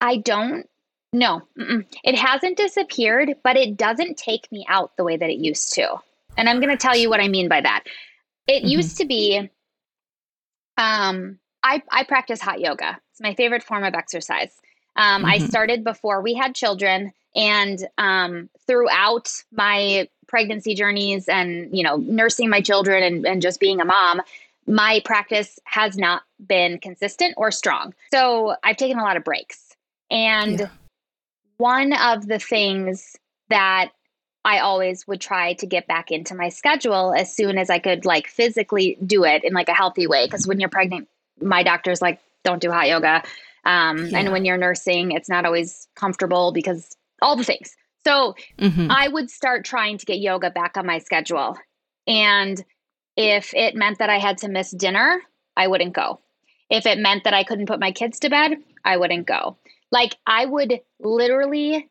I 0.00 0.16
don't. 0.16 0.66
No, 1.12 1.42
mm-mm. 1.58 1.84
it 2.04 2.14
hasn't 2.14 2.56
disappeared, 2.56 3.34
but 3.42 3.56
it 3.56 3.76
doesn't 3.76 4.16
take 4.16 4.50
me 4.52 4.64
out 4.68 4.96
the 4.96 5.02
way 5.02 5.16
that 5.16 5.28
it 5.28 5.38
used 5.38 5.72
to. 5.74 5.96
And 6.36 6.48
I'm 6.48 6.60
going 6.60 6.70
to 6.70 6.76
tell 6.76 6.96
you 6.96 7.10
what 7.10 7.20
I 7.20 7.26
mean 7.26 7.48
by 7.48 7.60
that. 7.60 7.84
It 8.46 8.60
mm-hmm. 8.60 8.68
used 8.68 8.96
to 8.98 9.04
be. 9.06 9.50
Um, 10.78 11.38
I 11.62 11.82
I 11.90 12.04
practice 12.04 12.40
hot 12.40 12.60
yoga. 12.60 12.98
It's 13.20 13.28
my 13.28 13.34
favorite 13.34 13.62
form 13.62 13.84
of 13.84 13.94
exercise. 13.94 14.50
Um, 14.96 15.22
mm-hmm. 15.22 15.26
I 15.26 15.38
started 15.38 15.84
before 15.84 16.22
we 16.22 16.34
had 16.34 16.54
children, 16.54 17.12
and 17.36 17.86
um, 17.98 18.48
throughout 18.66 19.30
my 19.52 20.08
pregnancy 20.26 20.74
journeys 20.74 21.28
and 21.28 21.76
you 21.76 21.82
know 21.82 21.96
nursing 21.96 22.48
my 22.48 22.60
children 22.60 23.02
and, 23.02 23.26
and 23.26 23.42
just 23.42 23.58
being 23.58 23.80
a 23.80 23.84
mom 23.84 24.22
my 24.68 25.02
practice 25.04 25.58
has 25.64 25.96
not 25.96 26.22
been 26.46 26.78
consistent 26.78 27.34
or 27.36 27.50
strong 27.50 27.92
so 28.12 28.54
i've 28.62 28.76
taken 28.76 28.96
a 28.96 29.02
lot 29.02 29.16
of 29.16 29.24
breaks 29.24 29.74
and 30.08 30.60
yeah. 30.60 30.68
one 31.56 31.92
of 31.92 32.28
the 32.28 32.38
things 32.38 33.16
that 33.48 33.90
I 34.42 34.60
always 34.60 35.06
would 35.06 35.20
try 35.20 35.52
to 35.54 35.66
get 35.66 35.86
back 35.86 36.10
into 36.10 36.34
my 36.34 36.48
schedule 36.48 37.12
as 37.12 37.34
soon 37.34 37.58
as 37.58 37.68
I 37.68 37.78
could 37.78 38.06
like 38.06 38.26
physically 38.26 38.96
do 39.04 39.24
it 39.24 39.44
in 39.44 39.52
like 39.52 39.68
a 39.68 39.74
healthy 39.74 40.06
way. 40.06 40.26
Cause 40.28 40.46
when 40.46 40.60
you're 40.60 40.70
pregnant, 40.70 41.08
my 41.42 41.62
doctor's 41.62 42.00
like, 42.00 42.20
don't 42.44 42.60
do 42.60 42.70
hot 42.70 42.88
yoga. 42.88 43.22
Um, 43.64 44.06
yeah. 44.06 44.18
And 44.18 44.32
when 44.32 44.44
you're 44.44 44.56
nursing, 44.56 45.12
it's 45.12 45.28
not 45.28 45.44
always 45.44 45.88
comfortable 45.94 46.52
because 46.52 46.96
all 47.20 47.36
the 47.36 47.44
things. 47.44 47.76
So 48.04 48.34
mm-hmm. 48.58 48.90
I 48.90 49.08
would 49.08 49.30
start 49.30 49.64
trying 49.64 49.98
to 49.98 50.06
get 50.06 50.20
yoga 50.20 50.50
back 50.50 50.76
on 50.76 50.86
my 50.86 50.98
schedule. 50.98 51.58
And 52.06 52.62
if 53.16 53.52
it 53.54 53.74
meant 53.74 53.98
that 53.98 54.10
I 54.10 54.18
had 54.18 54.38
to 54.38 54.48
miss 54.48 54.70
dinner, 54.70 55.20
I 55.56 55.66
wouldn't 55.66 55.92
go. 55.92 56.20
If 56.70 56.86
it 56.86 56.98
meant 56.98 57.24
that 57.24 57.34
I 57.34 57.44
couldn't 57.44 57.66
put 57.66 57.80
my 57.80 57.92
kids 57.92 58.20
to 58.20 58.30
bed, 58.30 58.56
I 58.84 58.96
wouldn't 58.96 59.26
go. 59.26 59.56
Like 59.90 60.16
I 60.26 60.46
would 60.46 60.80
literally 61.00 61.90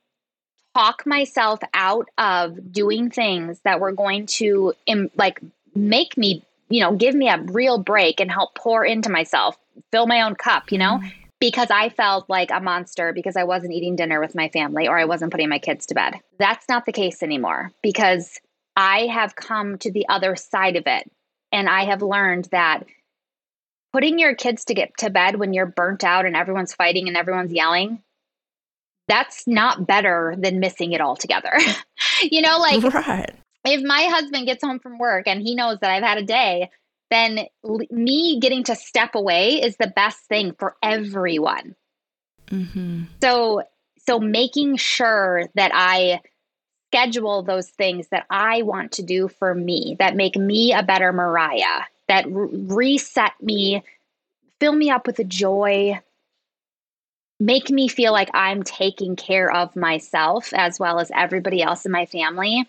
talk 0.75 1.05
myself 1.05 1.59
out 1.73 2.07
of 2.17 2.71
doing 2.71 3.09
things 3.09 3.59
that 3.63 3.79
were 3.79 3.91
going 3.91 4.25
to 4.25 4.73
like 5.15 5.39
make 5.75 6.17
me, 6.17 6.43
you 6.69 6.81
know, 6.81 6.95
give 6.95 7.13
me 7.13 7.27
a 7.27 7.41
real 7.41 7.77
break 7.77 8.19
and 8.19 8.31
help 8.31 8.55
pour 8.55 8.85
into 8.85 9.09
myself, 9.09 9.57
fill 9.91 10.07
my 10.07 10.21
own 10.21 10.35
cup, 10.35 10.71
you 10.71 10.77
know? 10.77 10.97
Mm-hmm 10.97 11.07
because 11.41 11.69
I 11.71 11.87
felt 11.87 12.29
like 12.29 12.51
a 12.51 12.59
monster 12.59 13.13
because 13.13 13.37
I 13.37 13.45
wasn't 13.45 13.71
eating 13.71 13.95
dinner 13.95 14.19
with 14.19 14.35
my 14.35 14.49
family 14.49 14.89
or 14.89 14.97
I 14.97 15.05
wasn't 15.05 15.31
putting 15.31 15.47
my 15.47 15.57
kids 15.57 15.85
to 15.85 15.95
bed. 15.95 16.15
That's 16.37 16.67
not 16.67 16.85
the 16.85 16.91
case 16.91 17.23
anymore 17.23 17.71
because 17.81 18.39
I 18.75 19.07
have 19.07 19.37
come 19.37 19.77
to 19.77 19.89
the 19.89 20.05
other 20.09 20.35
side 20.35 20.75
of 20.75 20.83
it 20.85 21.09
and 21.53 21.69
I 21.69 21.85
have 21.85 22.01
learned 22.01 22.49
that 22.51 22.83
putting 23.93 24.19
your 24.19 24.35
kids 24.35 24.65
to 24.65 24.73
get 24.73 24.91
to 24.97 25.09
bed 25.09 25.39
when 25.39 25.53
you're 25.53 25.65
burnt 25.65 26.03
out 26.03 26.25
and 26.25 26.35
everyone's 26.35 26.73
fighting 26.73 27.07
and 27.07 27.15
everyone's 27.15 27.53
yelling 27.53 28.03
that's 29.09 29.47
not 29.47 29.87
better 29.87 30.35
than 30.37 30.59
missing 30.59 30.93
it 30.93 31.01
altogether. 31.01 31.51
you 32.21 32.41
know, 32.41 32.59
like 32.59 32.81
right. 32.93 33.35
if 33.65 33.81
my 33.81 34.03
husband 34.03 34.45
gets 34.45 34.63
home 34.63 34.79
from 34.79 34.99
work 34.99 35.27
and 35.27 35.41
he 35.41 35.55
knows 35.55 35.79
that 35.81 35.91
I've 35.91 36.03
had 36.03 36.19
a 36.19 36.23
day, 36.23 36.69
then 37.09 37.39
l- 37.65 37.79
me 37.91 38.39
getting 38.39 38.63
to 38.65 38.75
step 38.75 39.15
away 39.15 39.61
is 39.61 39.77
the 39.77 39.91
best 39.95 40.19
thing 40.25 40.53
for 40.57 40.75
everyone. 40.83 41.75
Mm-hmm. 42.49 43.03
So, 43.21 43.63
so 44.05 44.19
making 44.19 44.77
sure 44.77 45.49
that 45.55 45.71
I 45.73 46.21
schedule 46.89 47.43
those 47.43 47.69
things 47.69 48.07
that 48.09 48.25
I 48.29 48.63
want 48.63 48.93
to 48.93 49.03
do 49.03 49.27
for 49.27 49.53
me 49.53 49.95
that 49.99 50.15
make 50.15 50.35
me 50.35 50.73
a 50.73 50.83
better 50.83 51.13
Mariah, 51.13 51.83
that 52.07 52.25
reset 52.27 53.33
me, 53.41 53.83
fill 54.59 54.73
me 54.73 54.89
up 54.89 55.05
with 55.05 55.17
the 55.17 55.23
joy, 55.23 55.99
make 57.39 57.69
me 57.69 57.87
feel 57.87 58.11
like 58.11 58.29
I'm 58.33 58.63
taking 58.63 59.15
care 59.15 59.51
of 59.51 59.75
myself 59.75 60.51
as 60.53 60.79
well 60.79 60.99
as 60.99 61.11
everybody 61.13 61.61
else 61.61 61.85
in 61.85 61.91
my 61.91 62.05
family. 62.05 62.67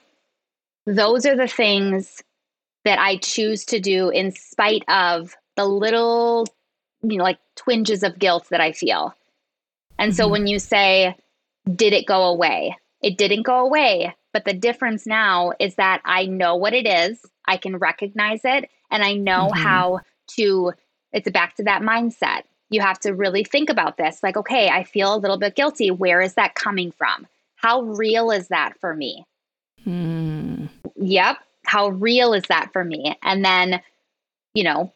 Those 0.86 1.24
are 1.26 1.36
the 1.36 1.48
things 1.48 2.22
that 2.84 2.98
I 2.98 3.16
choose 3.16 3.64
to 3.66 3.80
do 3.80 4.08
in 4.10 4.32
spite 4.32 4.84
of 4.88 5.36
the 5.56 5.66
little, 5.66 6.46
you 7.02 7.18
know, 7.18 7.24
like 7.24 7.38
twinges 7.56 8.02
of 8.02 8.18
guilt 8.18 8.46
that 8.50 8.60
I 8.60 8.72
feel. 8.72 9.14
And 9.98 10.12
mm-hmm. 10.12 10.16
so 10.16 10.28
when 10.28 10.46
you 10.46 10.58
say, 10.58 11.16
did 11.74 11.92
it 11.92 12.06
go 12.06 12.24
away? 12.24 12.76
It 13.02 13.18
didn't 13.18 13.42
go 13.42 13.60
away. 13.60 14.14
But 14.32 14.44
the 14.44 14.54
difference 14.54 15.06
now 15.06 15.52
is 15.58 15.74
that 15.74 16.00
I 16.04 16.26
know 16.26 16.56
what 16.56 16.72
it 16.72 16.86
is, 16.86 17.20
I 17.46 17.56
can 17.56 17.76
recognize 17.76 18.40
it, 18.44 18.70
and 18.90 19.02
I 19.02 19.14
know 19.14 19.48
mm-hmm. 19.48 19.60
how 19.60 20.00
to, 20.36 20.72
it's 21.12 21.30
back 21.30 21.56
to 21.56 21.64
that 21.64 21.82
mindset. 21.82 22.42
You 22.70 22.80
have 22.80 23.00
to 23.00 23.12
really 23.12 23.42
think 23.42 23.68
about 23.68 23.96
this 23.96 24.22
like, 24.22 24.36
okay, 24.36 24.68
I 24.68 24.84
feel 24.84 25.14
a 25.14 25.18
little 25.18 25.38
bit 25.38 25.56
guilty. 25.56 25.90
Where 25.90 26.20
is 26.20 26.34
that 26.34 26.54
coming 26.54 26.92
from? 26.92 27.26
How 27.56 27.82
real 27.82 28.30
is 28.30 28.48
that 28.48 28.78
for 28.80 28.94
me? 28.94 29.26
Mm. 29.84 30.68
Yep 30.96 31.38
how 31.70 31.90
real 31.90 32.32
is 32.32 32.42
that 32.48 32.72
for 32.72 32.82
me? 32.82 33.16
And 33.22 33.44
then, 33.44 33.80
you 34.54 34.64
know, 34.64 34.92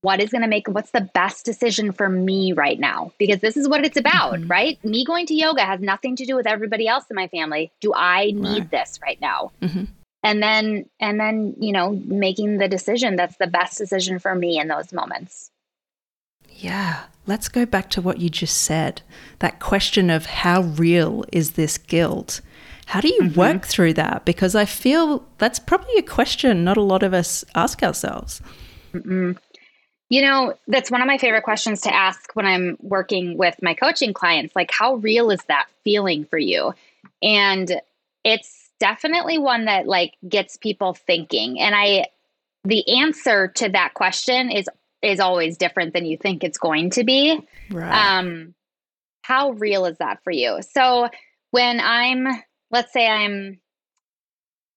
what 0.00 0.20
is 0.20 0.30
going 0.30 0.42
to 0.42 0.48
make 0.48 0.66
what's 0.66 0.90
the 0.90 1.08
best 1.14 1.44
decision 1.44 1.92
for 1.92 2.08
me 2.08 2.52
right 2.52 2.80
now? 2.80 3.12
Because 3.16 3.38
this 3.38 3.56
is 3.56 3.68
what 3.68 3.84
it's 3.84 3.96
about, 3.96 4.34
mm-hmm. 4.34 4.50
right? 4.50 4.84
Me 4.84 5.04
going 5.04 5.24
to 5.26 5.34
yoga 5.34 5.64
has 5.64 5.78
nothing 5.78 6.16
to 6.16 6.26
do 6.26 6.34
with 6.34 6.48
everybody 6.48 6.88
else 6.88 7.04
in 7.08 7.14
my 7.14 7.28
family. 7.28 7.70
Do 7.80 7.92
I 7.94 8.32
need 8.32 8.58
right. 8.58 8.70
this 8.72 8.98
right 9.00 9.20
now? 9.20 9.52
Mm-hmm. 9.62 9.84
And 10.24 10.42
then, 10.42 10.86
and 10.98 11.20
then, 11.20 11.54
you 11.60 11.70
know, 11.70 11.92
making 12.06 12.58
the 12.58 12.66
decision 12.66 13.14
that's 13.14 13.36
the 13.36 13.46
best 13.46 13.78
decision 13.78 14.18
for 14.18 14.34
me 14.34 14.58
in 14.58 14.66
those 14.66 14.92
moments. 14.92 15.52
Yeah. 16.50 17.04
Let's 17.24 17.48
go 17.48 17.66
back 17.66 17.88
to 17.90 18.02
what 18.02 18.18
you 18.18 18.28
just 18.28 18.60
said 18.60 19.02
that 19.38 19.60
question 19.60 20.10
of 20.10 20.26
how 20.26 20.62
real 20.62 21.24
is 21.32 21.52
this 21.52 21.78
guilt? 21.78 22.40
How 22.86 23.00
do 23.00 23.08
you 23.08 23.22
mm-hmm. 23.22 23.38
work 23.38 23.66
through 23.66 23.94
that? 23.94 24.24
Because 24.24 24.54
I 24.54 24.64
feel 24.64 25.26
that's 25.38 25.58
probably 25.58 25.96
a 25.96 26.02
question 26.02 26.64
not 26.64 26.76
a 26.76 26.82
lot 26.82 27.02
of 27.02 27.14
us 27.14 27.44
ask 27.54 27.82
ourselves. 27.82 28.40
mm 28.92 29.36
You 30.08 30.22
know, 30.22 30.54
that's 30.68 30.90
one 30.90 31.00
of 31.00 31.06
my 31.06 31.18
favorite 31.18 31.42
questions 31.44 31.80
to 31.82 31.94
ask 31.94 32.30
when 32.34 32.46
I'm 32.46 32.76
working 32.80 33.38
with 33.38 33.56
my 33.62 33.74
coaching 33.74 34.12
clients. 34.12 34.54
Like, 34.54 34.70
how 34.70 34.96
real 34.96 35.30
is 35.30 35.42
that 35.48 35.66
feeling 35.84 36.24
for 36.24 36.38
you? 36.38 36.74
And 37.22 37.80
it's 38.24 38.70
definitely 38.78 39.38
one 39.38 39.64
that 39.66 39.86
like 39.86 40.14
gets 40.28 40.56
people 40.56 40.94
thinking. 40.94 41.60
And 41.60 41.74
I, 41.74 42.08
the 42.64 43.00
answer 43.00 43.48
to 43.48 43.68
that 43.70 43.94
question 43.94 44.50
is 44.50 44.68
is 45.02 45.18
always 45.18 45.56
different 45.56 45.92
than 45.94 46.06
you 46.06 46.16
think 46.16 46.44
it's 46.44 46.58
going 46.58 46.90
to 46.90 47.04
be. 47.04 47.40
Right. 47.70 48.18
Um, 48.18 48.54
how 49.22 49.50
real 49.50 49.84
is 49.84 49.98
that 49.98 50.22
for 50.22 50.30
you? 50.30 50.60
So 50.62 51.08
when 51.50 51.80
I'm 51.80 52.28
let's 52.72 52.92
say 52.92 53.06
I'm 53.06 53.60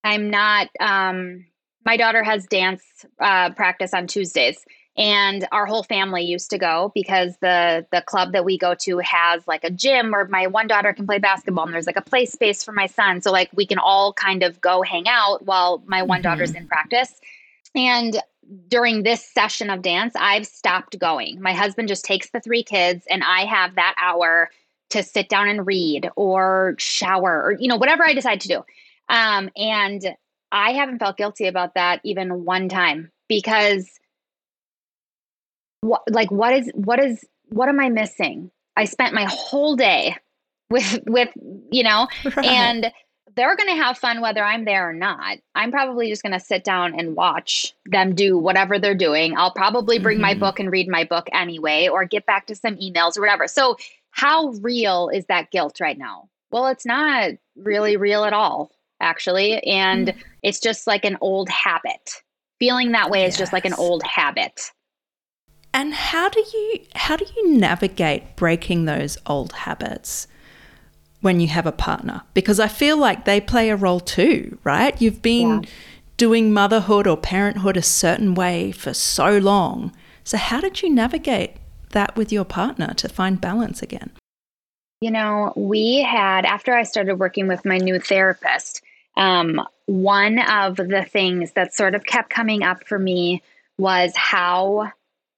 I'm 0.04 0.30
not 0.30 0.68
um 0.80 1.46
my 1.84 1.96
daughter 1.96 2.22
has 2.22 2.46
dance 2.46 2.82
uh, 3.20 3.50
practice 3.50 3.94
on 3.94 4.06
Tuesdays 4.06 4.64
and 4.96 5.46
our 5.52 5.66
whole 5.66 5.82
family 5.82 6.22
used 6.22 6.50
to 6.50 6.58
go 6.58 6.92
because 6.94 7.36
the 7.40 7.86
the 7.92 8.02
club 8.02 8.32
that 8.32 8.44
we 8.44 8.58
go 8.58 8.74
to 8.74 8.98
has 8.98 9.46
like 9.46 9.64
a 9.64 9.70
gym 9.70 10.10
where 10.10 10.26
my 10.28 10.46
one 10.46 10.66
daughter 10.66 10.92
can 10.92 11.06
play 11.06 11.18
basketball 11.18 11.64
and 11.64 11.74
there's 11.74 11.86
like 11.86 11.96
a 11.96 12.02
play 12.02 12.26
space 12.26 12.62
for 12.62 12.72
my 12.72 12.86
son 12.86 13.20
so 13.20 13.32
like 13.32 13.50
we 13.54 13.66
can 13.66 13.78
all 13.78 14.12
kind 14.12 14.42
of 14.42 14.60
go 14.60 14.82
hang 14.82 15.08
out 15.08 15.44
while 15.44 15.82
my 15.86 16.02
one 16.02 16.18
mm-hmm. 16.18 16.30
daughter's 16.30 16.54
in 16.54 16.66
practice 16.66 17.12
and 17.74 18.16
during 18.68 19.02
this 19.02 19.24
session 19.24 19.70
of 19.70 19.82
dance, 19.82 20.14
I've 20.16 20.46
stopped 20.46 20.98
going. 20.98 21.40
My 21.40 21.52
husband 21.52 21.88
just 21.88 22.04
takes 22.04 22.30
the 22.30 22.40
three 22.40 22.62
kids, 22.62 23.04
and 23.10 23.22
I 23.24 23.44
have 23.44 23.74
that 23.74 23.94
hour 24.00 24.50
to 24.90 25.02
sit 25.02 25.28
down 25.28 25.48
and 25.48 25.66
read 25.66 26.08
or 26.16 26.74
shower 26.78 27.42
or, 27.42 27.56
you 27.58 27.68
know, 27.68 27.76
whatever 27.76 28.04
I 28.04 28.14
decide 28.14 28.40
to 28.42 28.48
do. 28.48 28.64
Um, 29.08 29.50
and 29.56 30.16
I 30.52 30.72
haven't 30.72 30.98
felt 30.98 31.16
guilty 31.16 31.46
about 31.46 31.74
that 31.74 32.00
even 32.04 32.44
one 32.44 32.68
time 32.68 33.10
because 33.28 33.88
what 35.80 36.02
like 36.10 36.30
what 36.30 36.54
is 36.54 36.70
what 36.74 36.98
is 36.98 37.24
what 37.48 37.68
am 37.68 37.80
I 37.80 37.88
missing? 37.88 38.50
I 38.76 38.84
spent 38.84 39.14
my 39.14 39.24
whole 39.24 39.76
day 39.76 40.16
with 40.70 41.00
with 41.06 41.30
you 41.70 41.82
know 41.82 42.08
right. 42.36 42.46
and 42.46 42.92
they're 43.36 43.54
going 43.54 43.68
to 43.68 43.82
have 43.82 43.98
fun 43.98 44.22
whether 44.22 44.42
I'm 44.42 44.64
there 44.64 44.88
or 44.88 44.94
not. 44.94 45.38
I'm 45.54 45.70
probably 45.70 46.08
just 46.08 46.22
going 46.22 46.32
to 46.32 46.40
sit 46.40 46.64
down 46.64 46.98
and 46.98 47.14
watch 47.14 47.74
them 47.84 48.14
do 48.14 48.38
whatever 48.38 48.78
they're 48.78 48.94
doing. 48.94 49.36
I'll 49.36 49.52
probably 49.52 49.98
bring 49.98 50.16
mm-hmm. 50.16 50.22
my 50.22 50.34
book 50.34 50.58
and 50.58 50.72
read 50.72 50.88
my 50.88 51.04
book 51.04 51.28
anyway 51.32 51.86
or 51.86 52.06
get 52.06 52.24
back 52.24 52.46
to 52.46 52.54
some 52.54 52.76
emails 52.76 53.18
or 53.18 53.20
whatever. 53.20 53.46
So, 53.46 53.76
how 54.16 54.48
real 54.62 55.10
is 55.12 55.26
that 55.26 55.50
guilt 55.50 55.78
right 55.78 55.98
now? 55.98 56.30
Well, 56.50 56.68
it's 56.68 56.86
not 56.86 57.32
really 57.54 57.98
real 57.98 58.24
at 58.24 58.32
all, 58.32 58.72
actually. 58.98 59.62
And 59.64 60.08
mm-hmm. 60.08 60.20
it's 60.42 60.58
just 60.58 60.86
like 60.86 61.04
an 61.04 61.18
old 61.20 61.50
habit. 61.50 62.22
Feeling 62.58 62.92
that 62.92 63.10
way 63.10 63.20
yes. 63.20 63.34
is 63.34 63.38
just 63.38 63.52
like 63.52 63.66
an 63.66 63.74
old 63.74 64.02
habit. 64.02 64.72
And 65.74 65.92
how 65.92 66.30
do 66.30 66.40
you 66.40 66.80
how 66.94 67.16
do 67.16 67.26
you 67.36 67.58
navigate 67.58 68.36
breaking 68.36 68.86
those 68.86 69.18
old 69.26 69.52
habits 69.52 70.26
when 71.20 71.38
you 71.38 71.48
have 71.48 71.66
a 71.66 71.72
partner? 71.72 72.22
Because 72.32 72.58
I 72.58 72.68
feel 72.68 72.96
like 72.96 73.26
they 73.26 73.38
play 73.38 73.68
a 73.68 73.76
role 73.76 74.00
too, 74.00 74.56
right? 74.64 74.98
You've 74.98 75.20
been 75.20 75.64
yeah. 75.64 75.70
doing 76.16 76.54
motherhood 76.54 77.06
or 77.06 77.18
parenthood 77.18 77.76
a 77.76 77.82
certain 77.82 78.34
way 78.34 78.72
for 78.72 78.94
so 78.94 79.36
long. 79.36 79.94
So 80.24 80.38
how 80.38 80.62
did 80.62 80.80
you 80.80 80.88
navigate 80.88 81.58
that 81.96 82.14
with 82.14 82.30
your 82.30 82.44
partner 82.44 82.92
to 82.94 83.08
find 83.08 83.40
balance 83.40 83.82
again? 83.82 84.10
You 85.00 85.10
know, 85.10 85.54
we 85.56 86.02
had 86.02 86.44
after 86.44 86.74
I 86.74 86.82
started 86.82 87.18
working 87.18 87.48
with 87.48 87.64
my 87.64 87.78
new 87.78 87.98
therapist, 87.98 88.82
um, 89.16 89.66
one 89.86 90.38
of 90.38 90.76
the 90.76 91.06
things 91.10 91.52
that 91.52 91.74
sort 91.74 91.94
of 91.94 92.04
kept 92.04 92.28
coming 92.28 92.62
up 92.62 92.86
for 92.86 92.98
me 92.98 93.42
was 93.78 94.12
how 94.14 94.92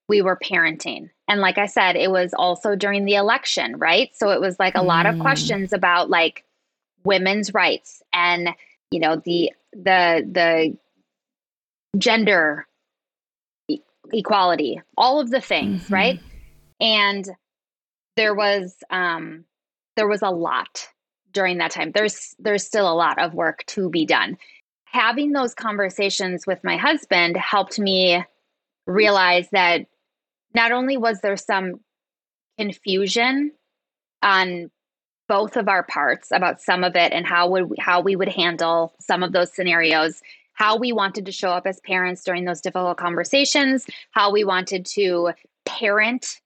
we 0.09 0.21
were 0.21 0.37
parenting. 0.37 1.11
And 1.29 1.41
like 1.41 1.59
I 1.59 1.67
said, 1.67 1.95
it 1.95 2.11
was 2.11 2.35
also 2.35 2.75
during 2.75 3.05
the 3.05 3.15
election, 3.15 3.79
right? 3.79 4.11
So 4.17 4.31
it 4.31 4.41
was 4.41 4.59
like 4.59 4.75
a 4.75 4.81
mm. 4.81 4.87
lot 4.87 5.07
of 5.07 5.15
mm. 5.15 5.21
questions 5.21 5.73
about 5.73 6.11
like 6.11 6.45
women's 7.05 7.55
rights 7.55 8.03
and 8.13 8.49
you 8.91 8.99
know 8.99 9.17
the 9.17 9.53
the 9.73 10.27
the 10.33 10.77
gender 11.97 12.67
e- 13.69 13.83
equality, 14.13 14.81
all 14.97 15.21
of 15.21 15.31
the 15.31 15.41
things, 15.41 15.85
mm-hmm. 15.85 15.95
right? 15.95 16.21
And 16.81 17.29
there 18.17 18.35
was 18.35 18.77
um 18.91 19.45
there 19.97 20.09
was 20.09 20.23
a 20.23 20.31
lot 20.31 20.89
during 21.33 21.59
that 21.59 21.71
time. 21.71 21.93
There's 21.93 22.35
there's 22.39 22.65
still 22.65 22.91
a 22.91 22.95
lot 22.95 23.19
of 23.21 23.35
work 23.35 23.65
to 23.69 23.89
be 23.91 24.05
done. 24.05 24.37
Having 24.85 25.33
those 25.33 25.55
conversations 25.55 26.47
with 26.47 26.63
my 26.65 26.77
husband 26.77 27.37
helped 27.37 27.79
me 27.79 28.25
realize 28.87 29.49
that 29.51 29.87
not 30.55 30.73
only 30.73 30.97
was 30.97 31.21
there 31.21 31.37
some 31.37 31.81
confusion 32.59 33.53
on 34.23 34.71
both 35.29 35.57
of 35.57 35.69
our 35.69 35.83
parts 35.83 36.31
about 36.33 36.61
some 36.61 36.83
of 36.83 36.97
it 36.97 37.13
and 37.13 37.27
how 37.27 37.49
would 37.51 37.71
we, 37.71 37.77
how 37.79 38.01
we 38.01 38.17
would 38.17 38.29
handle 38.29 38.95
some 38.99 39.23
of 39.23 39.33
those 39.33 39.55
scenarios 39.55 40.23
how 40.55 40.77
we 40.77 40.91
wanted 40.91 41.25
to 41.27 41.31
show 41.31 41.51
up 41.51 41.67
as 41.67 41.79
parents 41.81 42.25
during 42.25 42.45
those 42.45 42.61
difficult 42.61 42.97
conversations 42.97 43.87
how 44.11 44.33
we 44.33 44.43
wanted 44.43 44.85
to 44.85 45.31
parent 45.67 46.41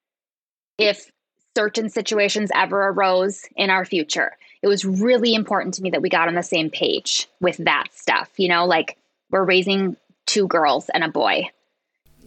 if 0.78 1.10
certain 1.56 1.90
situations 1.90 2.50
ever 2.54 2.88
arose 2.88 3.44
in 3.56 3.70
our 3.70 3.84
future 3.84 4.32
it 4.62 4.68
was 4.68 4.84
really 4.84 5.34
important 5.34 5.74
to 5.74 5.82
me 5.82 5.90
that 5.90 6.02
we 6.02 6.08
got 6.08 6.28
on 6.28 6.34
the 6.34 6.42
same 6.42 6.70
page 6.70 7.28
with 7.40 7.56
that 7.58 7.88
stuff 7.92 8.30
you 8.36 8.48
know 8.48 8.64
like 8.64 8.96
we're 9.30 9.44
raising 9.44 9.96
two 10.26 10.46
girls 10.46 10.88
and 10.94 11.04
a 11.04 11.08
boy 11.08 11.48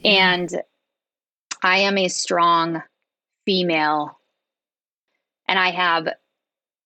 and 0.04 0.62
I 1.66 1.80
am 1.80 1.98
a 1.98 2.08
strong 2.10 2.84
female 3.46 4.20
and 5.48 5.58
I 5.58 5.72
have 5.72 6.10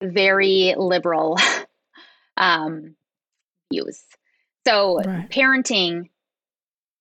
very 0.01 0.73
liberal 0.77 1.37
um, 2.37 2.95
views. 3.71 4.01
So 4.65 5.01
right. 5.01 5.29
parenting 5.29 6.09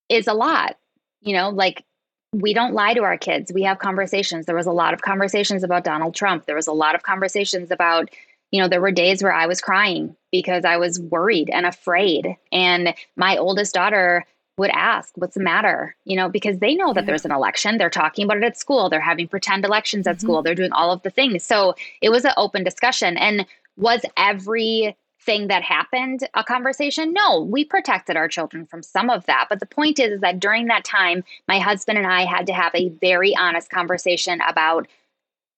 is 0.09 0.27
a 0.27 0.35
lot, 0.35 0.77
you 1.21 1.35
know, 1.35 1.51
like 1.51 1.85
we 2.33 2.53
don't 2.53 2.75
lie 2.75 2.95
to 2.95 3.03
our 3.03 3.17
kids. 3.17 3.53
We 3.53 3.62
have 3.62 3.79
conversations. 3.79 4.47
There 4.47 4.57
was 4.57 4.67
a 4.67 4.73
lot 4.73 4.93
of 4.93 5.03
conversations 5.03 5.62
about 5.62 5.85
Donald 5.85 6.14
Trump. 6.14 6.47
There 6.47 6.57
was 6.57 6.67
a 6.67 6.73
lot 6.73 6.95
of 6.95 7.03
conversations 7.03 7.71
about, 7.71 8.11
you 8.51 8.61
know, 8.61 8.69
there 8.69 8.81
were 8.81 8.93
days 8.93 9.23
where 9.23 9.33
I 9.33 9.47
was 9.47 9.61
crying 9.61 10.14
because 10.31 10.64
I 10.64 10.77
was 10.77 11.01
worried 11.01 11.49
and 11.51 11.64
afraid. 11.64 12.37
And 12.53 12.95
my 13.17 13.37
oldest 13.37 13.75
daughter 13.75 14.27
would 14.59 14.71
ask, 14.71 15.12
What's 15.14 15.35
the 15.35 15.43
matter? 15.43 15.97
You 16.05 16.17
know, 16.17 16.29
because 16.29 16.59
they 16.59 16.75
know 16.75 16.93
that 16.93 17.07
there's 17.07 17.25
an 17.25 17.33
election. 17.33 17.79
They're 17.79 17.88
talking 17.88 18.25
about 18.25 18.38
it 18.38 18.45
at 18.45 18.59
school. 18.59 18.91
They're 18.91 19.01
having 19.01 19.29
pretend 19.29 19.64
elections 19.64 20.07
at 20.07 20.17
mm-hmm. 20.17 20.27
school. 20.27 20.43
They're 20.43 20.55
doing 20.55 20.73
all 20.73 20.93
of 20.93 21.03
the 21.03 21.11
things. 21.11 21.45
So 21.45 21.75
it 22.03 22.11
was 22.11 22.25
an 22.25 22.33
open 22.37 22.64
discussion. 22.64 23.17
And 23.17 23.47
was 23.77 24.03
every 24.17 24.97
thing 25.29 25.49
that 25.49 25.62
happened 25.62 26.27
a 26.33 26.43
conversation? 26.43 27.12
No, 27.12 27.43
we 27.43 27.62
protected 27.62 28.17
our 28.17 28.29
children 28.29 28.64
from 28.64 28.83
some 28.83 29.11
of 29.11 29.27
that. 29.27 29.49
But 29.51 29.61
the 29.61 29.67
point 29.67 29.99
is, 29.99 30.12
is 30.12 30.21
that 30.23 30.41
during 30.41 30.69
that 30.69 30.85
time, 30.85 31.23
my 31.47 31.59
husband 31.59 31.99
and 31.99 32.07
I 32.07 32.25
had 32.25 32.47
to 32.47 32.55
have 32.55 32.75
a 32.75 32.88
very 32.88 33.37
honest 33.37 33.69
conversation 33.69 34.41
about 34.49 34.88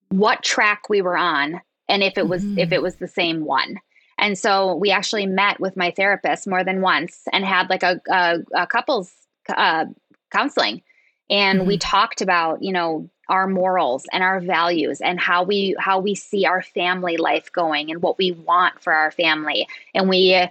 what 0.09 0.43
track 0.43 0.89
we 0.89 1.03
were 1.03 1.17
on 1.17 1.61
and 1.89 2.03
if 2.03 2.19
it 2.19 2.27
was 2.29 2.43
mm-hmm. 2.43 2.59
if 2.59 2.73
it 2.73 2.83
was 2.83 2.97
the 2.97 3.07
same 3.07 3.45
one. 3.45 3.79
And 4.19 4.37
so 4.37 4.75
we 4.75 4.91
actually 4.91 5.27
met 5.27 5.61
with 5.61 5.77
my 5.77 5.93
therapist 5.93 6.49
more 6.49 6.65
than 6.65 6.81
once 6.81 7.23
and 7.33 7.45
had 7.45 7.71
like 7.71 7.85
a, 7.85 8.01
a, 8.11 8.39
a 8.55 8.67
couples 8.67 9.13
uh, 9.57 9.87
counseling. 10.33 10.83
And 11.31 11.61
mm-hmm. 11.61 11.69
we 11.69 11.79
talked 11.79 12.21
about, 12.23 12.61
you 12.61 12.73
know, 12.73 13.09
our 13.31 13.47
morals 13.47 14.07
and 14.13 14.23
our 14.23 14.41
values 14.41 15.01
and 15.01 15.19
how 15.19 15.43
we 15.43 15.75
how 15.79 15.99
we 15.99 16.15
see 16.15 16.45
our 16.45 16.63
family 16.63 17.17
life 17.17 17.51
going 17.53 17.91
and 17.91 18.03
what 18.03 18.19
we 18.19 18.33
want 18.33 18.81
for 18.81 18.93
our 18.93 19.11
family. 19.11 19.67
And 19.95 20.09
we 20.09 20.47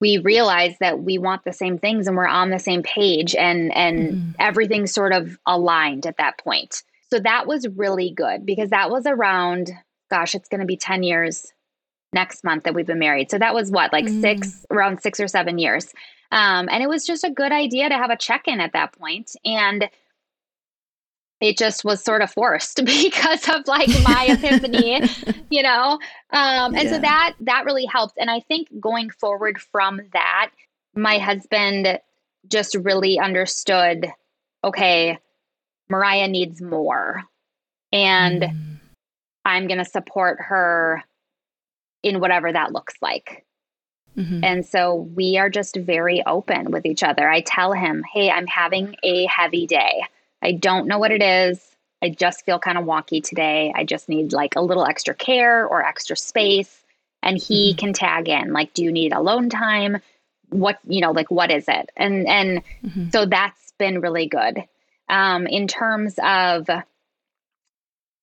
we 0.00 0.18
realized 0.18 0.76
that 0.80 1.02
we 1.02 1.18
want 1.18 1.44
the 1.44 1.52
same 1.52 1.78
things 1.78 2.06
and 2.06 2.16
we're 2.16 2.26
on 2.26 2.50
the 2.50 2.58
same 2.58 2.82
page 2.82 3.34
and 3.34 3.74
and 3.74 3.98
mm-hmm. 3.98 4.30
everything 4.38 4.86
sort 4.86 5.12
of 5.12 5.38
aligned 5.46 6.06
at 6.06 6.18
that 6.18 6.38
point. 6.38 6.82
So 7.10 7.18
that 7.18 7.46
was 7.46 7.66
really 7.66 8.10
good 8.10 8.46
because 8.46 8.70
that 8.70 8.90
was 8.90 9.06
around 9.06 9.72
gosh, 10.10 10.34
it's 10.34 10.48
going 10.48 10.60
to 10.60 10.66
be 10.66 10.76
10 10.76 11.02
years 11.02 11.52
next 12.12 12.44
month 12.44 12.64
that 12.64 12.74
we've 12.74 12.86
been 12.86 12.98
married. 12.98 13.30
So 13.30 13.38
that 13.38 13.54
was 13.54 13.70
what, 13.70 13.92
like 13.92 14.06
mm. 14.06 14.20
six, 14.20 14.66
around 14.70 15.00
six 15.00 15.20
or 15.20 15.28
seven 15.28 15.58
years. 15.58 15.92
Um, 16.32 16.68
and 16.70 16.82
it 16.82 16.88
was 16.88 17.06
just 17.06 17.24
a 17.24 17.30
good 17.30 17.52
idea 17.52 17.88
to 17.88 17.96
have 17.96 18.10
a 18.10 18.16
check 18.16 18.46
in 18.46 18.60
at 18.60 18.72
that. 18.72 18.94
And 19.44 19.88
it 21.40 21.56
just 21.56 21.84
was 21.84 22.02
sort 22.02 22.22
of 22.22 22.30
forced 22.30 22.76
because 22.84 23.48
of 23.48 23.66
like 23.66 23.88
my 24.02 24.26
epiphany, 24.30 25.02
you 25.50 25.62
know? 25.62 25.98
Um, 26.30 26.74
and 26.74 26.84
yeah. 26.84 26.90
so 26.90 26.98
that, 27.00 27.34
that 27.40 27.64
really 27.64 27.86
helped. 27.86 28.18
And 28.18 28.30
I 28.30 28.40
think 28.40 28.68
going 28.78 29.10
forward 29.10 29.60
from 29.60 30.00
that, 30.12 30.50
my 30.94 31.18
husband 31.18 31.98
just 32.48 32.74
really 32.74 33.18
understood, 33.18 34.06
okay, 34.64 35.18
Mariah 35.88 36.28
needs 36.28 36.60
more. 36.60 37.22
And 37.92 38.42
mm. 38.42 38.80
I'm 39.44 39.66
going 39.66 39.78
to 39.78 39.84
support 39.84 40.38
her 40.40 41.02
in 42.02 42.20
whatever 42.20 42.52
that 42.52 42.72
looks 42.72 42.94
like. 43.02 43.44
Mm-hmm. 44.16 44.44
And 44.44 44.66
so 44.66 44.94
we 45.14 45.38
are 45.38 45.50
just 45.50 45.76
very 45.76 46.22
open 46.26 46.70
with 46.70 46.84
each 46.84 47.02
other. 47.02 47.28
I 47.28 47.40
tell 47.40 47.72
him, 47.72 48.04
hey, 48.12 48.30
I'm 48.30 48.46
having 48.46 48.96
a 49.02 49.26
heavy 49.26 49.66
day. 49.66 50.02
I 50.42 50.52
don't 50.52 50.86
know 50.86 50.98
what 50.98 51.12
it 51.12 51.22
is. 51.22 51.60
I 52.02 52.08
just 52.08 52.44
feel 52.46 52.58
kind 52.58 52.78
of 52.78 52.84
wonky 52.84 53.22
today. 53.22 53.72
I 53.74 53.84
just 53.84 54.08
need 54.08 54.32
like 54.32 54.56
a 54.56 54.60
little 54.60 54.86
extra 54.86 55.14
care 55.14 55.66
or 55.66 55.84
extra 55.84 56.16
space. 56.16 56.82
And 57.22 57.36
he 57.36 57.70
mm-hmm. 57.70 57.78
can 57.78 57.92
tag 57.92 58.28
in, 58.28 58.52
like, 58.52 58.72
do 58.72 58.82
you 58.82 58.90
need 58.90 59.12
alone 59.12 59.50
time? 59.50 59.98
What, 60.48 60.78
you 60.86 61.02
know, 61.02 61.12
like, 61.12 61.30
what 61.30 61.50
is 61.50 61.66
it? 61.68 61.90
And, 61.96 62.26
and 62.26 62.64
mm-hmm. 62.82 63.10
so 63.10 63.26
that's 63.26 63.72
been 63.78 64.00
really 64.00 64.26
good. 64.26 64.64
Um, 65.08 65.46
in 65.46 65.66
terms 65.66 66.18
of 66.22 66.66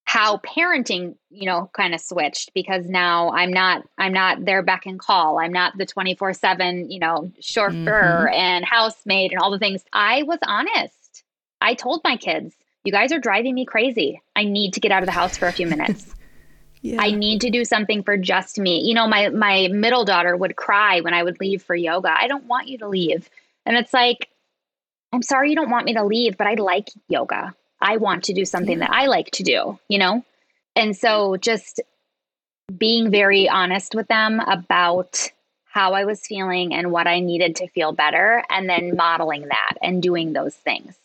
how 0.07 0.37
parenting 0.37 1.15
you 1.29 1.45
know 1.45 1.69
kind 1.73 1.93
of 1.93 1.99
switched 1.99 2.53
because 2.53 2.85
now 2.85 3.29
i'm 3.31 3.51
not 3.51 3.83
i'm 3.97 4.13
not 4.13 4.43
their 4.45 4.63
back 4.63 4.85
and 4.85 4.97
call 4.97 5.37
i'm 5.37 5.51
not 5.51 5.77
the 5.77 5.85
24 5.85 6.33
7 6.33 6.89
you 6.89 6.99
know 6.99 7.29
chauffeur 7.41 7.75
mm-hmm. 7.75 8.33
and 8.33 8.63
housemaid 8.63 9.31
and 9.33 9.41
all 9.41 9.51
the 9.51 9.59
things 9.59 9.83
i 9.91 10.23
was 10.23 10.39
honest 10.47 10.96
i 11.61 11.73
told 11.73 12.01
my 12.03 12.17
kids 12.17 12.55
you 12.83 12.91
guys 12.91 13.11
are 13.11 13.19
driving 13.19 13.55
me 13.55 13.65
crazy 13.65 14.21
i 14.35 14.43
need 14.43 14.73
to 14.73 14.79
get 14.79 14.91
out 14.91 15.03
of 15.03 15.07
the 15.07 15.11
house 15.11 15.37
for 15.37 15.47
a 15.47 15.51
few 15.51 15.67
minutes 15.67 16.13
yeah. 16.81 17.01
i 17.01 17.11
need 17.11 17.41
to 17.41 17.49
do 17.49 17.65
something 17.65 18.03
for 18.03 18.17
just 18.17 18.59
me 18.59 18.81
you 18.83 18.93
know 18.93 19.07
my 19.07 19.29
my 19.29 19.67
middle 19.71 20.05
daughter 20.05 20.35
would 20.35 20.55
cry 20.55 21.01
when 21.01 21.13
i 21.13 21.21
would 21.21 21.39
leave 21.39 21.61
for 21.61 21.75
yoga 21.75 22.09
i 22.09 22.27
don't 22.27 22.45
want 22.45 22.67
you 22.67 22.77
to 22.77 22.87
leave 22.87 23.29
and 23.65 23.75
it's 23.77 23.93
like 23.93 24.29
I'm 25.11 25.21
sorry 25.21 25.49
you 25.49 25.55
don't 25.55 25.69
want 25.69 25.85
me 25.85 25.93
to 25.93 26.03
leave, 26.03 26.37
but 26.37 26.47
I 26.47 26.55
like 26.55 26.89
yoga. 27.07 27.55
I 27.79 27.97
want 27.97 28.25
to 28.25 28.33
do 28.33 28.45
something 28.45 28.79
yeah. 28.79 28.87
that 28.87 28.93
I 28.93 29.05
like 29.05 29.31
to 29.31 29.43
do, 29.43 29.79
you 29.87 29.99
know? 29.99 30.23
And 30.75 30.95
so 30.95 31.37
just 31.37 31.81
being 32.75 33.09
very 33.09 33.47
honest 33.47 33.95
with 33.95 34.07
them 34.07 34.39
about 34.39 35.31
how 35.65 35.93
I 35.93 36.05
was 36.05 36.25
feeling 36.25 36.73
and 36.73 36.91
what 36.91 37.07
I 37.07 37.19
needed 37.19 37.57
to 37.57 37.67
feel 37.67 37.91
better, 37.91 38.43
and 38.49 38.67
then 38.67 38.95
modeling 38.95 39.47
that 39.47 39.73
and 39.81 40.01
doing 40.01 40.33
those 40.33 40.55
things. 40.55 40.95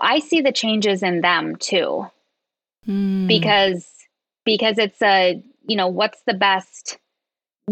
I 0.00 0.20
see 0.20 0.40
the 0.40 0.52
changes 0.52 1.02
in 1.02 1.20
them 1.20 1.56
too. 1.56 2.06
Mm. 2.86 3.28
Because 3.28 3.88
because 4.44 4.78
it's 4.78 5.00
a, 5.02 5.42
you 5.66 5.76
know, 5.76 5.88
what's 5.88 6.22
the 6.22 6.34
best 6.34 6.98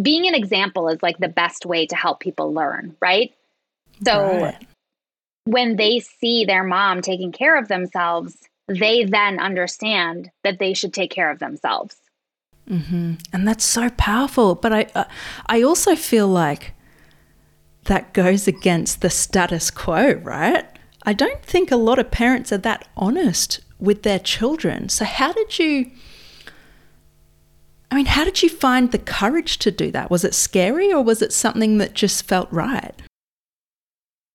being 0.00 0.26
an 0.26 0.34
example 0.34 0.88
is 0.88 1.02
like 1.02 1.18
the 1.18 1.28
best 1.28 1.66
way 1.66 1.86
to 1.86 1.96
help 1.96 2.20
people 2.20 2.52
learn, 2.52 2.96
right? 3.00 3.34
So 4.04 4.42
right. 4.42 4.66
when 5.44 5.76
they 5.76 6.00
see 6.00 6.44
their 6.44 6.64
mom 6.64 7.02
taking 7.02 7.32
care 7.32 7.58
of 7.58 7.68
themselves, 7.68 8.36
they 8.68 9.04
then 9.04 9.40
understand 9.40 10.30
that 10.44 10.58
they 10.58 10.74
should 10.74 10.94
take 10.94 11.10
care 11.10 11.30
of 11.30 11.40
themselves. 11.40 11.96
Mm-hmm. 12.68 13.14
And 13.32 13.48
that's 13.48 13.64
so 13.64 13.90
powerful. 13.90 14.54
But 14.54 14.72
I, 14.72 14.86
uh, 14.94 15.04
I 15.46 15.62
also 15.62 15.96
feel 15.96 16.28
like 16.28 16.74
that 17.84 18.12
goes 18.12 18.46
against 18.46 19.00
the 19.00 19.10
status 19.10 19.70
quo, 19.70 20.12
right? 20.12 20.69
I 21.04 21.12
don't 21.12 21.42
think 21.42 21.70
a 21.70 21.76
lot 21.76 21.98
of 21.98 22.10
parents 22.10 22.52
are 22.52 22.58
that 22.58 22.88
honest 22.96 23.60
with 23.78 24.02
their 24.02 24.18
children. 24.18 24.88
So, 24.88 25.04
how 25.04 25.32
did 25.32 25.58
you? 25.58 25.90
I 27.90 27.96
mean, 27.96 28.06
how 28.06 28.24
did 28.24 28.42
you 28.42 28.48
find 28.48 28.92
the 28.92 28.98
courage 28.98 29.58
to 29.58 29.70
do 29.70 29.90
that? 29.90 30.10
Was 30.10 30.24
it 30.24 30.34
scary 30.34 30.92
or 30.92 31.02
was 31.02 31.22
it 31.22 31.32
something 31.32 31.78
that 31.78 31.94
just 31.94 32.24
felt 32.24 32.48
right? 32.52 32.94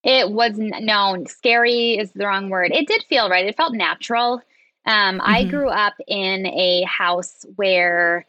It 0.04 0.32
was 0.32 0.54
no, 0.58 1.24
scary 1.28 1.98
is 1.98 2.12
the 2.12 2.28
wrong 2.28 2.50
word. 2.50 2.72
It 2.74 2.88
did 2.88 3.04
feel 3.08 3.30
right. 3.30 3.46
It 3.46 3.56
felt 3.58 3.74
natural. 3.74 4.42
Um, 4.86 5.20
mm-hmm. 5.20 5.22
I 5.22 5.46
grew 5.46 5.70
up 5.70 5.94
in 6.08 6.46
a 6.48 6.84
house 6.84 7.46
where 7.56 8.26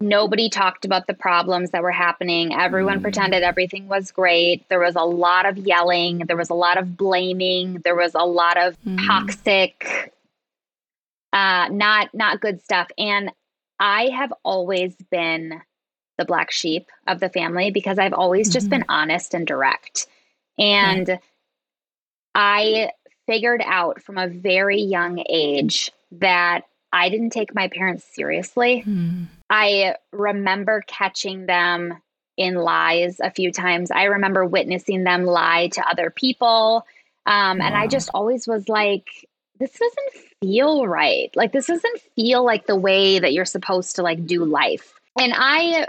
nobody 0.00 0.48
talked 0.48 0.84
about 0.84 1.06
the 1.06 1.14
problems 1.14 1.70
that 1.70 1.82
were 1.82 1.92
happening. 1.92 2.54
Everyone 2.54 2.94
mm-hmm. 2.94 3.02
pretended 3.02 3.42
everything 3.42 3.88
was 3.88 4.10
great. 4.10 4.68
There 4.68 4.80
was 4.80 4.94
a 4.94 5.02
lot 5.02 5.46
of 5.46 5.58
yelling. 5.58 6.18
There 6.26 6.36
was 6.36 6.50
a 6.50 6.54
lot 6.54 6.78
of 6.78 6.96
blaming. 6.96 7.80
There 7.84 7.96
was 7.96 8.14
a 8.14 8.24
lot 8.24 8.56
of 8.56 8.80
mm-hmm. 8.84 9.06
toxic, 9.06 10.12
uh, 11.32 11.68
not 11.70 12.14
not 12.14 12.40
good 12.40 12.62
stuff. 12.62 12.88
And 12.96 13.32
I 13.80 14.08
have 14.08 14.32
always 14.44 14.94
been 15.10 15.60
the 16.16 16.24
black 16.24 16.50
sheep 16.50 16.88
of 17.06 17.20
the 17.20 17.28
family 17.28 17.70
because 17.70 17.98
I've 17.98 18.12
always 18.12 18.52
just 18.52 18.68
been 18.68 18.82
mm-hmm. 18.82 18.90
honest 18.90 19.34
and 19.34 19.46
direct. 19.46 20.06
And 20.58 21.18
I 22.34 22.90
figured 23.26 23.62
out 23.64 24.02
from 24.02 24.18
a 24.18 24.28
very 24.28 24.80
young 24.80 25.22
age 25.28 25.92
that 26.12 26.62
I 26.92 27.08
didn't 27.08 27.30
take 27.30 27.54
my 27.54 27.68
parents 27.68 28.04
seriously. 28.14 28.82
Mm. 28.86 29.26
I 29.50 29.96
remember 30.12 30.82
catching 30.86 31.46
them 31.46 32.00
in 32.36 32.54
lies 32.54 33.20
a 33.20 33.30
few 33.30 33.50
times. 33.50 33.90
I 33.90 34.04
remember 34.04 34.44
witnessing 34.44 35.04
them 35.04 35.24
lie 35.24 35.68
to 35.68 35.88
other 35.88 36.10
people. 36.10 36.86
Um, 37.26 37.58
wow. 37.58 37.66
And 37.66 37.74
I 37.74 37.86
just 37.86 38.10
always 38.14 38.46
was 38.46 38.68
like, 38.68 39.06
this 39.58 39.72
doesn't 39.72 40.26
feel 40.40 40.86
right. 40.86 41.34
Like, 41.34 41.52
this 41.52 41.66
doesn't 41.66 42.00
feel 42.14 42.44
like 42.44 42.66
the 42.66 42.76
way 42.76 43.18
that 43.18 43.32
you're 43.32 43.44
supposed 43.44 43.96
to 43.96 44.02
like 44.02 44.24
do 44.26 44.44
life. 44.44 44.94
And 45.18 45.32
I, 45.36 45.88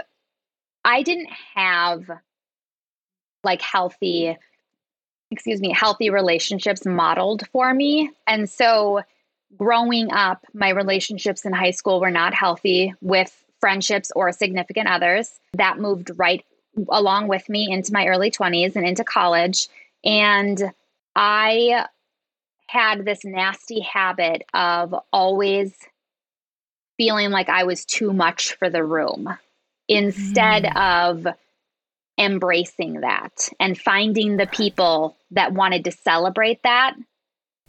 I 0.84 1.02
didn't 1.02 1.30
have 1.54 2.10
like 3.44 3.62
healthy 3.62 4.36
excuse 5.30 5.60
me, 5.60 5.72
healthy 5.72 6.10
relationships 6.10 6.84
modeled 6.84 7.46
for 7.52 7.72
me. 7.72 8.10
And 8.26 8.50
so 8.50 9.02
growing 9.56 10.12
up, 10.12 10.44
my 10.52 10.70
relationships 10.70 11.44
in 11.44 11.52
high 11.52 11.70
school 11.70 12.00
were 12.00 12.10
not 12.10 12.34
healthy 12.34 12.94
with 13.00 13.44
friendships 13.60 14.10
or 14.16 14.32
significant 14.32 14.88
others. 14.88 15.38
That 15.54 15.78
moved 15.78 16.10
right 16.16 16.44
along 16.88 17.28
with 17.28 17.48
me 17.48 17.70
into 17.70 17.92
my 17.92 18.06
early 18.06 18.30
20s 18.30 18.76
and 18.76 18.86
into 18.86 19.04
college. 19.04 19.68
And 20.04 20.72
I 21.14 21.86
had 22.66 23.04
this 23.04 23.24
nasty 23.24 23.80
habit 23.80 24.44
of 24.54 24.94
always 25.12 25.74
feeling 26.96 27.30
like 27.30 27.48
I 27.48 27.64
was 27.64 27.84
too 27.84 28.12
much 28.12 28.54
for 28.54 28.70
the 28.70 28.84
room 28.84 29.28
instead 29.88 30.64
mm. 30.64 30.76
of 30.76 31.26
embracing 32.18 33.00
that 33.00 33.48
and 33.58 33.78
finding 33.78 34.36
the 34.36 34.46
people 34.46 35.16
that 35.32 35.52
wanted 35.52 35.84
to 35.84 35.92
celebrate 35.92 36.62
that. 36.62 36.94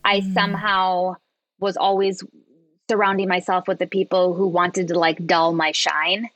I 0.04 0.20
mm. 0.20 0.34
somehow 0.34 1.16
was 1.60 1.78
always 1.78 2.24
surrounding 2.92 3.30
myself 3.30 3.70
with 3.70 3.80
the 3.80 3.88
people 3.88 4.34
who 4.34 4.46
wanted 4.46 4.90
to 4.90 5.00
like 5.00 5.26
dull 5.26 5.54
my 5.54 5.72
shine 5.72 6.30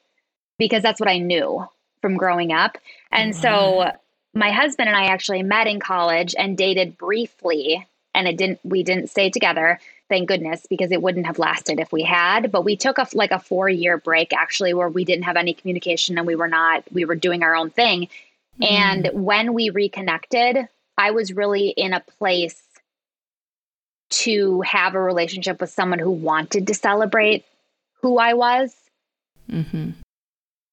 because 0.57 0.81
that's 0.81 1.01
what 1.01 1.09
I 1.09 1.17
knew 1.17 1.67
from 2.01 2.15
growing 2.15 2.53
up. 2.53 2.77
And 3.11 3.35
so 3.35 3.91
my 4.33 4.51
husband 4.51 4.87
and 4.87 4.97
I 4.97 5.07
actually 5.07 5.43
met 5.43 5.67
in 5.67 5.81
college 5.81 6.33
and 6.39 6.57
dated 6.57 6.97
briefly 6.97 7.85
and 8.13 8.25
it 8.25 8.37
didn't 8.37 8.59
we 8.63 8.81
didn't 8.83 9.09
stay 9.09 9.29
together 9.29 9.77
thank 10.07 10.29
goodness 10.29 10.65
because 10.69 10.91
it 10.91 11.01
wouldn't 11.01 11.25
have 11.25 11.37
lasted 11.37 11.79
if 11.81 11.91
we 11.91 12.01
had 12.03 12.49
but 12.51 12.63
we 12.63 12.77
took 12.77 12.97
a 12.97 13.05
like 13.13 13.31
a 13.31 13.39
4 13.39 13.67
year 13.69 13.97
break 13.97 14.31
actually 14.31 14.73
where 14.73 14.87
we 14.87 15.03
didn't 15.03 15.23
have 15.23 15.35
any 15.35 15.53
communication 15.53 16.17
and 16.17 16.25
we 16.25 16.35
were 16.35 16.47
not 16.47 16.83
we 16.93 17.03
were 17.03 17.15
doing 17.15 17.43
our 17.43 17.55
own 17.55 17.69
thing 17.69 18.07
mm. 18.61 18.71
and 18.71 19.09
when 19.13 19.53
we 19.53 19.69
reconnected 19.69 20.67
i 20.97 21.11
was 21.11 21.33
really 21.33 21.69
in 21.69 21.91
a 21.91 21.99
place 21.99 22.61
to 24.15 24.61
have 24.61 24.95
a 24.95 25.01
relationship 25.01 25.59
with 25.59 25.69
someone 25.69 25.99
who 25.99 26.11
wanted 26.11 26.67
to 26.67 26.73
celebrate 26.73 27.45
who 28.01 28.17
i 28.17 28.33
was 28.33 28.73
mm-hmm. 29.49 29.91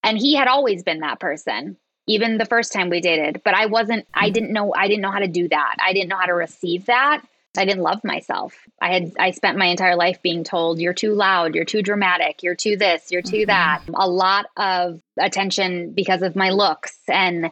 and 0.03 0.19
he 0.19 0.35
had 0.35 0.49
always 0.49 0.83
been 0.83 1.01
that 1.01 1.21
person 1.21 1.77
even 2.07 2.39
the 2.39 2.45
first 2.45 2.73
time 2.73 2.91
we 2.91 3.01
dated 3.01 3.43
but 3.45 3.55
i 3.55 3.67
wasn't 3.67 4.07
i 4.15 4.31
mm. 4.31 4.33
didn't 4.33 4.53
know 4.53 4.73
i 4.75 4.89
didn't 4.89 5.03
know 5.03 5.11
how 5.11 5.19
to 5.19 5.29
do 5.29 5.49
that 5.49 5.77
i 5.81 5.93
didn't 5.93 6.09
know 6.09 6.19
how 6.19 6.27
to 6.27 6.35
receive 6.35 6.87
that 6.87 7.23
I 7.57 7.67
didn't 7.67 7.83
love 7.83 8.03
myself. 8.03 8.67
I 8.81 8.95
had 8.95 9.13
I 9.19 9.31
spent 9.33 9.59
my 9.59 9.67
entire 9.67 9.95
life 9.95 10.23
being 10.23 10.43
told 10.43 10.81
you're 10.81 10.95
too 10.95 11.13
loud, 11.13 11.55
you're 11.55 11.67
too 11.67 11.83
dramatic, 11.83 12.43
you're 12.43 12.55
too 12.55 12.77
this, 12.77 13.11
you're 13.11 13.21
too 13.21 13.45
mm-hmm. 13.45 13.49
that. 13.49 13.83
A 13.95 14.09
lot 14.09 14.47
of 14.57 15.03
attention 15.19 15.93
because 15.93 16.23
of 16.23 16.35
my 16.35 16.49
looks 16.49 16.99
and 17.09 17.51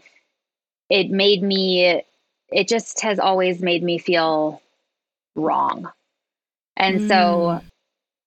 it 0.88 1.10
made 1.10 1.42
me 1.42 2.02
it 2.50 2.68
just 2.68 3.00
has 3.02 3.18
always 3.18 3.60
made 3.60 3.82
me 3.82 3.98
feel 3.98 4.60
wrong. 5.34 5.90
And 6.76 7.00
mm. 7.00 7.08
so 7.08 7.60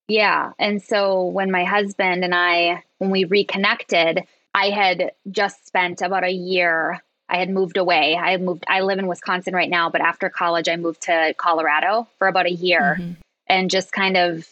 yeah, 0.08 0.52
and 0.60 0.82
so 0.82 1.26
when 1.26 1.52
my 1.52 1.64
husband 1.64 2.24
and 2.24 2.36
I 2.36 2.84
when 2.98 3.10
we 3.10 3.26
reconnected, 3.26 4.24
I 4.54 4.70
had 4.70 5.12
just 5.32 5.66
spent 5.66 6.02
about 6.02 6.24
a 6.24 6.32
year 6.32 7.02
I 7.30 7.38
had 7.38 7.50
moved 7.50 7.78
away. 7.78 8.16
I 8.16 8.38
moved, 8.38 8.64
I 8.68 8.82
live 8.82 9.00
in 9.00 9.08
Wisconsin 9.08 9.56
right 9.56 9.70
now, 9.70 9.90
but 9.90 10.02
after 10.02 10.30
college, 10.30 10.70
I 10.70 10.76
moved 10.76 11.02
to 11.04 11.34
Colorado 11.38 12.08
for 12.20 12.28
about 12.28 12.46
a 12.46 12.52
year 12.52 12.98
mm-hmm. 13.00 13.14
and 13.48 13.72
just 13.72 13.92
kind 13.92 14.18
of 14.18 14.48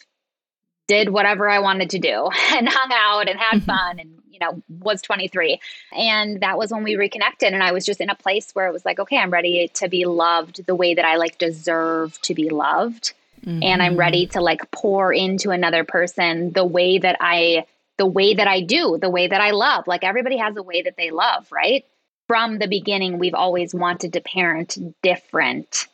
did 0.88 1.08
whatever 1.08 1.48
I 1.48 1.60
wanted 1.60 1.90
to 1.90 2.00
do 2.00 2.28
and 2.52 2.68
hung 2.68 2.90
out 2.92 3.28
and 3.28 3.38
had 3.38 3.58
mm-hmm. 3.58 3.66
fun 3.66 4.00
and, 4.00 4.18
know, 4.42 4.62
was 4.80 5.02
23. 5.02 5.60
And 5.92 6.40
that 6.40 6.58
was 6.58 6.70
when 6.70 6.82
we 6.82 6.96
reconnected. 6.96 7.52
And 7.52 7.62
I 7.62 7.72
was 7.72 7.84
just 7.84 8.00
in 8.00 8.10
a 8.10 8.14
place 8.14 8.50
where 8.52 8.66
it 8.66 8.72
was 8.72 8.84
like, 8.84 8.98
okay, 8.98 9.18
I'm 9.18 9.30
ready 9.30 9.68
to 9.74 9.88
be 9.88 10.04
loved 10.04 10.66
the 10.66 10.74
way 10.74 10.94
that 10.94 11.04
I 11.04 11.16
like 11.16 11.38
deserve 11.38 12.20
to 12.22 12.34
be 12.34 12.50
loved. 12.50 13.12
Mm-hmm. 13.44 13.62
And 13.62 13.82
I'm 13.82 13.96
ready 13.96 14.26
mm-hmm. 14.26 14.32
to 14.32 14.40
like 14.40 14.70
pour 14.70 15.12
into 15.12 15.50
another 15.50 15.84
person 15.84 16.52
the 16.52 16.64
way 16.64 16.98
that 16.98 17.16
I, 17.20 17.66
the 17.98 18.06
way 18.06 18.34
that 18.34 18.48
I 18.48 18.60
do, 18.60 18.98
the 19.00 19.10
way 19.10 19.26
that 19.26 19.40
I 19.40 19.50
love. 19.50 19.86
Like 19.86 20.04
everybody 20.04 20.36
has 20.36 20.56
a 20.56 20.62
way 20.62 20.82
that 20.82 20.96
they 20.96 21.10
love, 21.10 21.50
right? 21.50 21.84
from 22.32 22.58
the 22.58 22.66
beginning, 22.66 23.18
we've 23.18 23.34
always 23.34 23.74
wanted 23.74 24.14
to 24.14 24.20
parent 24.22 24.78
different 25.02 25.86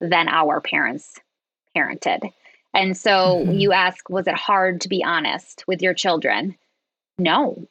than 0.00 0.26
our 0.28 0.60
parents 0.60 1.20
parented. 1.76 2.32
And 2.74 2.96
so 2.96 3.10
mm-hmm. 3.10 3.52
you 3.52 3.72
ask, 3.72 4.10
was 4.10 4.26
it 4.26 4.34
hard 4.34 4.80
to 4.80 4.88
be 4.88 5.04
honest 5.04 5.64
with 5.68 5.80
your 5.80 5.94
children? 5.94 6.56
No. 7.16 7.68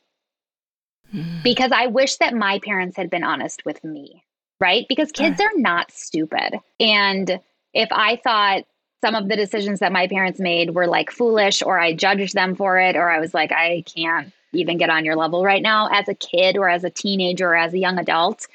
Mm. 1.14 1.44
Because 1.44 1.72
I 1.72 1.88
wish 1.88 2.18
that 2.18 2.34
my 2.34 2.60
parents 2.60 2.98
had 2.98 3.10
been 3.10 3.24
honest 3.24 3.66
with 3.66 3.84
me, 3.84 4.24
right? 4.60 4.86
Because 4.90 5.12
kids 5.12 5.40
are 5.40 5.52
not 5.56 5.92
stupid. 5.92 6.60
And 6.80 7.40
if 7.74 7.90
I 7.92 8.18
thought 8.18 8.64
some 9.02 9.16
of 9.16 9.28
the 9.28 9.36
decisions 9.36 9.80
that 9.80 9.92
my 9.92 10.08
parents 10.08 10.40
made 10.40 10.74
were 10.74 10.88
like 10.88 11.12
foolish 11.12 11.62
or 11.62 11.80
I 11.80 11.94
judged 11.94 12.34
them 12.34 12.56
for 12.56 12.80
it 12.80 12.96
or 12.96 13.10
I 13.10 13.20
was 13.20 13.34
like, 13.34 13.52
I 13.52 13.84
can't 13.86 14.34
even 14.54 14.78
get 14.78 14.90
on 14.90 15.06
your 15.06 15.16
level 15.16 15.44
right 15.44 15.62
now 15.62 15.88
as 15.92 16.08
a 16.08 16.16
kid 16.16 16.58
or 16.58 16.68
as 16.68 16.84
a 16.84 16.90
teenager 16.90 17.50
or 17.50 17.56
as 17.56 17.74
a 17.74 17.78
young 17.78 18.00
adult. 18.00 18.48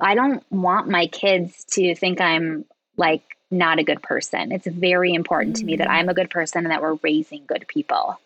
I 0.00 0.14
don't 0.14 0.42
want 0.50 0.88
my 0.88 1.06
kids 1.06 1.64
to 1.72 1.94
think 1.94 2.20
I'm 2.20 2.64
like 2.96 3.22
not 3.50 3.78
a 3.78 3.84
good 3.84 4.02
person. 4.02 4.52
It's 4.52 4.66
very 4.66 5.12
important 5.12 5.56
mm-hmm. 5.56 5.60
to 5.60 5.66
me 5.66 5.76
that 5.76 5.88
mm. 5.88 5.92
I'm 5.92 6.08
a 6.08 6.14
good 6.14 6.30
person 6.30 6.64
and 6.64 6.70
that 6.70 6.82
we're 6.82 6.98
raising 7.02 7.44
good 7.46 7.66
people. 7.68 8.18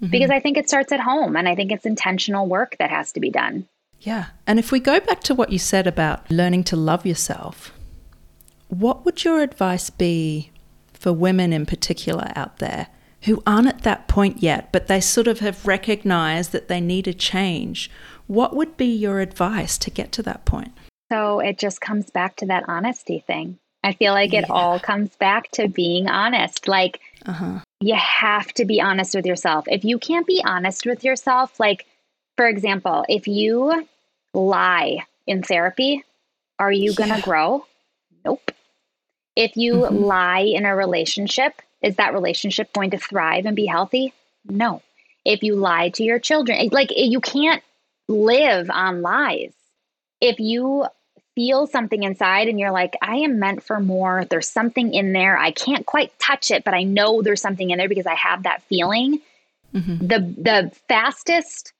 Mm-hmm. 0.00 0.10
Because 0.10 0.30
I 0.30 0.40
think 0.40 0.56
it 0.56 0.68
starts 0.68 0.92
at 0.92 1.00
home 1.00 1.36
and 1.36 1.48
I 1.48 1.54
think 1.54 1.72
it's 1.72 1.86
intentional 1.86 2.46
work 2.46 2.76
that 2.78 2.90
has 2.90 3.12
to 3.12 3.20
be 3.20 3.30
done. 3.30 3.66
Yeah. 4.00 4.26
And 4.46 4.58
if 4.58 4.70
we 4.70 4.78
go 4.78 5.00
back 5.00 5.22
to 5.22 5.34
what 5.34 5.50
you 5.50 5.58
said 5.58 5.86
about 5.86 6.30
learning 6.30 6.64
to 6.64 6.76
love 6.76 7.06
yourself, 7.06 7.72
what 8.68 9.04
would 9.04 9.24
your 9.24 9.40
advice 9.40 9.90
be 9.90 10.50
for 10.92 11.12
women 11.12 11.52
in 11.52 11.66
particular 11.66 12.30
out 12.36 12.58
there 12.58 12.88
who 13.22 13.42
aren't 13.46 13.68
at 13.68 13.82
that 13.82 14.06
point 14.06 14.42
yet, 14.42 14.70
but 14.70 14.86
they 14.86 15.00
sort 15.00 15.26
of 15.26 15.40
have 15.40 15.66
recognized 15.66 16.52
that 16.52 16.68
they 16.68 16.80
need 16.80 17.08
a 17.08 17.14
change? 17.14 17.90
What 18.26 18.54
would 18.54 18.76
be 18.76 18.86
your 18.86 19.20
advice 19.20 19.78
to 19.78 19.90
get 19.90 20.12
to 20.12 20.22
that 20.24 20.44
point? 20.44 20.72
So 21.10 21.40
it 21.40 21.58
just 21.58 21.80
comes 21.80 22.10
back 22.10 22.36
to 22.36 22.46
that 22.46 22.64
honesty 22.68 23.24
thing. 23.26 23.58
I 23.84 23.92
feel 23.92 24.12
like 24.12 24.34
it 24.34 24.46
yeah. 24.48 24.52
all 24.52 24.80
comes 24.80 25.14
back 25.16 25.50
to 25.52 25.68
being 25.68 26.08
honest. 26.08 26.66
Like, 26.66 27.00
uh-huh. 27.26 27.60
you 27.80 27.94
have 27.94 28.52
to 28.54 28.64
be 28.64 28.80
honest 28.80 29.14
with 29.14 29.26
yourself. 29.26 29.66
If 29.68 29.84
you 29.84 29.98
can't 29.98 30.26
be 30.26 30.42
honest 30.44 30.86
with 30.86 31.04
yourself, 31.04 31.58
like, 31.58 31.86
for 32.36 32.46
example, 32.46 33.04
if 33.08 33.26
you 33.26 33.86
lie 34.32 35.04
in 35.26 35.42
therapy, 35.42 36.04
are 36.58 36.72
you 36.72 36.90
yeah. 36.90 36.96
going 36.96 37.14
to 37.14 37.22
grow? 37.22 37.66
Nope. 38.24 38.50
If 39.34 39.56
you 39.56 39.74
mm-hmm. 39.74 39.96
lie 39.96 40.40
in 40.40 40.64
a 40.64 40.74
relationship, 40.74 41.60
is 41.82 41.96
that 41.96 42.14
relationship 42.14 42.72
going 42.72 42.90
to 42.90 42.98
thrive 42.98 43.44
and 43.46 43.54
be 43.54 43.66
healthy? 43.66 44.12
No. 44.44 44.82
If 45.24 45.42
you 45.42 45.56
lie 45.56 45.90
to 45.90 46.04
your 46.04 46.18
children, 46.18 46.68
like 46.72 46.90
you 46.94 47.20
can't 47.20 47.62
live 48.08 48.70
on 48.70 49.02
lies. 49.02 49.52
If 50.20 50.38
you 50.38 50.86
feel 51.36 51.66
something 51.68 52.02
inside 52.02 52.48
and 52.48 52.58
you're 52.58 52.72
like, 52.72 52.96
I 53.00 53.16
am 53.18 53.38
meant 53.38 53.62
for 53.62 53.78
more, 53.78 54.24
there's 54.24 54.48
something 54.48 54.92
in 54.92 55.12
there. 55.12 55.38
I 55.38 55.52
can't 55.52 55.86
quite 55.86 56.18
touch 56.18 56.50
it, 56.50 56.64
but 56.64 56.74
I 56.74 56.82
know 56.82 57.22
there's 57.22 57.42
something 57.42 57.70
in 57.70 57.78
there 57.78 57.88
because 57.88 58.06
I 58.06 58.14
have 58.14 58.42
that 58.42 58.62
feeling. 58.64 59.20
Mm-hmm. 59.72 60.06
The 60.06 60.34
the 60.38 60.72
fastest 60.88 61.72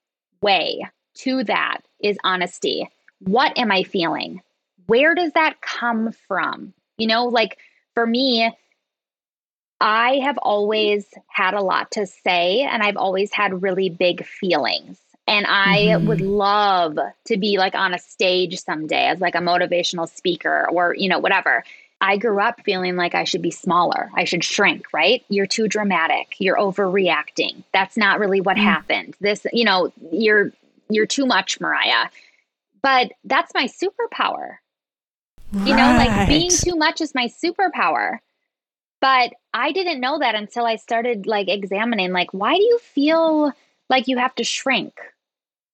way 0.43 0.87
to 1.17 1.43
that 1.45 1.79
is 2.01 2.19
honesty. 2.23 2.89
What 3.21 3.57
am 3.59 3.73
I 3.73 3.83
feeling? 3.83 4.43
Where 4.87 5.15
does 5.15 5.33
that 5.33 5.61
come 5.63 6.13
from? 6.29 6.75
You 6.99 7.07
know, 7.07 7.27
like 7.27 7.59
for 7.95 8.07
me, 8.07 8.53
I 9.81 10.21
have 10.25 10.39
always 10.39 11.07
had 11.29 11.55
a 11.55 11.63
lot 11.63 11.91
to 11.93 12.07
say 12.07 12.61
and 12.61 12.83
I've 12.83 12.97
always 12.97 13.33
had 13.33 13.63
really 13.63 13.89
big 13.89 14.25
feelings. 14.25 14.99
And 15.27 15.47
I 15.47 15.79
mm-hmm. 15.79 16.07
would 16.07 16.21
love 16.21 16.99
to 17.27 17.37
be 17.37 17.59
like 17.59 17.75
on 17.75 17.95
a 17.95 17.99
stage 17.99 18.61
someday 18.61 19.07
as 19.07 19.21
like 19.21 19.35
a 19.35 19.39
motivational 19.39 20.09
speaker 20.09 20.69
or, 20.71 20.95
you 20.95 21.09
know, 21.09 21.19
whatever. 21.19 21.65
I 22.01 22.19
grew 22.19 22.41
up 22.41 22.61
feeling 22.65 22.97
like 22.97 23.15
I 23.15 23.25
should 23.25 23.43
be 23.43 23.51
smaller. 23.51 24.11
I 24.15 24.25
should 24.25 24.45
shrink, 24.45 24.93
right? 24.93 25.25
You're 25.29 25.47
too 25.47 25.67
dramatic. 25.67 26.37
You're 26.39 26.59
overreacting. 26.59 27.65
That's 27.73 27.97
not 27.97 28.21
really 28.21 28.41
what 28.41 28.57
mm. 28.57 28.63
happened. 28.63 29.17
This, 29.21 29.47
you 29.53 29.65
know, 29.65 29.93
you're 30.13 30.53
you're 30.89 31.07
too 31.07 31.27
much, 31.27 31.61
Mariah. 31.61 32.09
But 32.83 33.13
that's 33.25 33.53
my 33.55 33.67
superpower. 33.67 34.57
Right. 35.53 35.69
You 35.69 35.75
know, 35.75 35.97
like 35.97 36.29
being 36.29 36.51
too 36.51 36.77
much 36.77 37.01
is 37.01 37.15
my 37.15 37.29
superpower. 37.29 38.19
But 39.01 39.33
I 39.53 39.73
didn't 39.73 40.01
know 40.01 40.19
that 40.19 40.35
until 40.35 40.67
I 40.67 40.77
started 40.77 41.27
like 41.27 41.49
examining 41.49 42.13
like 42.13 42.33
why 42.33 42.57
do 42.57 42.63
you 42.63 42.79
feel 42.79 43.53
like 43.89 44.07
you 44.07 44.19
have 44.19 44.35
to 44.37 44.45
shrink? 44.45 44.95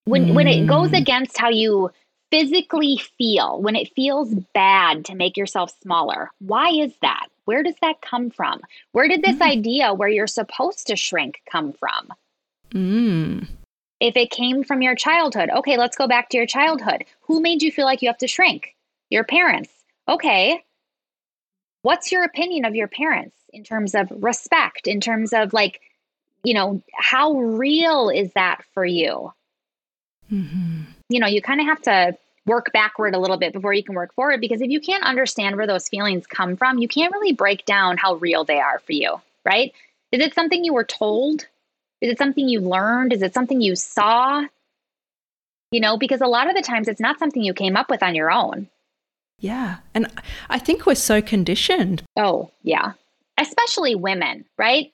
When 0.04 0.26
mm. 0.26 0.34
when 0.34 0.48
it 0.48 0.66
goes 0.66 0.90
mm. 0.90 0.98
against 0.98 1.38
how 1.38 1.50
you 1.50 1.90
physically 2.30 3.00
feel, 3.18 3.60
when 3.60 3.76
it 3.76 3.92
feels 3.94 4.34
bad 4.54 5.04
to 5.04 5.14
make 5.14 5.36
yourself 5.36 5.72
smaller. 5.82 6.30
Why 6.38 6.70
is 6.70 6.92
that? 7.02 7.26
Where 7.44 7.62
does 7.62 7.74
that 7.82 8.00
come 8.00 8.30
from? 8.30 8.62
Where 8.92 9.06
did 9.06 9.22
this 9.22 9.36
mm. 9.36 9.42
idea 9.42 9.92
where 9.92 10.08
you're 10.08 10.26
supposed 10.26 10.86
to 10.86 10.96
shrink 10.96 11.40
come 11.50 11.74
from? 11.74 12.08
Mm. 12.72 13.48
If 14.00 14.16
it 14.16 14.30
came 14.30 14.64
from 14.64 14.82
your 14.82 14.94
childhood, 14.94 15.50
okay, 15.50 15.76
let's 15.76 15.96
go 15.96 16.08
back 16.08 16.30
to 16.30 16.36
your 16.36 16.46
childhood. 16.46 17.04
Who 17.20 17.40
made 17.40 17.62
you 17.62 17.70
feel 17.70 17.84
like 17.84 18.02
you 18.02 18.08
have 18.08 18.18
to 18.18 18.26
shrink? 18.26 18.74
Your 19.10 19.24
parents. 19.24 19.70
Okay. 20.08 20.62
What's 21.82 22.10
your 22.10 22.24
opinion 22.24 22.64
of 22.64 22.74
your 22.74 22.88
parents 22.88 23.36
in 23.52 23.62
terms 23.62 23.94
of 23.94 24.10
respect, 24.10 24.86
in 24.86 25.00
terms 25.00 25.32
of 25.32 25.52
like, 25.52 25.80
you 26.44 26.54
know, 26.54 26.82
how 26.94 27.34
real 27.34 28.08
is 28.08 28.32
that 28.32 28.62
for 28.72 28.84
you? 28.84 29.32
Mm-hmm. 30.30 30.82
You 31.08 31.20
know, 31.20 31.26
you 31.26 31.40
kind 31.40 31.60
of 31.60 31.66
have 31.66 31.82
to 31.82 32.16
work 32.46 32.72
backward 32.72 33.14
a 33.14 33.18
little 33.18 33.36
bit 33.36 33.52
before 33.52 33.72
you 33.72 33.84
can 33.84 33.94
work 33.94 34.14
forward 34.14 34.40
because 34.40 34.60
if 34.60 34.70
you 34.70 34.80
can't 34.80 35.04
understand 35.04 35.56
where 35.56 35.66
those 35.66 35.88
feelings 35.88 36.26
come 36.26 36.56
from, 36.56 36.78
you 36.78 36.88
can't 36.88 37.12
really 37.12 37.32
break 37.32 37.64
down 37.64 37.96
how 37.96 38.14
real 38.14 38.44
they 38.44 38.58
are 38.58 38.80
for 38.80 38.92
you, 38.92 39.20
right? 39.44 39.72
Is 40.10 40.20
it 40.20 40.34
something 40.34 40.64
you 40.64 40.74
were 40.74 40.84
told? 40.84 41.46
Is 42.00 42.10
it 42.10 42.18
something 42.18 42.48
you 42.48 42.60
learned? 42.60 43.12
Is 43.12 43.22
it 43.22 43.32
something 43.32 43.60
you 43.60 43.76
saw? 43.76 44.44
You 45.70 45.80
know, 45.80 45.96
because 45.96 46.20
a 46.20 46.26
lot 46.26 46.50
of 46.50 46.56
the 46.56 46.62
times 46.62 46.88
it's 46.88 47.00
not 47.00 47.18
something 47.18 47.42
you 47.42 47.54
came 47.54 47.76
up 47.76 47.88
with 47.88 48.02
on 48.02 48.14
your 48.14 48.30
own. 48.30 48.68
Yeah. 49.38 49.78
And 49.94 50.06
I 50.50 50.58
think 50.58 50.84
we're 50.84 50.94
so 50.94 51.22
conditioned. 51.22 52.02
Oh, 52.16 52.50
yeah. 52.62 52.92
Especially 53.38 53.94
women, 53.94 54.44
right? 54.58 54.92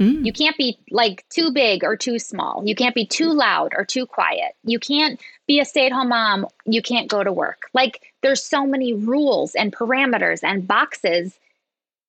Mm. 0.00 0.24
You 0.24 0.32
can't 0.32 0.56
be 0.56 0.78
like 0.90 1.24
too 1.28 1.52
big 1.52 1.84
or 1.84 1.96
too 1.96 2.18
small. 2.18 2.62
You 2.64 2.74
can't 2.74 2.94
be 2.94 3.04
too 3.04 3.32
loud 3.32 3.74
or 3.76 3.84
too 3.84 4.06
quiet. 4.06 4.54
You 4.64 4.78
can't 4.78 5.20
be 5.46 5.60
a 5.60 5.64
stay 5.64 5.86
at 5.86 5.92
home 5.92 6.08
mom. 6.08 6.46
You 6.64 6.80
can't 6.80 7.08
go 7.08 7.22
to 7.22 7.32
work. 7.32 7.64
Like 7.74 8.00
there's 8.22 8.42
so 8.42 8.66
many 8.66 8.94
rules 8.94 9.54
and 9.54 9.72
parameters 9.72 10.42
and 10.42 10.66
boxes. 10.66 11.38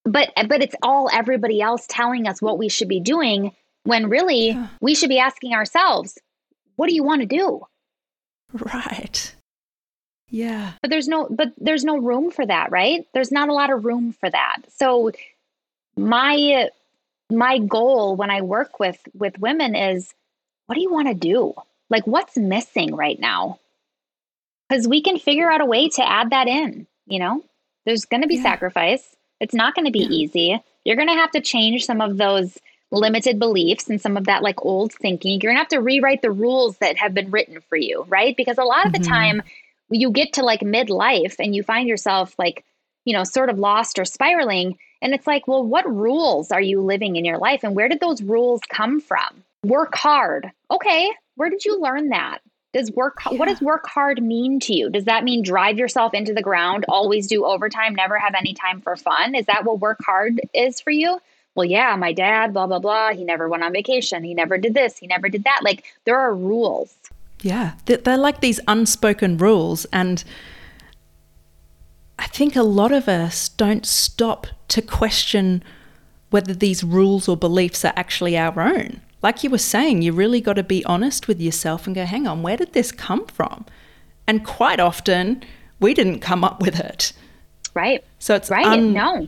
But 0.06 0.32
but 0.48 0.64
it's 0.64 0.76
all 0.82 1.10
everybody 1.12 1.62
else 1.62 1.86
telling 1.88 2.28
us 2.28 2.42
what 2.42 2.58
we 2.58 2.70
should 2.70 2.88
be 2.88 3.02
doing 3.02 3.52
when 3.84 4.10
really 4.10 4.58
we 4.80 4.96
should 4.96 5.10
be 5.10 5.20
asking 5.20 5.54
ourselves, 5.54 6.18
what 6.78 6.88
do 6.88 6.96
you 6.96 7.04
want 7.04 7.22
to 7.22 7.28
do? 7.28 7.62
Right. 8.54 9.36
Yeah. 10.30 10.74
But 10.82 10.92
there's 10.92 11.10
no 11.10 11.28
but 11.30 11.50
there's 11.58 11.84
no 11.84 11.98
room 11.98 12.32
for 12.32 12.46
that, 12.46 12.72
right? 12.72 13.06
There's 13.14 13.34
not 13.34 13.50
a 13.50 13.54
lot 13.54 13.70
of 13.70 13.84
room 13.84 14.14
for 14.14 14.30
that. 14.30 14.60
So 14.70 15.12
my 15.98 16.70
my 17.32 17.58
goal 17.58 18.16
when 18.16 18.30
I 18.30 18.42
work 18.42 18.80
with 18.80 19.00
with 19.14 19.40
women 19.40 19.76
is 19.76 20.14
what 20.68 20.76
do 20.76 20.82
you 20.82 20.92
want 20.92 21.08
to 21.08 21.14
do? 21.14 21.54
Like 21.90 22.06
what's 22.06 22.38
missing 22.38 22.96
right 22.96 23.20
now? 23.20 23.60
Cuz 24.72 24.88
we 24.88 25.02
can 25.02 25.20
figure 25.20 25.52
out 25.52 25.62
a 25.62 25.66
way 25.66 25.90
to 25.90 26.08
add 26.08 26.30
that 26.30 26.48
in, 26.48 26.88
you 27.08 27.20
know? 27.20 27.44
There's 27.86 28.06
going 28.06 28.22
to 28.22 28.28
be 28.28 28.36
yeah. 28.36 28.44
sacrifice. 28.44 29.16
It's 29.40 29.56
not 29.56 29.74
going 29.76 29.86
to 29.86 29.92
be 29.92 30.00
yeah. 30.00 30.10
easy. 30.10 30.64
You're 30.86 30.96
going 30.96 31.08
to 31.08 31.16
have 31.16 31.32
to 31.32 31.42
change 31.42 31.86
some 31.86 32.00
of 32.00 32.18
those 32.18 32.58
limited 32.92 33.40
beliefs 33.40 33.90
and 33.90 34.00
some 34.00 34.18
of 34.18 34.26
that 34.26 34.44
like 34.44 34.64
old 34.64 34.94
thinking. 34.94 35.42
You're 35.42 35.52
going 35.52 35.56
to 35.56 35.62
have 35.62 35.68
to 35.70 35.82
rewrite 35.82 36.22
the 36.22 36.32
rules 36.32 36.78
that 36.78 36.98
have 36.98 37.14
been 37.14 37.32
written 37.32 37.60
for 37.62 37.76
you, 37.76 38.06
right? 38.08 38.36
Because 38.38 38.58
a 38.58 38.64
lot 38.64 38.86
of 38.86 38.92
mm-hmm. 38.92 39.02
the 39.02 39.10
time 39.10 39.42
you 39.90 40.12
get 40.12 40.34
to 40.34 40.44
like 40.44 40.62
midlife 40.62 41.36
and 41.40 41.56
you 41.56 41.64
find 41.64 41.88
yourself 41.88 42.36
like, 42.38 42.64
you 43.06 43.14
know, 43.14 43.24
sort 43.24 43.50
of 43.50 43.60
lost 43.60 44.00
or 44.00 44.06
spiraling 44.06 44.78
and 45.02 45.14
it's 45.14 45.28
like, 45.28 45.48
well, 45.48 45.66
what 45.66 45.92
rules 45.92 46.52
are 46.52 46.62
you 46.62 46.82
living 46.82 47.16
in 47.16 47.26
your 47.26 47.38
life 47.38 47.64
and 47.64 47.76
where 47.76 47.90
did 47.90 48.00
those 48.00 48.22
rules 48.22 48.62
come 48.70 49.02
from? 49.02 49.44
Work 49.64 49.96
hard. 49.96 50.52
Okay, 50.70 51.12
where 51.36 51.50
did 51.50 51.66
you 51.66 51.80
learn 51.82 52.10
that? 52.10 52.40
Does 52.74 52.92
work 52.92 53.18
yeah. 53.30 53.38
what 53.38 53.50
does 53.50 53.60
work 53.62 53.86
hard 53.86 54.24
mean 54.24 54.60
to 54.62 54.74
you? 54.74 54.90
Does 54.90 55.06
that 55.06 55.24
mean 55.24 55.44
drive 55.44 55.78
yourself 55.78 56.14
into 56.14 56.34
the 56.34 56.42
ground, 56.42 56.86
always 56.88 57.28
do 57.28 57.46
overtime, 57.46 57.94
never 57.96 58.18
have 58.18 58.34
any 58.34 58.54
time 58.54 58.80
for 58.80 58.96
fun? 58.96 59.36
Is 59.36 59.46
that 59.48 59.66
what 59.66 59.80
work 59.80 60.00
hard 60.06 60.40
is 60.54 60.80
for 60.80 60.92
you? 60.92 61.20
Well, 61.54 61.66
yeah, 61.66 61.98
my 61.98 62.14
dad, 62.14 62.54
blah 62.54 62.68
blah 62.68 62.80
blah, 62.80 63.12
he 63.12 63.26
never 63.26 63.50
went 63.50 63.64
on 63.64 63.74
vacation, 63.74 64.24
he 64.24 64.34
never 64.34 64.58
did 64.58 64.74
this, 64.74 64.98
he 64.98 65.08
never 65.08 65.28
did 65.28 65.44
that. 65.44 65.62
Like 65.64 65.84
there 66.06 66.18
are 66.18 66.34
rules. 66.34 66.96
Yeah, 67.42 67.74
they're 67.86 68.18
like 68.18 68.40
these 68.40 68.60
unspoken 68.68 69.38
rules 69.38 69.86
and 69.86 70.24
I 72.20 72.28
think 72.28 72.56
a 72.56 72.64
lot 72.64 72.92
of 72.92 73.08
us 73.08 73.50
don't 73.50 73.86
stop 73.86 74.48
to 74.70 74.82
question 74.82 75.64
whether 76.30 76.54
these 76.54 76.84
rules 76.84 77.28
or 77.28 77.36
beliefs 77.36 77.84
are 77.84 77.94
actually 77.96 78.38
our 78.38 78.60
own. 78.62 79.02
Like 79.22 79.44
you 79.44 79.50
were 79.50 79.58
saying, 79.58 80.02
you 80.02 80.14
really 80.14 80.42
got 80.42 80.54
to 80.54 80.64
be 80.64 80.84
honest 80.86 81.28
with 81.28 81.40
yourself 81.40 81.86
and 81.86 81.96
go, 81.96 82.06
hang 82.06 82.26
on, 82.26 82.42
where 82.42 82.58
did 82.58 82.74
this 82.74 82.92
come 82.92 83.28
from? 83.28 83.66
And 84.28 84.46
quite 84.46 84.80
often, 84.80 85.44
we 85.80 85.94
didn't 85.94 86.20
come 86.20 86.44
up 86.44 86.62
with 86.62 86.80
it. 86.80 87.14
Right. 87.74 88.04
So 88.20 88.36
it's 88.36 88.50
right. 88.50 88.66
Un- 88.66 88.94
no. 88.94 89.28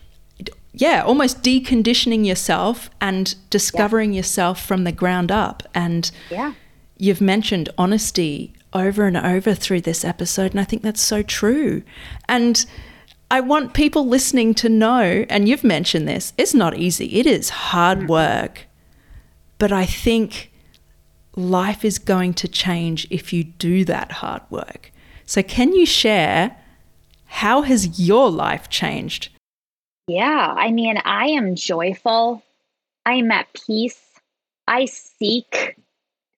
Yeah, 0.72 1.04
almost 1.04 1.44
deconditioning 1.44 2.26
yourself 2.26 2.90
and 3.00 3.36
discovering 3.52 4.14
yeah. 4.14 4.18
yourself 4.18 4.64
from 4.64 4.86
the 4.86 4.92
ground 4.92 5.32
up. 5.32 5.64
And 5.76 6.10
yeah. 6.32 6.54
you've 6.98 7.22
mentioned 7.22 7.70
honesty 7.78 8.54
over 8.74 9.06
and 9.06 9.18
over 9.18 9.54
through 9.54 9.82
this 9.82 10.04
episode. 10.04 10.52
And 10.52 10.60
I 10.60 10.64
think 10.64 10.82
that's 10.82 11.02
so 11.02 11.22
true. 11.22 11.84
And 12.28 12.66
I 13.32 13.40
want 13.40 13.74
people 13.74 14.08
listening 14.08 14.54
to 14.56 14.70
know, 14.70 15.26
and 15.30 15.48
you've 15.48 15.64
mentioned 15.64 16.08
this, 16.08 16.34
it's 16.38 16.54
not 16.54 16.78
easy. 16.78 17.20
It 17.20 17.26
is 17.26 17.50
hard 17.50 18.00
mm. 18.00 18.08
work. 18.08 18.68
But 19.58 19.72
I 19.72 19.86
think 19.86 20.52
life 21.36 21.84
is 21.84 22.00
going 22.00 22.34
to 22.36 22.48
change 22.48 23.08
if 23.10 23.34
you 23.34 23.44
do 23.44 23.86
that 23.86 24.12
hard 24.12 24.44
work. 24.50 24.92
So, 25.26 25.42
can 25.42 25.74
you 25.74 25.86
share 25.86 26.58
how 27.26 27.62
has 27.62 28.00
your 28.00 28.30
life 28.30 28.70
changed? 28.70 29.30
Yeah, 30.08 30.54
I 30.56 30.72
mean, 30.72 30.98
I 31.06 31.28
am 31.28 31.56
joyful. 31.56 32.44
I 33.06 33.14
am 33.14 33.32
at 33.32 33.48
peace. 33.54 34.02
I 34.68 34.86
seek 34.86 35.78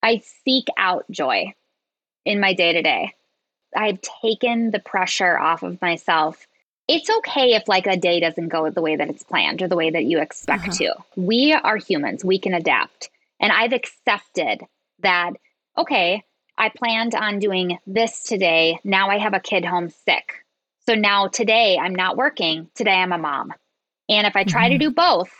I 0.01 0.21
seek 0.43 0.67
out 0.77 1.05
joy 1.09 1.53
in 2.25 2.39
my 2.39 2.53
day 2.53 2.73
to 2.73 2.81
day. 2.81 3.13
I've 3.75 3.99
taken 4.21 4.71
the 4.71 4.79
pressure 4.79 5.37
off 5.37 5.63
of 5.63 5.81
myself 5.81 6.47
it's 6.87 7.09
okay 7.09 7.55
if 7.55 7.67
like 7.67 7.87
a 7.87 7.97
day 7.97 8.19
doesn't 8.19 8.49
go 8.49 8.69
the 8.69 8.81
way 8.81 8.95
that 8.95 9.09
it's 9.09 9.23
planned 9.23 9.61
or 9.61 9.67
the 9.67 9.75
way 9.75 9.89
that 9.89 10.05
you 10.05 10.19
expect 10.19 10.67
uh-huh. 10.67 10.77
to. 10.77 10.93
We 11.15 11.53
are 11.53 11.77
humans, 11.77 12.23
we 12.23 12.39
can 12.39 12.53
adapt. 12.53 13.09
And 13.39 13.51
I've 13.51 13.73
accepted 13.73 14.61
that, 14.99 15.31
okay, 15.77 16.23
I 16.57 16.69
planned 16.69 17.15
on 17.15 17.39
doing 17.39 17.79
this 17.85 18.23
today. 18.23 18.79
Now 18.83 19.09
I 19.09 19.17
have 19.17 19.33
a 19.33 19.39
kid 19.39 19.65
home 19.65 19.89
sick. 19.89 20.45
So 20.87 20.93
now 20.93 21.27
today 21.27 21.77
I'm 21.77 21.95
not 21.95 22.17
working. 22.17 22.69
Today 22.75 22.93
I'm 22.93 23.11
a 23.11 23.17
mom. 23.17 23.53
And 24.07 24.27
if 24.27 24.35
I 24.35 24.43
try 24.43 24.65
mm-hmm. 24.65 24.73
to 24.73 24.85
do 24.85 24.91
both, 24.91 25.31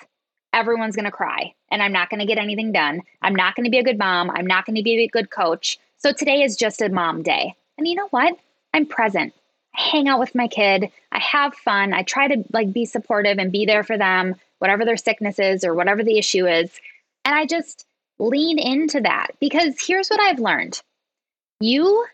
everyone's 0.52 0.96
going 0.96 1.06
to 1.06 1.12
cry 1.12 1.54
and 1.70 1.82
I'm 1.82 1.94
not 1.94 2.10
going 2.10 2.22
to 2.22 2.26
get 2.26 2.40
anything 2.40 2.72
done. 2.72 3.02
I'm 3.22 3.36
not 3.36 3.56
going 3.56 3.66
to 3.66 3.70
be 3.70 3.78
a 3.78 3.84
good 3.84 4.00
mom. 4.00 4.32
I'm 4.32 4.48
not 4.48 4.66
going 4.66 4.78
to 4.78 4.84
be 4.84 5.04
a 5.04 5.08
good 5.08 5.30
coach. 5.30 5.78
So 5.98 6.12
today 6.12 6.44
is 6.44 6.56
just 6.56 6.82
a 6.82 6.90
mom 6.90 7.24
day. 7.24 7.56
And 7.78 7.88
you 7.88 7.96
know 7.96 8.08
what? 8.10 8.38
I'm 8.74 8.86
present. 8.86 9.34
I 9.76 9.82
hang 9.82 10.08
out 10.08 10.20
with 10.20 10.36
my 10.36 10.48
kid. 10.48 10.92
I 11.12 11.20
have 11.20 11.56
fun. 11.56 11.94
I 11.94 12.04
try 12.04 12.28
to 12.28 12.44
like 12.54 12.72
be 12.74 12.86
supportive 12.86 13.38
and 13.38 13.52
be 13.52 13.66
there 13.66 13.84
for 13.84 13.98
them, 13.98 14.36
whatever 14.60 14.86
their 14.86 14.98
sickness 14.98 15.40
is 15.40 15.64
or 15.64 15.74
whatever 15.74 16.04
the 16.04 16.18
issue 16.18 16.48
is. 16.48 16.70
And 17.24 17.36
I 17.36 17.46
just 17.46 17.86
lean 18.20 18.60
into 18.60 19.02
that 19.02 19.32
because 19.40 19.76
here's 19.80 20.10
what 20.10 20.20
I've 20.20 20.40
learned. 20.40 20.82
You 21.60 22.06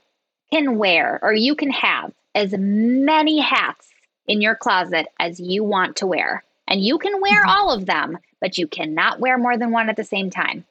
can 0.51 0.77
wear 0.77 1.19
or 1.21 1.33
you 1.33 1.55
can 1.55 1.71
have 1.71 2.11
as 2.35 2.53
many 2.57 3.39
hats 3.39 3.89
in 4.27 4.41
your 4.41 4.55
closet 4.55 5.07
as 5.19 5.39
you 5.39 5.63
want 5.63 5.97
to 5.97 6.07
wear. 6.07 6.43
And 6.67 6.81
you 6.81 6.97
can 6.99 7.19
wear 7.19 7.41
mm-hmm. 7.41 7.49
all 7.49 7.71
of 7.71 7.85
them, 7.85 8.17
but 8.39 8.57
you 8.57 8.67
cannot 8.67 9.19
wear 9.19 9.37
more 9.37 9.57
than 9.57 9.71
one 9.71 9.89
at 9.89 9.97
the 9.97 10.03
same 10.03 10.29
time. 10.29 10.65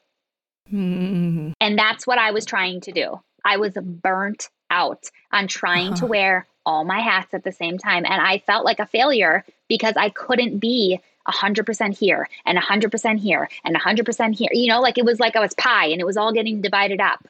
Mm-hmm. 0.72 1.52
And 1.60 1.78
that's 1.78 2.06
what 2.06 2.18
I 2.18 2.30
was 2.30 2.44
trying 2.44 2.80
to 2.82 2.92
do. 2.92 3.20
I 3.44 3.56
was 3.56 3.74
burnt 3.74 4.48
out 4.70 5.04
on 5.32 5.48
trying 5.48 5.88
uh-huh. 5.88 5.96
to 5.96 6.06
wear 6.06 6.46
all 6.66 6.84
my 6.84 7.00
hats 7.00 7.34
at 7.34 7.44
the 7.44 7.52
same 7.52 7.78
time. 7.78 8.04
And 8.04 8.20
I 8.20 8.38
felt 8.38 8.64
like 8.64 8.78
a 8.78 8.86
failure 8.86 9.44
because 9.68 9.94
I 9.96 10.10
couldn't 10.10 10.58
be 10.58 11.00
100% 11.26 11.98
here 11.98 12.28
and 12.46 12.58
100% 12.58 13.18
here 13.18 13.48
and 13.64 13.76
100% 13.76 14.34
here. 14.36 14.50
You 14.52 14.68
know, 14.68 14.80
like 14.80 14.98
it 14.98 15.04
was 15.04 15.20
like 15.20 15.36
I 15.36 15.40
was 15.40 15.54
pie 15.54 15.86
and 15.86 16.00
it 16.00 16.06
was 16.06 16.16
all 16.16 16.32
getting 16.32 16.60
divided 16.60 17.00
up. 17.00 17.26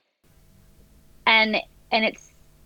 And 1.26 1.56
and 1.92 2.04
it 2.04 2.18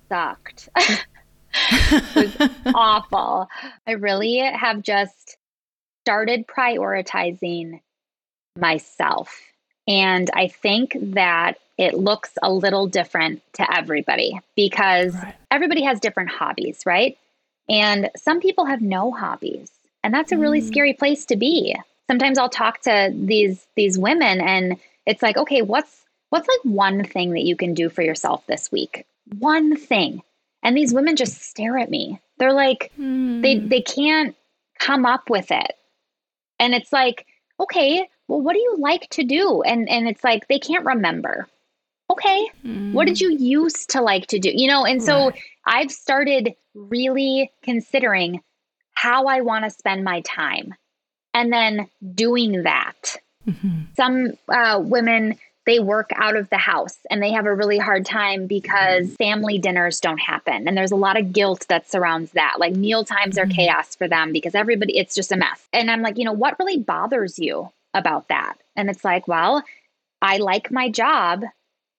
sucked. 0.09 0.69
it 0.77 2.15
was 2.15 2.51
awful. 2.75 3.49
I 3.87 3.93
really 3.93 4.39
have 4.39 4.83
just 4.83 5.37
started 6.05 6.47
prioritizing 6.47 7.81
myself. 8.59 9.41
And 9.87 10.31
I 10.35 10.49
think 10.49 10.97
that 11.01 11.59
it 11.77 11.95
looks 11.95 12.33
a 12.43 12.53
little 12.53 12.87
different 12.87 13.43
to 13.55 13.77
everybody 13.77 14.41
because 14.57 15.15
right. 15.15 15.35
everybody 15.51 15.83
has 15.83 16.01
different 16.01 16.31
hobbies, 16.31 16.83
right? 16.87 17.19
And 17.69 18.11
some 18.17 18.41
people 18.41 18.65
have 18.67 18.81
no 18.81 19.11
hobbies. 19.11 19.71
And 20.03 20.13
that's 20.13 20.33
a 20.33 20.39
really 20.39 20.61
mm. 20.61 20.67
scary 20.67 20.93
place 20.93 21.25
to 21.27 21.37
be. 21.37 21.75
Sometimes 22.09 22.39
I'll 22.39 22.51
talk 22.51 22.83
to 22.83 23.13
these 23.15 23.67
these 23.77 23.99
women 23.99 24.41
and 24.41 24.79
it's 25.07 25.23
like, 25.23 25.37
okay, 25.37 25.63
what's 25.63 26.05
what's 26.31 26.49
like 26.49 26.61
one 26.65 27.05
thing 27.05 27.33
that 27.33 27.45
you 27.45 27.57
can 27.57 27.75
do 27.75 27.89
for 27.89 28.03
yourself 28.03 28.47
this 28.47 28.71
week? 28.71 29.07
One 29.39 29.77
thing. 29.77 30.23
And 30.63 30.77
these 30.77 30.95
women 30.95 31.17
just 31.17 31.43
stare 31.43 31.79
at 31.79 31.91
me. 31.91 32.21
They're 32.39 32.53
like 32.53 32.93
mm. 32.99 33.43
they 33.43 33.59
they 33.59 33.81
can't 33.81 34.37
come 34.79 35.07
up 35.07 35.31
with 35.31 35.51
it. 35.51 35.73
And 36.59 36.75
it's 36.75 36.93
like, 36.93 37.27
okay, 37.59 38.09
well 38.29 38.41
what 38.41 38.55
do 38.55 38.61
you 38.61 38.77
like 38.79 39.09
to 39.11 39.25
do? 39.25 39.63
And 39.63 39.89
and 39.89 40.09
it's 40.09 40.25
like 40.25 40.49
they 40.49 40.59
can't 40.59 40.85
remember 40.85 41.49
okay, 42.11 42.49
mm. 42.65 42.93
what 42.93 43.07
did 43.07 43.17
mm. 43.17 43.21
you 43.23 43.31
used 43.31 43.91
to 43.91 44.01
like 44.01 44.27
to 44.29 44.39
do? 44.39 44.51
You 44.53 44.69
know, 44.69 44.85
and 44.85 45.03
so 45.03 45.31
right. 45.31 45.41
I've 45.67 45.91
started 45.91 46.55
really 46.75 47.51
considering 47.63 48.43
how 48.95 49.27
I 49.27 49.41
want 49.41 49.65
to 49.65 49.71
spend 49.71 50.05
my 50.05 50.21
time 50.23 50.75
and 51.33 51.53
then 51.53 51.89
doing 52.15 52.63
that. 52.63 53.17
Mm-hmm. 53.47 53.81
Some 53.97 54.33
uh, 54.49 54.81
women, 54.83 55.39
they 55.67 55.81
work 55.81 56.11
out 56.15 56.37
of 56.37 56.49
the 56.51 56.59
house 56.59 56.99
and 57.11 57.23
they 57.23 57.33
have 57.33 57.47
a 57.47 57.55
really 57.55 57.79
hard 57.79 58.07
time 58.07 58.47
because 58.47 59.15
family 59.17 59.59
dinners 59.59 60.01
don't 60.01 60.19
happen. 60.19 60.69
And 60.69 60.77
there's 60.77 60.93
a 60.93 60.97
lot 60.97 61.19
of 61.19 61.33
guilt 61.33 61.67
that 61.69 61.91
surrounds 61.91 62.33
that. 62.33 62.57
Like 62.59 62.75
meal 62.75 63.05
times 63.05 63.37
are 63.37 63.45
mm-hmm. 63.45 63.53
chaos 63.53 63.95
for 63.95 64.09
them 64.09 64.33
because 64.33 64.55
everybody, 64.55 64.97
it's 64.97 65.15
just 65.15 65.33
a 65.33 65.37
mess. 65.37 65.67
And 65.73 65.91
I'm 65.91 66.03
like, 66.03 66.19
you 66.19 66.25
know, 66.25 66.33
what 66.33 66.59
really 66.59 66.79
bothers 66.79 67.39
you 67.39 67.71
about 67.95 68.29
that? 68.29 68.57
And 68.77 68.91
it's 68.91 69.05
like, 69.05 69.27
well, 69.29 69.63
I 70.21 70.39
like 70.39 70.71
my 70.71 70.91
job 70.91 71.45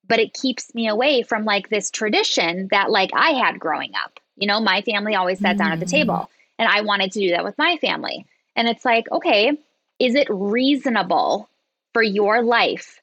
but 0.07 0.19
it 0.19 0.33
keeps 0.33 0.73
me 0.75 0.87
away 0.87 1.23
from 1.23 1.45
like 1.45 1.69
this 1.69 1.91
tradition 1.91 2.67
that 2.71 2.91
like 2.91 3.11
I 3.13 3.31
had 3.31 3.59
growing 3.59 3.91
up. 4.03 4.19
You 4.37 4.47
know, 4.47 4.59
my 4.59 4.81
family 4.81 5.15
always 5.15 5.39
sat 5.39 5.55
mm. 5.55 5.59
down 5.59 5.71
at 5.71 5.79
the 5.79 5.85
table 5.85 6.13
mm. 6.13 6.27
and 6.59 6.69
I 6.69 6.81
wanted 6.81 7.11
to 7.13 7.19
do 7.19 7.29
that 7.31 7.43
with 7.43 7.57
my 7.57 7.77
family. 7.77 8.25
And 8.55 8.67
it's 8.67 8.85
like, 8.85 9.11
okay, 9.11 9.57
is 9.99 10.15
it 10.15 10.27
reasonable 10.29 11.49
for 11.93 12.03
your 12.03 12.43
life 12.43 13.01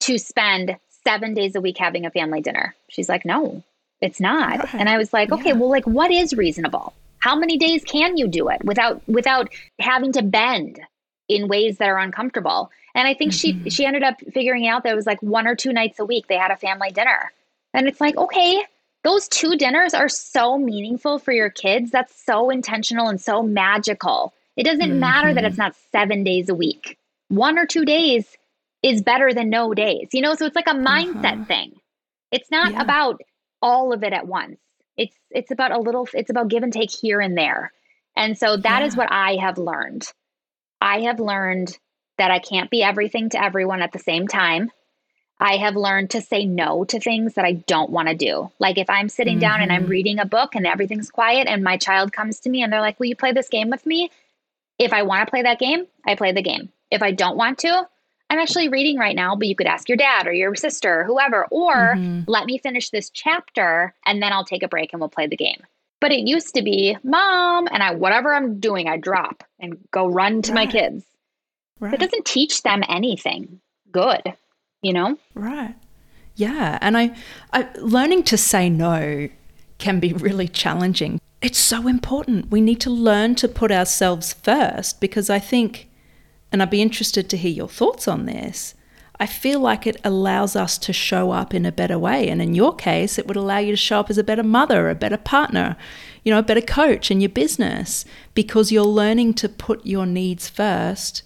to 0.00 0.18
spend 0.18 0.76
7 1.04 1.34
days 1.34 1.54
a 1.54 1.60
week 1.60 1.78
having 1.78 2.06
a 2.06 2.10
family 2.10 2.40
dinner? 2.40 2.74
She's 2.88 3.08
like, 3.08 3.24
"No, 3.24 3.62
it's 4.00 4.20
not." 4.20 4.58
Right. 4.58 4.74
And 4.74 4.88
I 4.88 4.98
was 4.98 5.12
like, 5.12 5.32
"Okay, 5.32 5.50
yeah. 5.50 5.54
well 5.54 5.70
like 5.70 5.86
what 5.86 6.10
is 6.10 6.34
reasonable? 6.34 6.94
How 7.18 7.36
many 7.36 7.58
days 7.58 7.82
can 7.84 8.16
you 8.16 8.28
do 8.28 8.48
it 8.48 8.64
without 8.64 9.06
without 9.08 9.52
having 9.80 10.12
to 10.12 10.22
bend 10.22 10.80
in 11.28 11.48
ways 11.48 11.78
that 11.78 11.88
are 11.88 11.98
uncomfortable?" 11.98 12.70
And 12.94 13.06
I 13.06 13.14
think 13.14 13.32
mm-hmm. 13.32 13.64
she 13.64 13.70
she 13.70 13.86
ended 13.86 14.02
up 14.02 14.20
figuring 14.32 14.66
out 14.66 14.82
that 14.82 14.92
it 14.92 14.96
was 14.96 15.06
like 15.06 15.22
one 15.22 15.46
or 15.46 15.54
two 15.54 15.72
nights 15.72 15.98
a 15.98 16.04
week 16.04 16.26
they 16.26 16.36
had 16.36 16.50
a 16.50 16.56
family 16.56 16.90
dinner. 16.90 17.32
And 17.74 17.86
it's 17.86 18.00
like, 18.00 18.16
okay, 18.16 18.64
those 19.04 19.28
two 19.28 19.56
dinners 19.56 19.94
are 19.94 20.08
so 20.08 20.58
meaningful 20.58 21.18
for 21.18 21.32
your 21.32 21.50
kids. 21.50 21.90
That's 21.90 22.14
so 22.24 22.50
intentional 22.50 23.08
and 23.08 23.20
so 23.20 23.42
magical. 23.42 24.32
It 24.56 24.64
doesn't 24.64 24.90
mm-hmm. 24.90 25.00
matter 25.00 25.34
that 25.34 25.44
it's 25.44 25.58
not 25.58 25.76
7 25.92 26.24
days 26.24 26.48
a 26.48 26.54
week. 26.54 26.98
One 27.28 27.58
or 27.58 27.66
two 27.66 27.84
days 27.84 28.36
is 28.82 29.02
better 29.02 29.32
than 29.32 29.50
no 29.50 29.74
days. 29.74 30.08
You 30.12 30.22
know, 30.22 30.34
so 30.34 30.46
it's 30.46 30.56
like 30.56 30.66
a 30.66 30.74
mindset 30.74 31.34
uh-huh. 31.34 31.44
thing. 31.44 31.80
It's 32.32 32.50
not 32.50 32.72
yeah. 32.72 32.82
about 32.82 33.20
all 33.62 33.92
of 33.92 34.02
it 34.02 34.12
at 34.12 34.26
once. 34.26 34.58
It's 34.96 35.16
it's 35.30 35.50
about 35.50 35.70
a 35.70 35.78
little 35.78 36.08
it's 36.14 36.30
about 36.30 36.48
give 36.48 36.62
and 36.62 36.72
take 36.72 36.90
here 36.90 37.20
and 37.20 37.36
there. 37.36 37.72
And 38.16 38.36
so 38.36 38.56
that 38.56 38.80
yeah. 38.80 38.86
is 38.86 38.96
what 38.96 39.10
I 39.12 39.36
have 39.36 39.58
learned. 39.58 40.10
I 40.80 41.00
have 41.02 41.20
learned 41.20 41.76
that 42.18 42.30
I 42.30 42.38
can't 42.38 42.70
be 42.70 42.82
everything 42.82 43.30
to 43.30 43.42
everyone 43.42 43.82
at 43.82 43.92
the 43.92 43.98
same 43.98 44.28
time. 44.28 44.70
I 45.40 45.56
have 45.58 45.76
learned 45.76 46.10
to 46.10 46.20
say 46.20 46.44
no 46.44 46.84
to 46.86 46.98
things 46.98 47.34
that 47.34 47.44
I 47.44 47.52
don't 47.52 47.90
want 47.90 48.08
to 48.08 48.14
do. 48.14 48.50
Like 48.58 48.76
if 48.76 48.90
I'm 48.90 49.08
sitting 49.08 49.34
mm-hmm. 49.34 49.40
down 49.40 49.62
and 49.62 49.72
I'm 49.72 49.82
mm-hmm. 49.82 49.90
reading 49.90 50.18
a 50.18 50.26
book 50.26 50.54
and 50.54 50.66
everything's 50.66 51.10
quiet 51.10 51.46
and 51.46 51.62
my 51.62 51.76
child 51.76 52.12
comes 52.12 52.40
to 52.40 52.50
me 52.50 52.62
and 52.62 52.72
they're 52.72 52.80
like, 52.80 52.98
Will 52.98 53.06
you 53.06 53.16
play 53.16 53.32
this 53.32 53.48
game 53.48 53.70
with 53.70 53.86
me? 53.86 54.10
If 54.78 54.92
I 54.92 55.02
want 55.02 55.26
to 55.26 55.30
play 55.30 55.42
that 55.42 55.60
game, 55.60 55.86
I 56.04 56.16
play 56.16 56.32
the 56.32 56.42
game. 56.42 56.70
If 56.90 57.02
I 57.02 57.12
don't 57.12 57.36
want 57.36 57.58
to, 57.58 57.86
I'm 58.30 58.38
actually 58.38 58.68
reading 58.68 58.98
right 58.98 59.16
now, 59.16 59.36
but 59.36 59.48
you 59.48 59.56
could 59.56 59.66
ask 59.66 59.88
your 59.88 59.96
dad 59.96 60.26
or 60.26 60.32
your 60.32 60.54
sister 60.54 61.00
or 61.00 61.04
whoever, 61.04 61.46
or 61.50 61.94
mm-hmm. 61.96 62.22
let 62.26 62.44
me 62.46 62.58
finish 62.58 62.90
this 62.90 63.10
chapter 63.10 63.94
and 64.04 64.22
then 64.22 64.32
I'll 64.32 64.44
take 64.44 64.62
a 64.62 64.68
break 64.68 64.92
and 64.92 65.00
we'll 65.00 65.08
play 65.08 65.26
the 65.26 65.36
game. 65.36 65.62
But 66.00 66.12
it 66.12 66.28
used 66.28 66.54
to 66.54 66.62
be, 66.62 66.96
mom, 67.02 67.68
and 67.72 67.82
I 67.82 67.94
whatever 67.94 68.34
I'm 68.34 68.60
doing, 68.60 68.88
I 68.88 68.98
drop 68.98 69.42
and 69.58 69.78
go 69.90 70.06
run 70.06 70.42
to 70.42 70.52
my 70.52 70.66
kids. 70.66 71.04
Right. 71.80 71.94
It 71.94 72.00
doesn't 72.00 72.24
teach 72.24 72.62
them 72.62 72.82
anything 72.88 73.60
good, 73.90 74.22
you 74.82 74.92
know? 74.92 75.18
Right. 75.34 75.74
Yeah. 76.34 76.78
And 76.80 76.96
I, 76.96 77.16
I 77.52 77.68
learning 77.80 78.24
to 78.24 78.36
say 78.36 78.68
no 78.68 79.28
can 79.78 80.00
be 80.00 80.12
really 80.12 80.48
challenging. 80.48 81.20
It's 81.40 81.58
so 81.58 81.86
important. 81.86 82.50
We 82.50 82.60
need 82.60 82.80
to 82.80 82.90
learn 82.90 83.36
to 83.36 83.48
put 83.48 83.70
ourselves 83.70 84.32
first 84.32 85.00
because 85.00 85.30
I 85.30 85.38
think, 85.38 85.88
and 86.50 86.62
I'd 86.62 86.70
be 86.70 86.82
interested 86.82 87.28
to 87.30 87.36
hear 87.36 87.50
your 87.50 87.68
thoughts 87.68 88.08
on 88.08 88.26
this. 88.26 88.74
I 89.20 89.26
feel 89.26 89.58
like 89.58 89.86
it 89.86 89.96
allows 90.04 90.54
us 90.54 90.78
to 90.78 90.92
show 90.92 91.32
up 91.32 91.52
in 91.52 91.66
a 91.66 91.72
better 91.72 91.98
way. 91.98 92.28
And 92.28 92.40
in 92.40 92.54
your 92.54 92.74
case, 92.74 93.18
it 93.18 93.26
would 93.26 93.36
allow 93.36 93.58
you 93.58 93.72
to 93.72 93.76
show 93.76 94.00
up 94.00 94.10
as 94.10 94.18
a 94.18 94.24
better 94.24 94.44
mother, 94.44 94.88
a 94.88 94.94
better 94.94 95.16
partner, 95.16 95.76
you 96.22 96.32
know, 96.32 96.38
a 96.38 96.42
better 96.42 96.60
coach 96.60 97.10
in 97.10 97.20
your 97.20 97.28
business 97.28 98.04
because 98.34 98.70
you're 98.70 98.84
learning 98.84 99.34
to 99.34 99.48
put 99.48 99.84
your 99.84 100.06
needs 100.06 100.48
first. 100.48 101.22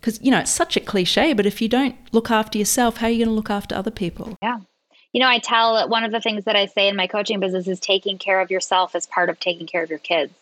Because 0.00 0.20
you 0.22 0.30
know 0.30 0.38
it's 0.38 0.52
such 0.52 0.76
a 0.76 0.80
cliche 0.80 1.32
but 1.32 1.46
if 1.46 1.60
you 1.60 1.68
don't 1.68 1.96
look 2.12 2.30
after 2.30 2.58
yourself 2.58 2.98
how 2.98 3.08
are 3.08 3.10
you 3.10 3.24
going 3.24 3.28
to 3.28 3.34
look 3.34 3.50
after 3.50 3.74
other 3.74 3.90
people? 3.90 4.36
Yeah. 4.40 4.60
You 5.12 5.20
know 5.20 5.28
i 5.28 5.40
tell 5.40 5.88
one 5.88 6.04
of 6.04 6.12
the 6.12 6.20
things 6.20 6.44
that 6.44 6.54
i 6.54 6.66
say 6.66 6.86
in 6.86 6.94
my 6.94 7.08
coaching 7.08 7.40
business 7.40 7.66
is 7.66 7.80
taking 7.80 8.16
care 8.16 8.40
of 8.40 8.50
yourself 8.50 8.94
as 8.94 9.06
part 9.06 9.30
of 9.30 9.40
taking 9.40 9.66
care 9.66 9.82
of 9.82 9.90
your 9.90 9.98
kids. 9.98 10.32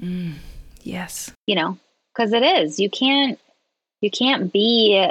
Mm, 0.00 0.36
yes. 0.82 1.30
You 1.46 1.56
know 1.56 1.78
because 2.14 2.32
it 2.32 2.42
is. 2.42 2.80
You 2.80 2.88
can't 2.90 3.38
you 4.00 4.10
can't 4.10 4.52
be 4.52 5.10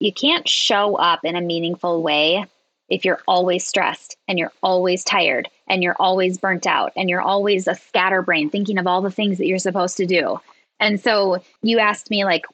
you 0.00 0.12
can't 0.12 0.48
show 0.48 0.96
up 0.96 1.20
in 1.24 1.36
a 1.36 1.40
meaningful 1.40 2.02
way 2.02 2.46
if 2.88 3.04
you're 3.04 3.20
always 3.26 3.66
stressed 3.66 4.16
and 4.28 4.38
you're 4.38 4.52
always 4.62 5.04
tired 5.04 5.48
and 5.68 5.82
you're 5.82 5.96
always 5.98 6.38
burnt 6.38 6.66
out 6.66 6.92
and 6.96 7.08
you're 7.08 7.22
always 7.22 7.66
a 7.66 7.74
scatterbrain 7.74 8.50
thinking 8.50 8.78
of 8.78 8.86
all 8.86 9.00
the 9.00 9.10
things 9.10 9.38
that 9.38 9.46
you're 9.46 9.58
supposed 9.58 9.96
to 9.96 10.06
do. 10.06 10.40
And 10.80 11.00
so 11.00 11.42
you 11.62 11.78
asked 11.78 12.10
me 12.10 12.24
like 12.24 12.44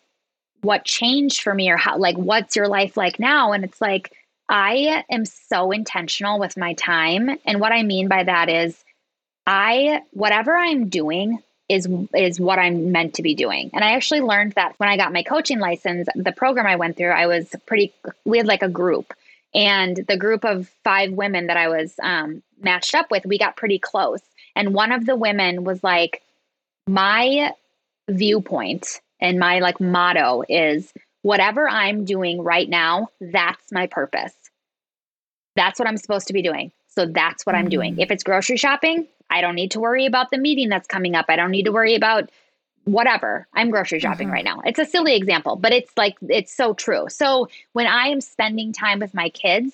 what 0.61 0.84
changed 0.84 1.43
for 1.43 1.55
me 1.55 1.70
or 1.70 1.76
how 1.76 1.99
like 1.99 2.16
what's 2.16 2.55
your 2.55 2.68
life 2.68 2.97
like 2.97 3.18
now? 3.18 3.53
And 3.53 3.64
it's 3.64 3.80
like 3.80 4.12
i 4.49 5.05
am 5.11 5.24
so 5.24 5.70
intentional 5.70 6.38
with 6.38 6.57
my 6.57 6.74
time. 6.74 7.30
And 7.45 7.61
what 7.61 7.72
i 7.72 7.82
mean 7.82 8.09
by 8.09 8.24
that 8.24 8.49
is 8.49 8.84
I 9.47 10.03
whatever 10.12 10.57
I'm 10.57 10.88
doing 10.88 11.38
is 11.71 11.89
is 12.14 12.41
what 12.41 12.59
I'm 12.59 12.93
meant 12.93 13.14
to 13.14 13.23
be 13.23 13.35
doing. 13.35 13.71
And 13.73 13.85
I 13.85 13.93
actually 13.93 14.21
learned 14.21 14.53
that 14.53 14.75
when 14.79 14.89
I 14.89 14.97
got 14.97 15.12
my 15.12 15.23
coaching 15.23 15.61
license, 15.61 16.09
the 16.14 16.33
program 16.33 16.66
I 16.66 16.77
went 16.77 16.97
through, 16.97 17.11
I 17.11 17.27
was 17.27 17.55
pretty 17.66 17.95
we 18.25 18.39
had 18.39 18.47
like 18.47 18.62
a 18.62 18.68
group. 18.68 19.14
And 19.55 19.97
the 20.09 20.16
group 20.16 20.45
of 20.45 20.68
five 20.85 21.12
women 21.12 21.49
that 21.49 21.57
I 21.57 21.68
was 21.68 21.95
um, 22.03 22.43
matched 22.61 22.95
up 22.95 23.11
with, 23.11 23.27
we 23.27 23.39
got 23.39 23.57
pretty 23.57 23.79
close. 23.79 24.23
And 24.55 24.75
one 24.75 24.93
of 24.93 25.07
the 25.07 25.16
women 25.16 25.64
was 25.64 25.83
like, 25.83 26.23
my 26.87 27.53
viewpoint 28.09 29.01
and 29.21 29.39
my 29.39 29.59
like 29.61 29.81
motto 29.81 30.45
is 30.49 30.93
whatever 31.23 31.68
I'm 31.68 32.05
doing 32.05 32.43
right 32.43 32.68
now, 32.68 33.09
that's 33.21 33.73
my 33.73 33.87
purpose. 33.87 34.35
That's 35.57 35.79
what 35.79 35.89
I'm 35.89 35.97
supposed 35.97 36.29
to 36.29 36.33
be 36.33 36.43
doing. 36.43 36.73
So 36.89 37.07
that's 37.07 37.45
what 37.45 37.55
mm-hmm. 37.55 37.64
I'm 37.64 37.68
doing. 37.68 37.97
Mm. 37.97 38.03
If 38.03 38.11
it's 38.11 38.25
grocery 38.25 38.57
shopping, 38.57 39.07
I 39.31 39.41
don't 39.41 39.55
need 39.55 39.70
to 39.72 39.81
worry 39.81 40.07
about 40.07 40.31
the 40.31 40.39
meeting 40.39 40.68
that's 40.68 40.89
coming 40.89 41.14
up. 41.14 41.26
I 41.28 41.37
don't 41.37 41.51
need 41.51 41.64
to 41.64 41.72
worry 41.72 41.95
about 41.95 42.31
whatever. 42.85 43.47
I'm 43.55 43.70
grocery 43.70 44.01
shopping 44.01 44.26
mm-hmm. 44.26 44.35
right 44.35 44.45
now. 44.45 44.61
It's 44.64 44.78
a 44.78 44.85
silly 44.85 45.14
example, 45.14 45.57
but 45.57 45.72
it's 45.72 45.93
like, 45.97 46.16
it's 46.28 46.53
so 46.55 46.74
true. 46.74 47.07
So 47.09 47.49
when 47.72 47.87
I 47.87 48.09
am 48.09 48.20
spending 48.20 48.72
time 48.72 48.99
with 48.99 49.14
my 49.14 49.28
kids, 49.31 49.72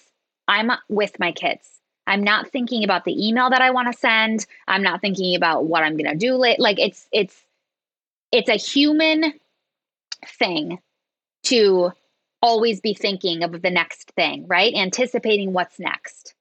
I'm 0.49 0.71
with 0.89 1.19
my 1.19 1.33
kids. 1.33 1.69
I'm 2.07 2.23
not 2.23 2.51
thinking 2.51 2.85
about 2.85 3.05
the 3.05 3.27
email 3.27 3.51
that 3.51 3.63
I 3.63 3.71
want 3.71 3.93
to 3.93 3.99
send. 3.99 4.47
I'm 4.69 4.83
not 4.83 5.01
thinking 5.01 5.35
about 5.35 5.65
what 5.65 5.83
I'm 5.83 5.97
going 5.97 6.11
to 6.11 6.17
do 6.17 6.37
late. 6.37 6.61
Like 6.61 6.79
it's, 6.79 7.09
it's, 7.11 7.43
it's 8.31 8.49
a 8.49 8.57
human 8.57 9.33
thing 10.25 10.79
to 11.45 11.93
always 12.43 12.81
be 12.81 12.95
thinking 12.95 13.43
of 13.43 13.61
the 13.63 13.71
next 13.71 14.13
thing, 14.13 14.47
right? 14.47 14.73
Anticipating 14.75 15.53
what's 15.53 15.81
next. 15.81 16.36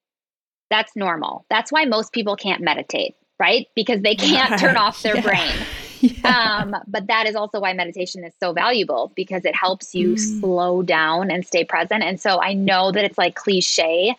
That's 0.69 0.95
normal. 0.95 1.45
That's 1.49 1.71
why 1.71 1.85
most 1.85 2.11
people 2.11 2.35
can't 2.35 2.61
meditate, 2.61 3.15
right? 3.39 3.67
Because 3.75 4.01
they 4.01 4.15
can't 4.15 4.59
turn 4.59 4.77
off 4.77 5.01
their 5.01 5.15
yeah. 5.15 5.21
brain. 5.21 5.55
Yeah. 6.01 6.59
Um, 6.61 6.75
but 6.85 7.07
that 7.07 7.25
is 7.25 7.35
also 7.35 7.59
why 7.59 7.73
meditation 7.73 8.23
is 8.25 8.33
so 8.39 8.53
valuable 8.53 9.11
because 9.15 9.43
it 9.43 9.55
helps 9.55 9.95
you 9.95 10.09
mm. 10.13 10.39
slow 10.39 10.83
down 10.83 11.31
and 11.31 11.43
stay 11.43 11.63
present. 11.63 12.03
And 12.03 12.19
so 12.19 12.39
I 12.39 12.53
know 12.53 12.91
that 12.91 13.05
it's 13.05 13.17
like 13.17 13.33
cliche 13.33 14.15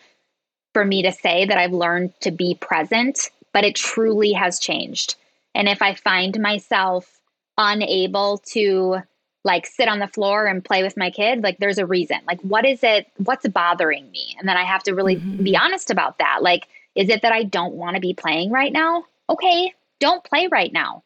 for 0.73 0.83
me 0.83 1.03
to 1.03 1.13
say 1.13 1.45
that 1.45 1.57
I've 1.57 1.71
learned 1.71 2.19
to 2.21 2.31
be 2.31 2.55
present, 2.55 3.29
but 3.53 3.63
it 3.63 3.75
truly 3.75 4.33
has 4.33 4.59
changed. 4.59 5.15
And 5.55 5.69
if 5.69 5.81
I 5.81 5.93
find 5.93 6.37
myself 6.41 7.19
unable 7.57 8.39
to 8.53 8.97
like 9.47 9.65
sit 9.65 9.87
on 9.87 9.97
the 9.97 10.07
floor 10.07 10.45
and 10.45 10.63
play 10.63 10.83
with 10.83 10.95
my 10.95 11.09
kid 11.09 11.41
like 11.41 11.57
there's 11.57 11.79
a 11.79 11.85
reason. 11.85 12.19
Like 12.27 12.39
what 12.41 12.65
is 12.65 12.83
it 12.83 13.07
what's 13.17 13.47
bothering 13.47 14.11
me? 14.11 14.35
And 14.37 14.47
then 14.47 14.57
i 14.57 14.63
have 14.63 14.83
to 14.83 14.93
really 14.93 15.15
mm-hmm. 15.15 15.43
be 15.43 15.57
honest 15.57 15.89
about 15.89 16.19
that. 16.19 16.43
Like 16.43 16.67
is 16.93 17.09
it 17.09 17.23
that 17.23 17.31
i 17.31 17.41
don't 17.41 17.73
want 17.73 17.95
to 17.95 18.01
be 18.01 18.13
playing 18.13 18.51
right 18.51 18.71
now? 18.71 19.05
Okay 19.27 19.73
don't 19.99 20.23
play 20.23 20.47
right 20.47 20.71
now. 20.71 21.03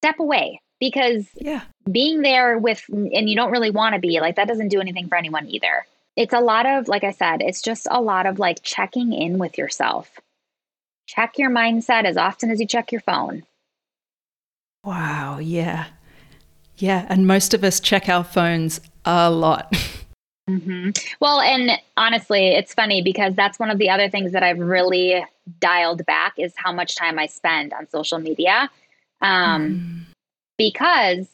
Step 0.00 0.18
away. 0.18 0.60
Because 0.80 1.28
yeah. 1.36 1.62
being 1.90 2.22
there 2.22 2.58
with 2.58 2.84
and 2.88 3.30
you 3.30 3.36
don't 3.36 3.52
really 3.52 3.70
want 3.70 3.94
to 3.94 4.00
be 4.00 4.18
like 4.18 4.34
that 4.34 4.48
doesn't 4.48 4.68
do 4.68 4.80
anything 4.80 5.08
for 5.08 5.16
anyone 5.16 5.46
either. 5.48 5.86
It's 6.16 6.34
a 6.34 6.40
lot 6.40 6.66
of 6.66 6.88
like 6.88 7.04
i 7.04 7.12
said 7.12 7.40
it's 7.40 7.62
just 7.62 7.86
a 7.88 8.02
lot 8.02 8.26
of 8.26 8.40
like 8.40 8.62
checking 8.62 9.12
in 9.12 9.38
with 9.38 9.58
yourself. 9.58 10.10
Check 11.06 11.38
your 11.38 11.50
mindset 11.50 12.04
as 12.04 12.16
often 12.16 12.50
as 12.50 12.60
you 12.60 12.66
check 12.66 12.90
your 12.90 13.00
phone. 13.00 13.44
Wow 14.82 15.38
yeah 15.38 15.86
yeah, 16.76 17.06
and 17.08 17.26
most 17.26 17.54
of 17.54 17.64
us 17.64 17.80
check 17.80 18.08
our 18.08 18.24
phones 18.24 18.80
a 19.04 19.30
lot. 19.30 19.74
Mm-hmm. 20.50 20.90
Well, 21.20 21.40
and 21.40 21.70
honestly, 21.96 22.48
it's 22.48 22.74
funny 22.74 23.00
because 23.00 23.34
that's 23.34 23.60
one 23.60 23.70
of 23.70 23.78
the 23.78 23.88
other 23.88 24.10
things 24.10 24.32
that 24.32 24.42
I've 24.42 24.58
really 24.58 25.24
dialed 25.60 26.04
back 26.04 26.34
is 26.36 26.52
how 26.56 26.72
much 26.72 26.96
time 26.96 27.18
I 27.18 27.26
spend 27.26 27.72
on 27.72 27.88
social 27.88 28.18
media. 28.18 28.68
Um, 29.20 29.70
mm. 29.70 30.14
Because 30.58 31.28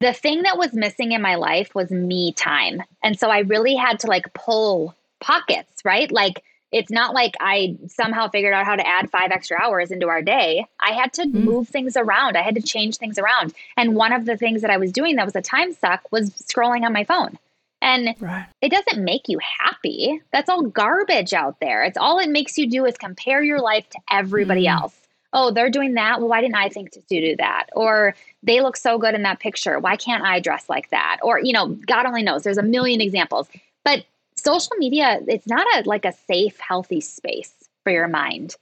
the 0.00 0.12
thing 0.12 0.42
that 0.42 0.58
was 0.58 0.72
missing 0.72 1.12
in 1.12 1.22
my 1.22 1.34
life 1.34 1.74
was 1.74 1.90
me 1.90 2.32
time. 2.32 2.82
And 3.02 3.18
so 3.18 3.28
I 3.28 3.40
really 3.40 3.74
had 3.74 3.98
to 4.00 4.06
like 4.06 4.32
pull 4.34 4.94
pockets, 5.20 5.84
right? 5.84 6.10
Like 6.10 6.42
it's 6.72 6.90
not 6.90 7.14
like 7.14 7.34
I 7.40 7.76
somehow 7.86 8.28
figured 8.28 8.52
out 8.52 8.66
how 8.66 8.76
to 8.76 8.86
add 8.86 9.10
five 9.10 9.30
extra 9.30 9.60
hours 9.60 9.90
into 9.90 10.08
our 10.08 10.22
day. 10.22 10.66
I 10.80 10.92
had 10.92 11.12
to 11.14 11.22
mm 11.22 11.46
move 11.46 11.68
things 11.68 11.96
around. 11.96 12.36
I 12.36 12.42
had 12.42 12.56
to 12.56 12.62
change 12.62 12.96
things 12.96 13.18
around. 13.18 13.54
And 13.76 13.94
one 13.94 14.12
of 14.12 14.24
the 14.24 14.36
things 14.36 14.62
that 14.62 14.70
I 14.70 14.78
was 14.78 14.90
doing 14.90 15.14
that 15.16 15.24
was 15.24 15.36
a 15.36 15.42
time 15.42 15.72
suck 15.72 16.02
was 16.10 16.30
scrolling 16.30 16.82
on 16.82 16.92
my 16.92 17.04
phone. 17.04 17.38
And 17.80 18.14
right. 18.20 18.46
it 18.60 18.72
doesn't 18.72 19.04
make 19.04 19.28
you 19.28 19.38
happy. 19.60 20.20
That's 20.32 20.48
all 20.48 20.62
garbage 20.62 21.32
out 21.32 21.60
there. 21.60 21.84
It's 21.84 21.96
all 21.96 22.18
it 22.18 22.30
makes 22.30 22.58
you 22.58 22.68
do 22.68 22.84
is 22.84 22.96
compare 22.96 23.42
your 23.42 23.60
life 23.60 23.88
to 23.90 23.98
everybody 24.10 24.66
mm 24.66 24.80
else. 24.80 24.96
Oh, 25.32 25.50
they're 25.50 25.70
doing 25.70 25.94
that. 25.94 26.18
Well, 26.18 26.28
why 26.28 26.40
didn't 26.40 26.56
I 26.56 26.68
think 26.68 26.92
to 26.92 27.00
do 27.08 27.36
that? 27.36 27.66
Or 27.74 28.14
they 28.42 28.60
look 28.60 28.76
so 28.76 28.98
good 28.98 29.14
in 29.14 29.22
that 29.22 29.38
picture. 29.38 29.78
Why 29.78 29.96
can't 29.96 30.24
I 30.24 30.40
dress 30.40 30.68
like 30.68 30.88
that? 30.90 31.18
Or, 31.22 31.38
you 31.38 31.52
know, 31.52 31.76
God 31.86 32.06
only 32.06 32.22
knows. 32.22 32.42
There's 32.42 32.58
a 32.58 32.62
million 32.62 33.00
examples. 33.00 33.48
But 33.84 34.06
social 34.46 34.76
media 34.78 35.20
it's 35.26 35.46
not 35.46 35.66
a 35.74 35.88
like 35.88 36.04
a 36.04 36.12
safe 36.12 36.58
healthy 36.60 37.00
space 37.00 37.52
for 37.82 37.90
your 37.90 38.06
mind 38.06 38.54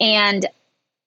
and 0.00 0.46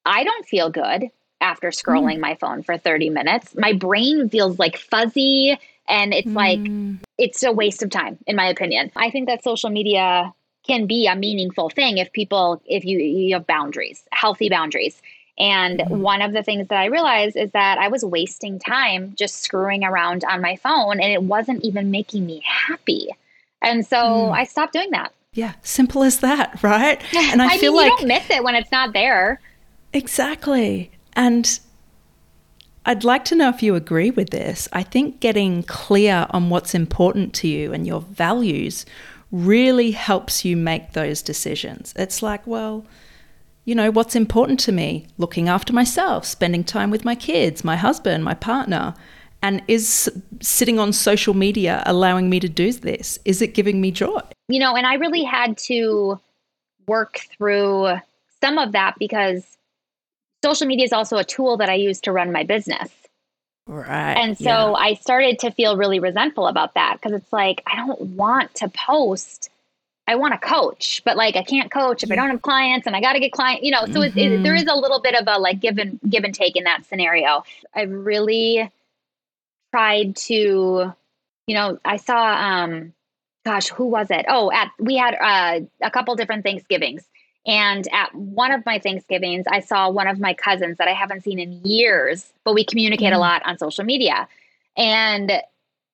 i 0.05 0.24
don't 0.24 0.45
feel 0.45 0.69
good 0.69 1.09
after 1.41 1.69
scrolling 1.69 2.17
mm. 2.17 2.21
my 2.21 2.36
phone 2.36 2.63
for 2.63 2.78
30 2.78 3.09
minutes 3.09 3.53
my 3.55 3.74
brain 3.74 4.30
feels 4.30 4.57
like 4.57 4.78
fuzzy 4.78 5.59
and 5.89 6.13
it's 6.13 6.28
mm. 6.28 6.36
like 6.36 7.01
it's 7.17 7.43
a 7.43 7.51
waste 7.51 7.84
of 7.84 7.89
time 7.89 8.17
in 8.26 8.38
my 8.38 8.47
opinion 8.47 8.89
i 8.95 9.09
think 9.09 9.28
that 9.28 9.43
social 9.43 9.69
media 9.69 10.34
can 10.65 10.88
be 10.88 11.05
a 11.07 11.15
meaningful 11.15 11.69
thing 11.69 11.97
if 11.97 12.09
people 12.13 12.61
if 12.65 12.86
you 12.86 12.97
you 12.99 13.34
have 13.36 13.45
boundaries 13.45 14.05
healthy 14.11 14.47
boundaries 14.47 15.01
and 15.38 15.80
mm. 15.80 15.97
one 15.97 16.21
of 16.21 16.32
the 16.32 16.43
things 16.43 16.67
that 16.67 16.80
I 16.80 16.86
realized 16.86 17.36
is 17.36 17.51
that 17.51 17.80
I 17.80 17.88
was 17.88 18.05
wasting 18.05 18.59
time 18.59 19.13
just 19.17 19.41
screwing 19.41 19.84
around 19.84 20.24
on 20.24 20.41
my 20.41 20.57
phone 20.57 20.99
and 21.01 21.11
it 21.11 21.24
wasn't 21.24 21.63
even 21.63 21.89
making 21.89 22.26
me 22.26 22.43
happy. 22.45 23.09
And 23.64 23.86
so 23.86 23.97
mm. 23.97 24.32
I 24.32 24.43
stopped 24.43 24.74
doing 24.74 24.91
that. 24.91 25.14
Yeah, 25.34 25.53
simple 25.64 26.03
as 26.03 26.20
that, 26.20 26.61
right? 26.64 27.01
And 27.16 27.41
I, 27.41 27.47
I 27.53 27.57
feel 27.57 27.74
mean, 27.74 27.82
like 27.82 27.91
you 27.91 27.97
don't 27.97 28.07
miss 28.07 28.30
it 28.30 28.43
when 28.43 28.55
it's 28.55 28.72
not 28.72 28.93
there. 28.93 29.39
Exactly. 29.93 30.91
And 31.14 31.59
I'd 32.86 33.03
like 33.03 33.26
to 33.26 33.36
know 33.36 33.49
if 33.49 33.64
you 33.64 33.76
agree 33.76 34.11
with 34.11 34.32
this. 34.32 34.68
I 34.74 34.84
think 34.84 35.20
getting 35.20 35.64
clear 35.64 36.28
on 36.32 36.49
what's 36.49 36.76
important 36.76 37.34
to 37.36 37.47
you 37.47 37.72
and 37.74 37.88
your 37.88 38.01
values 38.01 38.86
really 39.32 39.91
helps 39.91 40.43
you 40.43 40.57
make 40.57 40.93
those 40.93 41.22
decisions. 41.22 41.93
It's 41.95 42.22
like, 42.22 42.45
well, 42.45 42.86
you 43.66 43.74
know, 43.74 43.89
what's 43.89 44.16
important 44.16 44.59
to 44.61 44.72
me? 44.72 45.07
Looking 45.18 45.47
after 45.47 45.74
myself, 45.74 46.26
spending 46.26 46.64
time 46.64 46.91
with 46.91 47.05
my 47.05 47.16
kids, 47.16 47.64
my 47.64 47.78
husband, 47.78 48.24
my 48.24 48.34
partner. 48.34 48.93
And 49.44 49.62
is 49.68 50.10
sitting 50.41 50.80
on 50.80 50.94
social 50.94 51.34
media 51.34 51.84
allowing 51.86 52.30
me 52.30 52.39
to 52.39 52.48
do 52.48 52.72
this? 52.72 53.20
Is 53.26 53.41
it 53.41 53.54
giving 53.54 53.82
me 53.82 53.91
joy? 53.91 54.22
You 54.48 54.60
know, 54.60 54.78
and 54.78 54.88
I 54.88 54.96
really 54.96 55.24
had 55.24 55.58
to 55.70 56.18
work 56.88 57.20
through 57.38 57.98
some 58.39 58.58
of 58.58 58.72
that 58.72 58.96
because 58.98 59.58
social 60.44 60.66
media 60.66 60.86
is 60.86 60.94
also 60.94 61.18
a 61.18 61.26
tool 61.26 61.58
that 61.58 61.70
I 61.70 61.74
use 61.74 62.00
to 62.02 62.14
run 62.14 62.32
my 62.32 62.44
business. 62.44 62.89
Right. 63.68 64.14
And 64.14 64.38
so 64.38 64.44
yeah. 64.46 64.74
I 64.74 64.94
started 64.96 65.39
to 65.39 65.52
feel 65.52 65.76
really 65.76 66.00
resentful 66.00 66.48
about 66.48 66.74
that 66.76 67.00
because 67.02 67.12
it's 67.12 67.32
like, 67.34 67.62
I 67.68 67.76
don't 67.76 68.00
want 68.02 68.54
to 68.56 68.70
post. 68.70 69.50
I 70.08 70.16
want 70.16 70.34
to 70.34 70.38
coach, 70.38 71.02
but 71.04 71.16
like 71.18 71.36
I 71.36 71.44
can't 71.44 71.72
coach 71.72 72.04
if. 72.04 72.12
I 72.12 72.16
don't 72.16 72.30
have 72.30 72.41
clients 72.41 72.88
and 72.88 72.96
I 72.96 73.02
got 73.02 73.14
to 73.14 73.20
get 73.20 73.32
client, 73.32 73.64
you 73.64 73.72
know, 73.72 73.86
so 73.86 74.02
mm-hmm. 74.02 74.18
it, 74.18 74.32
it, 74.32 74.44
there 74.44 74.54
mm-hmm. 74.54 74.70
a 74.70 74.76
little 74.76 75.02
bit 75.02 75.16
of 75.16 75.28
a 75.28 75.38
like 75.39 75.60
give 75.60 75.78
and 75.78 76.00
give 76.10 76.24
and 76.24 76.34
take 76.34 76.56
in 76.56 76.64
that 76.66 76.86
scenario. 76.86 77.44
I 77.74 77.84
really 77.84 78.70
tried 79.74 80.15
to, 80.15 80.93
you 81.47 81.55
know, 81.55 81.80
I 81.84 81.97
saw, 81.97 82.15
um, 82.15 82.93
gosh, 83.43 83.69
who 83.69 83.86
was 83.86 84.11
it? 84.11 84.26
Oh, 84.30 84.51
at 84.51 84.69
we 84.78 84.95
had 84.95 85.15
uh, 85.15 85.65
a 85.82 85.89
couple 85.89 86.15
different 86.15 86.43
Thanksgivings. 86.43 87.03
And 87.47 87.88
at 87.91 88.13
one 88.13 88.51
of 88.51 88.63
my 88.67 88.78
Thanksgivings, 88.78 89.45
I 89.49 89.61
saw 89.61 89.89
one 89.89 90.07
of 90.07 90.19
my 90.19 90.36
cousins 90.36 90.78
that 90.78 90.88
I 90.88 90.93
haven't 90.93 91.24
seen 91.24 91.39
in 91.39 91.59
years, 91.65 92.32
but 92.43 92.53
we 92.53 92.63
communicate 92.63 93.07
mm-hmm. 93.07 93.15
a 93.15 93.19
lot 93.19 93.41
on 93.45 93.57
social 93.57 93.84
media. 93.84 94.28
And 94.78 95.32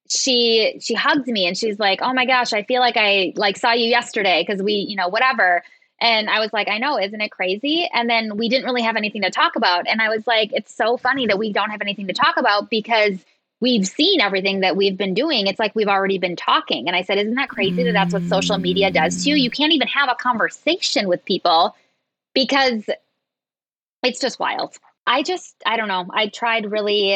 she 0.10 0.78
she 0.82 0.94
hugged 0.94 1.28
me 1.28 1.48
and 1.48 1.58
she's 1.58 1.80
like, 1.80 2.00
"Oh 2.02 2.14
my 2.14 2.26
gosh, 2.26 2.52
I 2.52 2.64
feel 2.64 2.82
like 2.82 2.98
I 2.98 3.32
like 3.36 3.58
saw 3.58 3.72
you 3.72 3.86
yesterday 3.86 4.44
because 4.46 4.62
we, 4.62 4.74
you 4.74 4.96
know, 4.98 5.08
whatever." 5.08 5.64
And 6.02 6.30
I 6.30 6.40
was 6.40 6.54
like, 6.54 6.70
I 6.70 6.78
know, 6.78 6.98
isn't 6.98 7.20
it 7.20 7.30
crazy? 7.30 7.90
And 7.94 8.10
then 8.10 8.38
we 8.38 8.48
didn't 8.48 8.66
really 8.66 8.84
have 8.84 8.96
anything 8.96 9.22
to 9.24 9.30
talk 9.30 9.58
about. 9.58 9.86
And 9.86 10.02
I 10.02 10.08
was 10.08 10.26
like, 10.26 10.54
it's 10.54 10.74
so 10.74 10.96
funny 10.96 11.28
that 11.28 11.38
we 11.38 11.52
don't 11.52 11.72
have 11.72 11.82
anything 11.82 12.08
to 12.08 12.14
talk 12.14 12.38
about 12.38 12.70
because 12.70 13.18
we've 13.62 13.88
seen 13.88 14.22
everything 14.22 14.62
that 14.62 14.78
we've 14.78 14.98
been 14.98 15.14
doing. 15.14 15.48
It's 15.48 15.60
like 15.60 15.76
we've 15.76 15.88
already 15.88 16.18
been 16.18 16.36
talking. 16.36 16.88
And 16.88 16.96
I 16.96 17.02
said, 17.02 17.18
Isn't 17.18 17.36
that 17.36 17.50
crazy 17.50 17.84
that 17.84 17.94
that's 17.94 18.14
what 18.14 18.24
social 18.24 18.58
media 18.58 18.92
does 18.92 19.24
to 19.24 19.30
you? 19.30 19.36
You 19.36 19.50
can't 19.50 19.74
even 19.74 19.88
have 19.88 20.10
a 20.10 20.16
conversation 20.16 21.08
with 21.08 21.24
people 21.26 21.76
because 22.34 22.84
it's 24.04 24.20
just 24.20 24.40
wild. 24.40 24.78
I 25.08 25.24
just, 25.24 25.56
I 25.66 25.78
don't 25.78 25.88
know. 25.88 26.06
I 26.14 26.28
tried 26.28 26.72
really, 26.72 27.14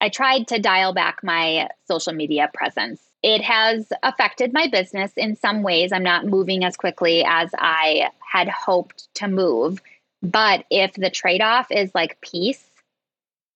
I 0.00 0.08
tried 0.08 0.48
to 0.48 0.58
dial 0.58 0.92
back 0.92 1.20
my 1.22 1.68
social 1.88 2.12
media 2.12 2.50
presence. 2.52 3.00
It 3.22 3.42
has 3.42 3.92
affected 4.02 4.52
my 4.52 4.68
business 4.68 5.12
in 5.16 5.34
some 5.34 5.62
ways. 5.62 5.90
I'm 5.92 6.02
not 6.02 6.26
moving 6.26 6.64
as 6.64 6.76
quickly 6.76 7.24
as 7.26 7.50
I 7.58 8.10
had 8.20 8.48
hoped 8.48 9.12
to 9.14 9.28
move 9.28 9.80
But 10.22 10.64
if 10.70 10.94
the 10.94 11.10
trade 11.10 11.40
off 11.40 11.70
is 11.70 11.94
like 11.94 12.20
peace 12.20 12.64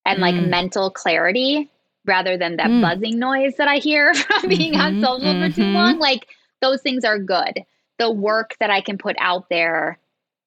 and 0.05 0.19
mm. 0.19 0.23
like 0.23 0.35
mental 0.35 0.91
clarity 0.91 1.71
rather 2.07 2.37
than 2.37 2.57
that 2.57 2.69
mm. 2.69 2.83
buzzing 2.83 3.19
noise 3.19 3.55
that 3.57 3.69
I 3.69 3.77
hear 3.77 4.15
from 4.15 4.49
being 4.49 4.75
mm-hmm, 4.75 4.81
on 4.81 5.01
social 5.01 5.33
mm-hmm. 5.33 5.51
for 5.51 5.55
too 5.55 5.63
mm-hmm. 5.63 5.75
long, 5.75 5.99
like 5.99 6.29
those 6.61 6.83
things 6.83 7.05
are 7.05 7.19
good. 7.19 7.65
The 7.99 8.11
work 8.11 8.57
that 8.61 8.71
I 8.71 8.81
can 8.81 8.99
put 8.99 9.17
out 9.19 9.49
there 9.51 9.99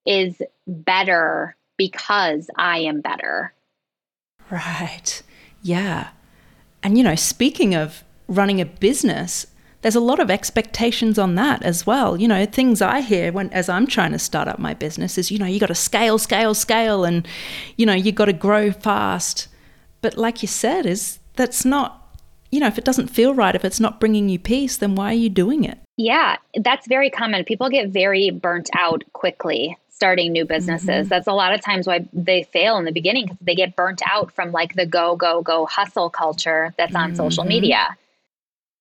is 0.06 0.42
better 0.68 1.56
because 1.78 2.50
I 2.58 2.80
am 2.80 3.02
better. 3.02 3.54
Right. 4.50 5.22
Yeah. 5.62 6.10
And, 6.82 6.98
you 6.98 7.04
know, 7.04 7.16
speaking 7.16 7.74
of 7.76 8.04
running 8.28 8.60
a 8.60 8.66
business, 8.66 9.48
there's 9.82 9.96
a 9.96 10.02
lot 10.02 10.20
of 10.20 10.32
expectations 10.32 11.20
on 11.20 11.36
that 11.36 11.62
as 11.64 11.86
well. 11.86 12.20
You 12.20 12.28
know, 12.28 12.46
things 12.46 12.82
I 12.82 13.02
hear 13.02 13.32
when 13.32 13.50
as 13.52 13.70
I'm 13.70 13.86
trying 13.86 14.14
to 14.14 14.20
start 14.20 14.48
up 14.48 14.60
my 14.60 14.74
business 14.74 15.18
is, 15.18 15.30
you 15.30 15.38
know, 15.38 15.46
you 15.46 15.60
got 15.60 15.68
to 15.68 15.76
scale, 15.76 16.18
scale, 16.18 16.54
scale, 16.54 17.04
and 17.04 17.28
you 17.76 17.86
know, 17.86 17.94
you 17.94 18.12
got 18.12 18.26
to 18.26 18.34
grow 18.34 18.72
fast. 18.72 19.48
But 20.02 20.18
like 20.18 20.42
you 20.42 20.48
said, 20.48 20.86
is 20.86 21.20
that's 21.36 21.66
not, 21.66 22.18
you 22.52 22.60
know, 22.60 22.68
if 22.68 22.78
it 22.78 22.86
doesn't 22.86 23.08
feel 23.08 23.34
right, 23.34 23.56
if 23.56 23.66
it's 23.66 23.80
not 23.80 24.00
bringing 24.00 24.30
you 24.30 24.40
peace, 24.40 24.78
then 24.78 24.96
why 24.96 25.12
are 25.12 25.18
you 25.18 25.30
doing 25.30 25.64
it? 25.64 25.80
Yeah, 25.98 26.38
that's 26.56 26.88
very 26.88 27.10
common. 27.10 27.44
People 27.46 27.70
get 27.70 27.90
very 27.90 28.32
burnt 28.32 28.70
out 28.76 29.04
quickly 29.14 29.78
starting 29.90 30.32
new 30.32 30.44
businesses. 30.44 30.90
Mm-hmm. 30.90 31.08
That's 31.08 31.28
a 31.28 31.34
lot 31.34 31.54
of 31.54 31.62
times 31.62 31.88
why 31.88 32.08
they 32.12 32.44
fail 32.44 32.78
in 32.78 32.86
the 32.86 32.92
beginning 32.92 33.26
because 33.26 33.38
they 33.42 33.56
get 33.56 33.76
burnt 33.76 34.02
out 34.06 34.32
from 34.32 34.52
like 34.52 34.74
the 34.74 34.86
go, 34.86 35.16
go, 35.16 35.42
go 35.42 35.66
hustle 35.66 36.10
culture 36.10 36.74
that's 36.78 36.96
on 36.96 37.10
mm-hmm. 37.10 37.18
social 37.18 37.46
media. 37.46 37.96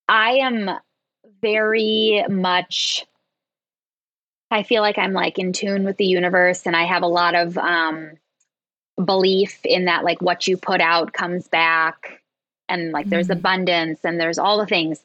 I 0.09 0.31
am 0.37 0.69
very 1.41 2.23
much 2.29 3.05
I 4.51 4.61
feel 4.63 4.81
like 4.81 4.99
I'm 4.99 5.13
like 5.13 5.39
in 5.39 5.51
tune 5.51 5.83
with 5.83 5.97
the 5.97 6.05
universe 6.05 6.67
and 6.67 6.75
I 6.75 6.83
have 6.83 7.01
a 7.01 7.07
lot 7.07 7.35
of 7.35 7.57
um 7.57 8.11
belief 9.03 9.59
in 9.65 9.85
that 9.85 10.03
like 10.03 10.21
what 10.21 10.47
you 10.47 10.57
put 10.57 10.79
out 10.79 11.13
comes 11.13 11.47
back 11.47 12.21
and 12.69 12.91
like 12.91 13.05
mm-hmm. 13.05 13.11
there's 13.11 13.29
abundance 13.29 13.99
and 14.03 14.19
there's 14.19 14.39
all 14.39 14.57
the 14.57 14.65
things. 14.65 15.03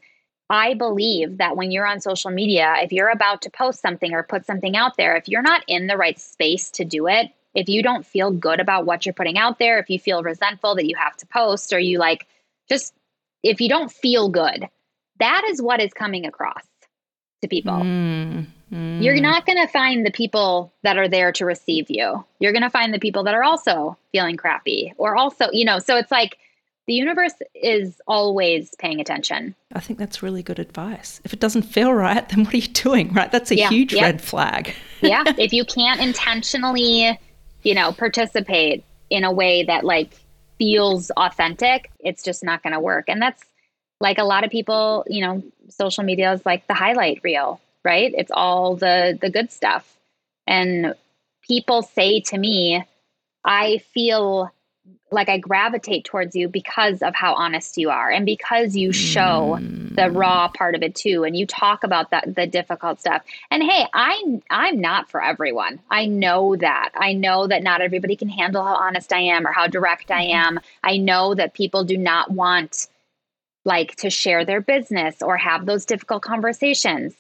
I 0.51 0.75
believe 0.75 1.39
that 1.39 1.57
when 1.57 1.71
you're 1.71 1.87
on 1.87 2.01
social 2.01 2.31
media, 2.31 2.77
if 2.79 2.91
you're 2.91 3.11
about 3.11 3.43
to 3.43 3.51
post 3.51 3.83
something 3.83 4.15
or 4.15 4.23
put 4.23 4.47
something 4.47 4.77
out 4.77 4.97
there, 4.97 5.17
if 5.17 5.29
you're 5.29 5.43
not 5.43 5.63
in 5.67 5.87
the 5.87 5.97
right 5.97 6.19
space 6.19 6.71
to 6.73 6.85
do 6.85 7.07
it, 7.07 7.31
if 7.55 7.69
you 7.69 7.83
don't 7.83 8.07
feel 8.07 8.31
good 8.31 8.61
about 8.61 8.87
what 8.87 9.05
you're 9.05 9.13
putting 9.13 9.37
out 9.37 9.59
there, 9.59 9.79
if 9.79 9.91
you 9.91 9.99
feel 9.99 10.23
resentful 10.23 10.75
that 10.77 10.87
you 10.87 10.97
have 10.97 11.17
to 11.19 11.27
post 11.27 11.73
or 11.73 11.79
you 11.79 11.99
like 11.99 12.27
just 12.69 12.95
if 13.43 13.61
you 13.61 13.69
don't 13.69 13.93
feel 13.93 14.29
good, 14.29 14.69
that 15.19 15.45
is 15.49 15.61
what 15.61 15.81
is 15.81 15.93
coming 15.93 16.27
across 16.27 16.65
to 17.43 17.49
people. 17.49 17.75
Mm, 17.75 18.47
mm. 18.73 19.03
You're 19.03 19.21
not 19.21 19.47
going 19.47 19.59
to 19.59 19.73
find 19.73 20.05
the 20.05 20.11
people 20.11 20.73
that 20.83 20.99
are 20.99 21.09
there 21.09 21.33
to 21.33 21.45
receive 21.45 21.87
you. 21.89 22.25
You're 22.41 22.53
going 22.53 22.63
to 22.63 22.71
find 22.71 22.93
the 22.93 22.99
people 22.99 23.25
that 23.25 23.35
are 23.35 23.45
also 23.45 23.97
feeling 24.13 24.37
crappy 24.37 24.93
or 24.97 25.17
also, 25.17 25.49
you 25.53 25.65
know, 25.65 25.79
so 25.79 25.97
it's 25.97 26.11
like 26.11 26.39
the 26.89 26.95
universe 26.95 27.35
is 27.55 28.01
always 28.07 28.75
paying 28.79 28.99
attention. 28.99 29.55
I 29.75 29.81
think 29.81 29.99
that's 29.99 30.23
really 30.23 30.43
good 30.43 30.59
advice. 30.59 31.21
If 31.23 31.35
it 31.35 31.39
doesn't 31.39 31.63
feel 31.63 31.93
right, 31.93 32.27
then 32.31 32.45
what 32.45 32.55
are 32.55 32.57
you 32.57 32.67
doing, 32.67 33.13
right? 33.13 33.31
That's 33.31 33.51
a 33.51 33.57
yeah, 33.57 33.69
huge 33.69 33.93
yeah. 33.93 34.05
red 34.05 34.23
flag. 34.23 34.75
yeah. 35.03 35.23
If 35.39 35.53
you 35.53 35.67
can't 35.67 36.01
intentionally, 36.01 37.21
you 37.63 37.75
know, 37.75 37.93
participate 37.93 38.85
in 39.11 39.23
a 39.23 39.31
way 39.31 39.65
that 39.65 39.85
like 39.85 40.15
feels 40.59 41.11
authentic, 41.11 41.91
it's 42.01 42.23
just 42.23 42.43
not 42.43 42.63
going 42.63 42.73
to 42.73 42.81
work. 42.81 43.05
And 43.09 43.21
that's 43.21 43.45
like 44.01 44.17
a 44.17 44.25
lot 44.25 44.45
of 44.45 44.51
people, 44.51 45.05
you 45.09 45.21
know, 45.21 45.43
social 45.69 46.05
media 46.05 46.33
is 46.33 46.47
like 46.47 46.67
the 46.69 46.75
highlight 46.75 47.21
reel, 47.23 47.61
right? 47.85 48.15
It's 48.17 48.31
all 48.33 48.77
the 48.77 49.19
the 49.21 49.29
good 49.29 49.53
stuff. 49.53 49.95
And 50.47 50.95
people 51.43 51.83
say 51.83 52.21
to 52.21 52.39
me, 52.39 52.83
I 53.45 53.79
feel 53.93 54.51
like 55.11 55.29
I 55.29 55.39
gravitate 55.39 56.05
towards 56.05 56.37
you 56.37 56.49
because 56.49 57.03
of 57.03 57.15
how 57.15 57.35
honest 57.35 57.79
you 57.79 57.91
are 57.91 58.11
and 58.11 58.27
because 58.27 58.77
you 58.77 58.93
show 58.93 59.59
mm. 59.59 59.95
the 59.97 60.11
raw 60.11 60.49
part 60.49 60.75
of 60.75 60.83
it 60.83 60.95
too 60.95 61.25
and 61.25 61.37
you 61.37 61.47
talk 61.47 61.83
about 61.83 62.11
that 62.11 62.35
the 62.35 62.47
difficult 62.47 63.01
stuff. 63.01 63.23
And 63.51 63.63
hey, 63.63 63.87
I 63.95 64.41
I'm 64.51 64.81
not 64.81 65.11
for 65.11 65.23
everyone. 65.23 65.81
I 65.91 66.07
know 66.07 66.57
that. 66.57 66.91
I 66.95 67.15
know 67.15 67.47
that 67.47 67.63
not 67.63 67.81
everybody 67.81 68.17
can 68.17 68.29
handle 68.29 68.65
how 68.65 68.77
honest 68.77 69.13
I 69.13 69.21
am 69.21 69.47
or 69.47 69.53
how 69.53 69.67
direct 69.67 70.11
I 70.11 70.27
mm-hmm. 70.27 70.57
am. 70.57 70.61
I 70.85 70.99
know 70.99 71.35
that 71.35 71.55
people 71.55 71.85
do 71.85 71.97
not 71.97 72.31
want 72.31 72.89
like 73.65 73.97
to 73.97 74.11
share 74.11 74.45
their 74.45 74.61
business 74.61 75.23
or 75.23 75.37
have 75.37 75.67
those 75.67 75.85
difficult 75.85 76.23
conversations. 76.23 77.15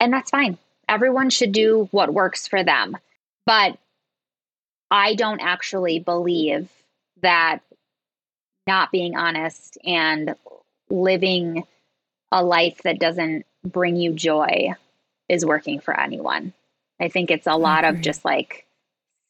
And 0.00 0.12
that's 0.12 0.30
fine. 0.30 0.58
Everyone 0.88 1.30
should 1.30 1.52
do 1.52 1.88
what 1.90 2.14
works 2.14 2.46
for 2.46 2.62
them. 2.62 2.96
But 3.44 3.78
I 4.90 5.14
don't 5.14 5.40
actually 5.40 5.98
believe 5.98 6.68
that 7.22 7.60
not 8.66 8.92
being 8.92 9.16
honest 9.16 9.78
and 9.84 10.34
living 10.90 11.64
a 12.32 12.44
life 12.44 12.80
that 12.84 12.98
doesn't 12.98 13.46
bring 13.64 13.96
you 13.96 14.12
joy 14.12 14.74
is 15.28 15.44
working 15.44 15.80
for 15.80 15.98
anyone. 15.98 16.52
I 17.00 17.08
think 17.08 17.30
it's 17.30 17.46
a 17.46 17.56
lot 17.56 17.84
of 17.84 18.00
just 18.00 18.24
like 18.24 18.66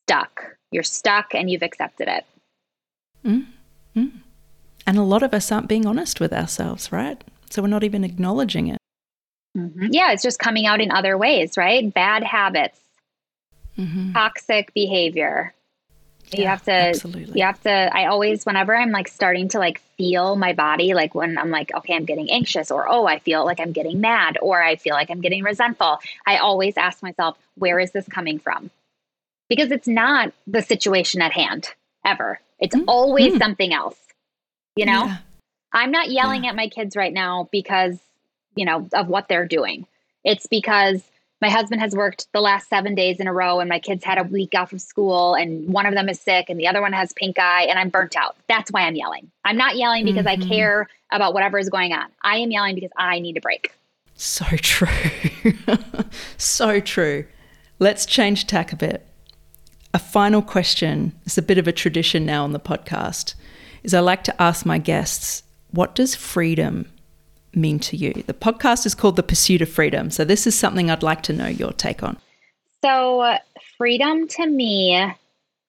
stuck. 0.06 0.56
You're 0.70 0.82
stuck 0.82 1.34
and 1.34 1.50
you've 1.50 1.62
accepted 1.62 2.08
it. 2.08 2.24
Mm-hmm. 3.24 4.06
And 4.86 4.98
a 4.98 5.02
lot 5.02 5.22
of 5.22 5.34
us 5.34 5.50
aren't 5.50 5.68
being 5.68 5.86
honest 5.86 6.20
with 6.20 6.32
ourselves, 6.32 6.92
right? 6.92 7.22
So 7.50 7.62
we're 7.62 7.68
not 7.68 7.84
even 7.84 8.04
acknowledging 8.04 8.68
it. 8.68 8.78
Mm-hmm. 9.56 9.88
Yeah, 9.90 10.12
it's 10.12 10.22
just 10.22 10.38
coming 10.38 10.66
out 10.66 10.80
in 10.80 10.90
other 10.90 11.16
ways, 11.16 11.56
right? 11.56 11.92
Bad 11.92 12.22
habits, 12.22 12.78
mm-hmm. 13.78 14.12
toxic 14.12 14.72
behavior. 14.74 15.52
Yeah, 16.30 16.40
you 16.40 16.46
have 16.48 16.64
to 16.64 16.72
absolutely. 16.72 17.38
you 17.38 17.46
have 17.46 17.62
to 17.62 17.70
I 17.70 18.06
always 18.06 18.44
whenever 18.44 18.74
I'm 18.74 18.90
like 18.90 19.06
starting 19.06 19.48
to 19.50 19.60
like 19.60 19.80
feel 19.96 20.34
my 20.34 20.54
body 20.54 20.92
like 20.92 21.14
when 21.14 21.38
I'm 21.38 21.50
like 21.50 21.72
okay 21.72 21.94
I'm 21.94 22.04
getting 22.04 22.32
anxious 22.32 22.72
or 22.72 22.88
oh 22.88 23.06
I 23.06 23.20
feel 23.20 23.44
like 23.44 23.60
I'm 23.60 23.70
getting 23.70 24.00
mad 24.00 24.36
or 24.42 24.60
I 24.60 24.74
feel 24.74 24.94
like 24.94 25.08
I'm 25.08 25.20
getting 25.20 25.44
resentful 25.44 26.00
I 26.26 26.38
always 26.38 26.76
ask 26.76 27.00
myself 27.00 27.38
where 27.54 27.78
is 27.78 27.92
this 27.92 28.08
coming 28.08 28.40
from 28.40 28.72
because 29.48 29.70
it's 29.70 29.86
not 29.86 30.32
the 30.48 30.62
situation 30.62 31.22
at 31.22 31.30
hand 31.30 31.72
ever 32.04 32.40
it's 32.58 32.74
mm-hmm. 32.74 32.88
always 32.88 33.34
mm. 33.34 33.38
something 33.38 33.72
else 33.72 33.96
you 34.76 34.84
know, 34.84 35.06
yeah. 35.06 35.16
I'm 35.72 35.90
not 35.90 36.10
yelling 36.10 36.44
yeah. 36.44 36.50
at 36.50 36.56
my 36.56 36.68
kids 36.68 36.94
right 36.94 37.12
now 37.12 37.48
because, 37.50 37.98
you 38.54 38.66
know, 38.66 38.86
of 38.92 39.08
what 39.08 39.26
they're 39.26 39.48
doing. 39.48 39.86
It's 40.22 40.46
because 40.46 41.02
my 41.46 41.52
husband 41.52 41.80
has 41.80 41.94
worked 41.94 42.26
the 42.32 42.40
last 42.40 42.68
seven 42.68 42.96
days 42.96 43.20
in 43.20 43.28
a 43.28 43.32
row 43.32 43.60
and 43.60 43.68
my 43.68 43.78
kids 43.78 44.02
had 44.02 44.18
a 44.18 44.24
week 44.24 44.52
off 44.56 44.72
of 44.72 44.80
school 44.80 45.34
and 45.34 45.72
one 45.72 45.86
of 45.86 45.94
them 45.94 46.08
is 46.08 46.20
sick 46.20 46.50
and 46.50 46.58
the 46.58 46.66
other 46.66 46.80
one 46.80 46.92
has 46.92 47.12
pink 47.12 47.38
eye 47.38 47.66
and 47.70 47.78
I'm 47.78 47.88
burnt 47.88 48.16
out. 48.16 48.34
That's 48.48 48.72
why 48.72 48.80
I'm 48.80 48.96
yelling. 48.96 49.30
I'm 49.44 49.56
not 49.56 49.76
yelling 49.76 50.04
because 50.04 50.26
mm-hmm. 50.26 50.42
I 50.42 50.48
care 50.48 50.88
about 51.12 51.34
whatever 51.34 51.56
is 51.56 51.68
going 51.68 51.92
on. 51.92 52.06
I 52.20 52.38
am 52.38 52.50
yelling 52.50 52.74
because 52.74 52.90
I 52.96 53.20
need 53.20 53.36
a 53.36 53.40
break. 53.40 53.72
So 54.16 54.44
true. 54.56 54.88
so 56.36 56.80
true. 56.80 57.26
Let's 57.78 58.06
change 58.06 58.48
tack 58.48 58.72
a 58.72 58.76
bit. 58.76 59.06
A 59.94 60.00
final 60.00 60.42
question. 60.42 61.12
It's 61.26 61.38
a 61.38 61.42
bit 61.42 61.58
of 61.58 61.68
a 61.68 61.72
tradition 61.72 62.26
now 62.26 62.42
on 62.42 62.54
the 62.54 62.58
podcast 62.58 63.36
is 63.84 63.94
I 63.94 64.00
like 64.00 64.24
to 64.24 64.42
ask 64.42 64.66
my 64.66 64.78
guests, 64.78 65.44
what 65.70 65.94
does 65.94 66.16
freedom 66.16 66.90
mean 67.56 67.78
to 67.80 67.96
you? 67.96 68.12
The 68.12 68.34
podcast 68.34 68.86
is 68.86 68.94
called 68.94 69.16
The 69.16 69.22
Pursuit 69.22 69.62
of 69.62 69.68
Freedom. 69.68 70.10
So 70.10 70.24
this 70.24 70.46
is 70.46 70.54
something 70.54 70.90
I'd 70.90 71.02
like 71.02 71.22
to 71.24 71.32
know 71.32 71.48
your 71.48 71.72
take 71.72 72.02
on. 72.02 72.18
So, 72.84 73.36
freedom 73.78 74.28
to 74.28 74.46
me 74.46 75.12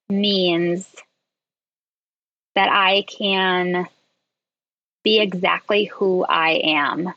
means 0.10 0.94
that 2.56 2.70
I 2.70 3.04
can 3.08 3.88
be 5.04 5.20
exactly 5.20 5.86
who 5.86 6.26
I 6.26 6.62
am 6.64 7.14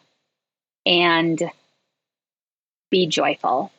and 0.86 1.42
be 2.90 3.06
joyful. 3.06 3.72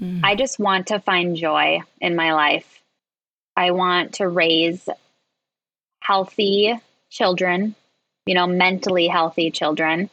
Mm. 0.00 0.20
I 0.22 0.34
just 0.34 0.58
want 0.58 0.88
to 0.88 1.00
find 1.00 1.36
joy 1.36 1.80
in 2.00 2.16
my 2.16 2.32
life. 2.32 2.80
I 3.56 3.70
want 3.72 4.14
to 4.14 4.28
raise 4.28 4.88
healthy 6.00 6.78
children, 7.10 7.74
you 8.26 8.34
know, 8.34 8.46
mentally 8.46 9.08
healthy 9.08 9.50
children. 9.50 10.10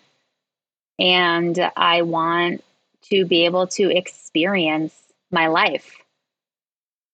And 0.97 1.71
I 1.75 2.01
want 2.01 2.63
to 3.03 3.25
be 3.25 3.45
able 3.45 3.67
to 3.67 3.95
experience 3.95 4.93
my 5.31 5.47
life. 5.47 5.95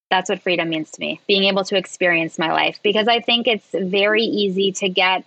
That's 0.10 0.30
what 0.30 0.42
freedom 0.42 0.70
means 0.70 0.92
to 0.92 1.00
me, 1.00 1.20
being 1.28 1.44
able 1.46 1.64
to 1.66 1.78
experience 1.78 2.40
my 2.40 2.52
life. 2.52 2.80
Because 2.84 3.08
I 3.08 3.20
think 3.20 3.48
it's 3.48 3.68
very 3.74 4.24
easy 4.24 4.72
to 4.74 4.90
get 4.90 5.26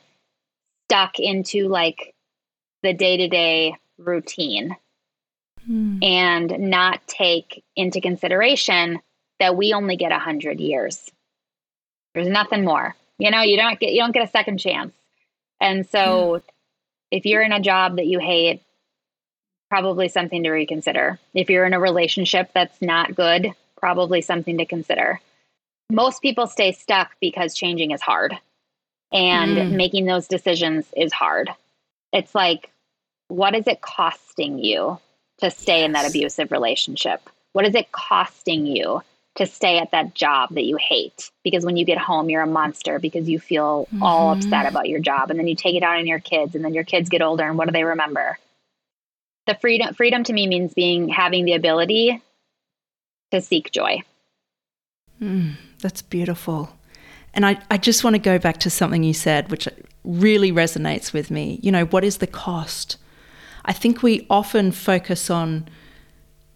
stuck 0.87 1.19
into 1.19 1.69
like 1.69 2.15
the 2.83 2.95
day 2.95 3.19
to 3.19 3.29
day 3.29 3.77
routine 3.99 4.77
mm. 5.69 6.05
and 6.05 6.71
not 6.71 7.07
take 7.07 7.63
into 7.77 8.01
consideration 8.01 9.01
that 9.41 9.57
we 9.57 9.73
only 9.73 9.97
get 9.97 10.11
100 10.11 10.61
years. 10.61 11.11
There's 12.15 12.29
nothing 12.29 12.65
more. 12.65 12.97
You 13.19 13.31
know, 13.31 13.43
you 13.43 13.57
don't 13.57 13.79
get 13.79 13.93
you 13.93 14.01
don't 14.01 14.13
get 14.13 14.27
a 14.27 14.31
second 14.31 14.59
chance. 14.59 14.93
And 15.61 15.87
so 15.89 16.43
if 17.11 17.27
you're 17.27 17.43
in 17.43 17.53
a 17.53 17.61
job 17.61 17.97
that 17.97 18.07
you 18.07 18.19
hate, 18.19 18.63
probably 19.71 20.09
something 20.09 20.43
to 20.45 20.51
reconsider. 20.51 21.19
If 21.35 21.51
you're 21.51 21.67
in 21.67 21.75
a 21.75 21.81
relationship 21.81 22.51
that's 22.55 22.81
not 22.81 23.15
good 23.15 23.55
probably 23.79 24.21
something 24.21 24.59
to 24.59 24.67
consider. 24.67 25.21
Most 25.91 26.21
people 26.21 26.47
stay 26.47 26.73
stuck 26.73 27.13
because 27.21 27.55
changing 27.55 27.93
is 27.93 28.03
hard 28.03 28.37
and 29.13 29.57
mm. 29.57 29.73
making 29.73 30.05
those 30.05 30.29
decisions 30.29 30.87
is 30.97 31.13
hard. 31.13 31.51
It's 32.13 32.35
like, 32.35 32.71
what 33.29 33.55
is 33.55 33.67
it 33.67 33.81
costing 33.81 34.59
you 34.59 34.99
to 35.39 35.51
stay 35.51 35.81
yes. 35.81 35.87
in 35.87 35.93
that 35.93 36.09
abusive 36.09 36.51
relationship? 36.51 37.29
What 37.53 37.67
is 37.67 37.75
it 37.75 37.93
costing 37.93 38.67
you 38.67 39.03
to 39.39 39.47
stay 39.47 39.79
at 39.79 39.91
that 39.91 40.15
job 40.15 40.51
that 40.55 40.65
you 40.65 40.77
hate? 40.77 41.31
Because 41.43 41.65
when 41.65 41.77
you 41.77 41.85
get 41.85 41.99
home, 41.99 42.31
you're 42.31 42.43
a 42.43 42.47
monster 42.47 42.99
because 42.99 43.29
you 43.29 43.41
feel 43.41 43.87
mm-hmm. 43.87 44.03
all 44.03 44.33
upset 44.33 44.67
about 44.67 44.89
your 44.89 45.01
job. 45.01 45.31
And 45.31 45.39
then 45.39 45.49
you 45.49 45.57
take 45.57 45.75
it 45.75 45.83
out 45.83 45.99
on 45.99 46.07
your 46.07 46.21
kids, 46.21 46.55
and 46.55 46.65
then 46.65 46.75
your 46.75 46.85
kids 46.85 47.09
get 47.09 47.23
older, 47.23 47.45
and 47.45 47.57
what 47.57 47.67
do 47.67 47.73
they 47.73 47.85
remember? 47.85 48.39
The 49.47 49.55
freedom 49.55 49.95
freedom 49.95 50.25
to 50.25 50.33
me 50.33 50.47
means 50.47 50.75
being 50.75 51.09
having 51.09 51.47
the 51.47 51.55
ability 51.55 52.23
to 53.31 53.41
seek 53.41 53.73
joy. 53.73 54.03
Mm, 55.21 55.55
that's 55.81 56.03
beautiful. 56.03 56.71
And 57.35 57.47
I, 57.47 57.59
I 57.71 57.79
just 57.79 58.05
want 58.05 58.15
to 58.15 58.19
go 58.19 58.39
back 58.39 58.59
to 58.59 58.71
something 58.71 59.03
you 59.03 59.15
said, 59.15 59.51
which 59.51 59.69
really 60.05 60.53
resonates 60.53 61.13
with 61.13 61.31
me. 61.31 61.61
You 61.63 61.73
know, 61.73 61.85
what 61.87 62.05
is 62.05 62.19
the 62.19 62.27
cost? 62.27 62.97
I 63.65 63.73
think 63.73 64.03
we 64.03 64.27
often 64.31 64.73
focus 64.73 65.31
on 65.31 65.69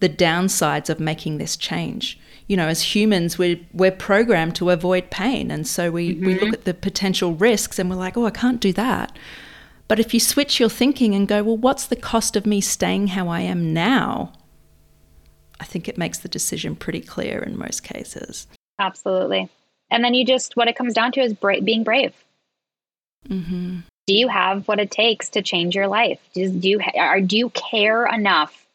the 0.01 0.09
downsides 0.09 0.89
of 0.89 0.99
making 0.99 1.39
this 1.39 1.57
change. 1.57 2.19
You 2.49 2.57
know, 2.57 2.67
as 2.67 2.83
humans, 2.95 3.39
we're, 3.39 3.61
we're 3.73 3.91
programmed 3.91 4.57
to 4.57 4.71
avoid 4.71 5.11
pain. 5.11 5.51
And 5.51 5.67
so 5.67 5.91
we, 5.91 6.15
mm-hmm. 6.15 6.27
we 6.27 6.41
look 6.41 6.53
at 6.53 6.65
the 6.65 6.75
potential 6.75 7.35
risks 7.35 7.79
and 7.79 7.89
we're 7.89 7.97
like, 7.97 8.17
oh, 8.17 8.27
I 8.27 8.31
can't 8.31 8.61
do 8.61 8.73
that. 8.75 9.17
But 9.89 10.01
if 10.01 10.13
you 10.15 10.21
switch 10.21 10.59
your 10.59 10.69
thinking 10.69 11.15
and 11.15 11.29
go, 11.29 11.43
well, 11.43 11.57
what's 11.57 11.87
the 11.87 11.97
cost 11.97 12.37
of 12.37 12.47
me 12.47 12.61
staying 12.61 13.09
how 13.09 13.29
I 13.29 13.41
am 13.41 13.73
now? 13.73 14.33
I 15.61 15.65
think 15.65 15.89
it 15.89 15.99
makes 15.99 16.19
the 16.19 16.29
decision 16.29 16.75
pretty 16.75 17.01
clear 17.01 17.39
in 17.39 17.57
most 17.57 17.85
cases. 17.85 18.47
Absolutely. 18.79 19.49
And 19.91 20.03
then 20.03 20.15
you 20.15 20.25
just, 20.25 20.57
what 20.57 20.69
it 20.69 20.77
comes 20.77 20.95
down 20.95 21.13
to 21.13 21.21
is 21.21 21.35
bra- 21.35 21.61
being 21.61 21.85
brave. 21.85 22.15
Mm-hmm. 23.29 23.81
Do 24.07 24.15
you 24.15 24.27
have 24.27 24.67
what 24.67 24.81
it 24.81 24.91
takes 24.91 25.29
to 25.29 25.43
change 25.43 25.77
your 25.77 25.87
life? 25.87 26.19
Do, 26.35 26.51
do 26.51 26.69
you 26.69 26.81
are, 26.97 27.21
do 27.21 27.39
you 27.39 27.51
care 27.51 28.07
enough 28.07 28.67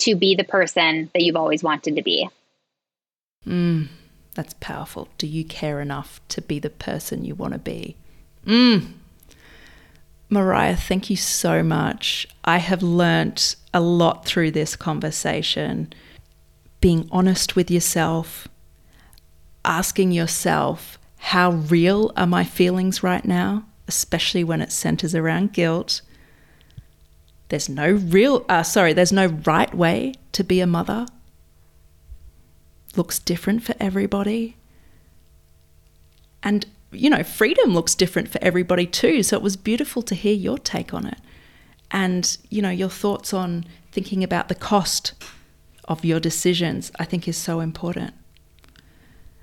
to 0.00 0.14
be 0.14 0.34
the 0.34 0.44
person 0.44 1.10
that 1.12 1.22
you've 1.22 1.36
always 1.36 1.62
wanted 1.62 1.96
to 1.96 2.02
be? 2.02 2.28
Mm, 3.46 3.88
that's 4.34 4.54
powerful. 4.60 5.08
Do 5.18 5.26
you 5.26 5.44
care 5.44 5.80
enough 5.80 6.20
to 6.28 6.42
be 6.42 6.58
the 6.58 6.70
person 6.70 7.24
you 7.24 7.34
want 7.34 7.52
to 7.52 7.58
be? 7.58 7.96
Mm. 8.46 8.92
Mariah, 10.28 10.76
thank 10.76 11.10
you 11.10 11.16
so 11.16 11.62
much. 11.62 12.28
I 12.44 12.58
have 12.58 12.82
learnt 12.82 13.56
a 13.74 13.80
lot 13.80 14.24
through 14.24 14.52
this 14.52 14.76
conversation. 14.76 15.92
Being 16.80 17.08
honest 17.10 17.56
with 17.56 17.70
yourself, 17.70 18.46
asking 19.64 20.12
yourself, 20.12 20.98
how 21.18 21.50
real 21.50 22.12
are 22.16 22.26
my 22.26 22.44
feelings 22.44 23.02
right 23.02 23.24
now, 23.24 23.64
especially 23.86 24.42
when 24.42 24.62
it 24.62 24.72
centers 24.72 25.14
around 25.14 25.52
guilt. 25.52 26.00
There's 27.48 27.68
no 27.68 27.90
real, 27.90 28.46
uh, 28.48 28.62
sorry, 28.62 28.94
there's 28.94 29.12
no 29.12 29.26
right 29.26 29.74
way 29.74 30.14
to 30.32 30.42
be 30.42 30.60
a 30.60 30.66
mother. 30.66 31.06
Looks 32.96 33.18
different 33.18 33.62
for 33.62 33.74
everybody. 33.78 34.56
And, 36.42 36.66
you 36.90 37.10
know, 37.10 37.22
freedom 37.22 37.74
looks 37.74 37.94
different 37.94 38.28
for 38.28 38.38
everybody 38.42 38.86
too. 38.86 39.22
So 39.22 39.36
it 39.36 39.42
was 39.42 39.56
beautiful 39.56 40.02
to 40.02 40.14
hear 40.14 40.34
your 40.34 40.58
take 40.58 40.92
on 40.92 41.06
it. 41.06 41.18
And, 41.90 42.36
you 42.48 42.62
know, 42.62 42.70
your 42.70 42.88
thoughts 42.88 43.34
on 43.34 43.64
thinking 43.92 44.22
about 44.22 44.48
the 44.48 44.54
cost 44.54 45.12
of 45.84 46.04
your 46.04 46.20
decisions, 46.20 46.92
I 46.98 47.04
think 47.04 47.26
is 47.26 47.36
so 47.36 47.60
important. 47.60 48.14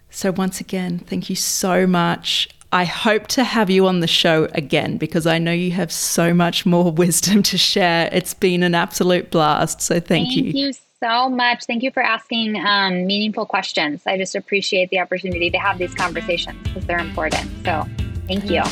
So, 0.09 0.31
once 0.31 0.61
again, 0.61 0.99
thank 0.99 1.29
you 1.29 1.35
so 1.35 1.85
much. 1.85 2.49
I 2.71 2.85
hope 2.85 3.27
to 3.27 3.43
have 3.43 3.69
you 3.69 3.85
on 3.87 3.99
the 3.99 4.07
show 4.07 4.45
again 4.53 4.97
because 4.97 5.27
I 5.27 5.37
know 5.37 5.51
you 5.51 5.71
have 5.71 5.91
so 5.91 6.33
much 6.33 6.65
more 6.65 6.91
wisdom 7.03 7.43
to 7.43 7.57
share. 7.57 8.09
It's 8.11 8.33
been 8.33 8.63
an 8.63 8.75
absolute 8.75 9.29
blast. 9.29 9.81
So, 9.81 9.95
thank, 9.95 10.29
thank 10.29 10.35
you. 10.35 10.43
Thank 10.43 10.55
you 10.55 10.86
so 11.01 11.29
much. 11.29 11.65
Thank 11.65 11.83
you 11.83 11.91
for 11.91 12.01
asking 12.01 12.57
um, 12.57 13.05
meaningful 13.05 13.45
questions. 13.45 14.03
I 14.05 14.17
just 14.17 14.35
appreciate 14.35 14.89
the 14.89 14.99
opportunity 14.99 15.49
to 15.51 15.57
have 15.57 15.77
these 15.77 15.93
conversations 15.93 16.57
because 16.63 16.85
they're 16.85 16.99
important. 16.99 17.49
So, 17.65 17.85
thank 18.27 18.49
you. 18.49 18.63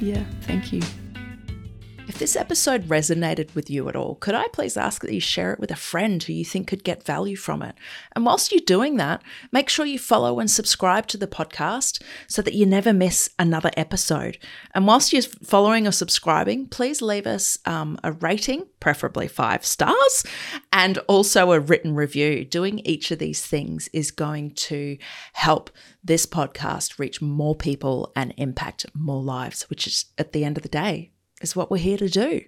Yeah, 0.00 0.24
thank 0.42 0.72
you. 0.72 0.82
This 2.20 2.36
episode 2.36 2.88
resonated 2.88 3.54
with 3.54 3.70
you 3.70 3.88
at 3.88 3.96
all, 3.96 4.16
could 4.16 4.34
I 4.34 4.46
please 4.48 4.76
ask 4.76 5.00
that 5.00 5.14
you 5.14 5.20
share 5.20 5.54
it 5.54 5.58
with 5.58 5.70
a 5.70 5.74
friend 5.74 6.22
who 6.22 6.34
you 6.34 6.44
think 6.44 6.68
could 6.68 6.84
get 6.84 7.02
value 7.02 7.34
from 7.34 7.62
it? 7.62 7.74
And 8.14 8.26
whilst 8.26 8.52
you're 8.52 8.60
doing 8.60 8.98
that, 8.98 9.22
make 9.52 9.70
sure 9.70 9.86
you 9.86 9.98
follow 9.98 10.38
and 10.38 10.50
subscribe 10.50 11.06
to 11.06 11.16
the 11.16 11.26
podcast 11.26 12.02
so 12.26 12.42
that 12.42 12.52
you 12.52 12.66
never 12.66 12.92
miss 12.92 13.30
another 13.38 13.70
episode. 13.74 14.36
And 14.74 14.86
whilst 14.86 15.14
you're 15.14 15.22
following 15.22 15.86
or 15.86 15.92
subscribing, 15.92 16.66
please 16.66 17.00
leave 17.00 17.26
us 17.26 17.58
um, 17.64 17.98
a 18.04 18.12
rating, 18.12 18.66
preferably 18.80 19.26
five 19.26 19.64
stars, 19.64 20.22
and 20.74 20.98
also 21.08 21.52
a 21.52 21.58
written 21.58 21.94
review. 21.94 22.44
Doing 22.44 22.80
each 22.80 23.10
of 23.10 23.18
these 23.18 23.46
things 23.46 23.88
is 23.94 24.10
going 24.10 24.50
to 24.56 24.98
help 25.32 25.70
this 26.04 26.26
podcast 26.26 26.98
reach 26.98 27.22
more 27.22 27.54
people 27.54 28.12
and 28.14 28.34
impact 28.36 28.84
more 28.92 29.22
lives, 29.22 29.70
which 29.70 29.86
is 29.86 30.04
at 30.18 30.32
the 30.32 30.44
end 30.44 30.58
of 30.58 30.62
the 30.62 30.68
day 30.68 31.12
is 31.40 31.56
what 31.56 31.70
we're 31.70 31.78
here 31.78 31.98
to 31.98 32.08
do. 32.08 32.42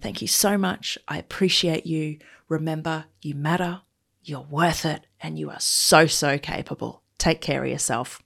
Thank 0.00 0.20
you 0.20 0.28
so 0.28 0.58
much. 0.58 0.98
I 1.08 1.18
appreciate 1.18 1.86
you. 1.86 2.18
Remember, 2.48 3.06
you 3.22 3.34
matter, 3.34 3.82
you're 4.22 4.40
worth 4.40 4.84
it, 4.84 5.06
and 5.20 5.38
you 5.38 5.50
are 5.50 5.60
so, 5.60 6.06
so 6.06 6.38
capable. 6.38 7.02
Take 7.18 7.40
care 7.40 7.64
of 7.64 7.70
yourself, 7.70 8.22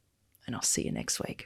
and 0.47 0.57
I'll 0.57 0.63
see 0.63 0.83
you 0.83 0.93
next 0.93 1.21
week. 1.21 1.37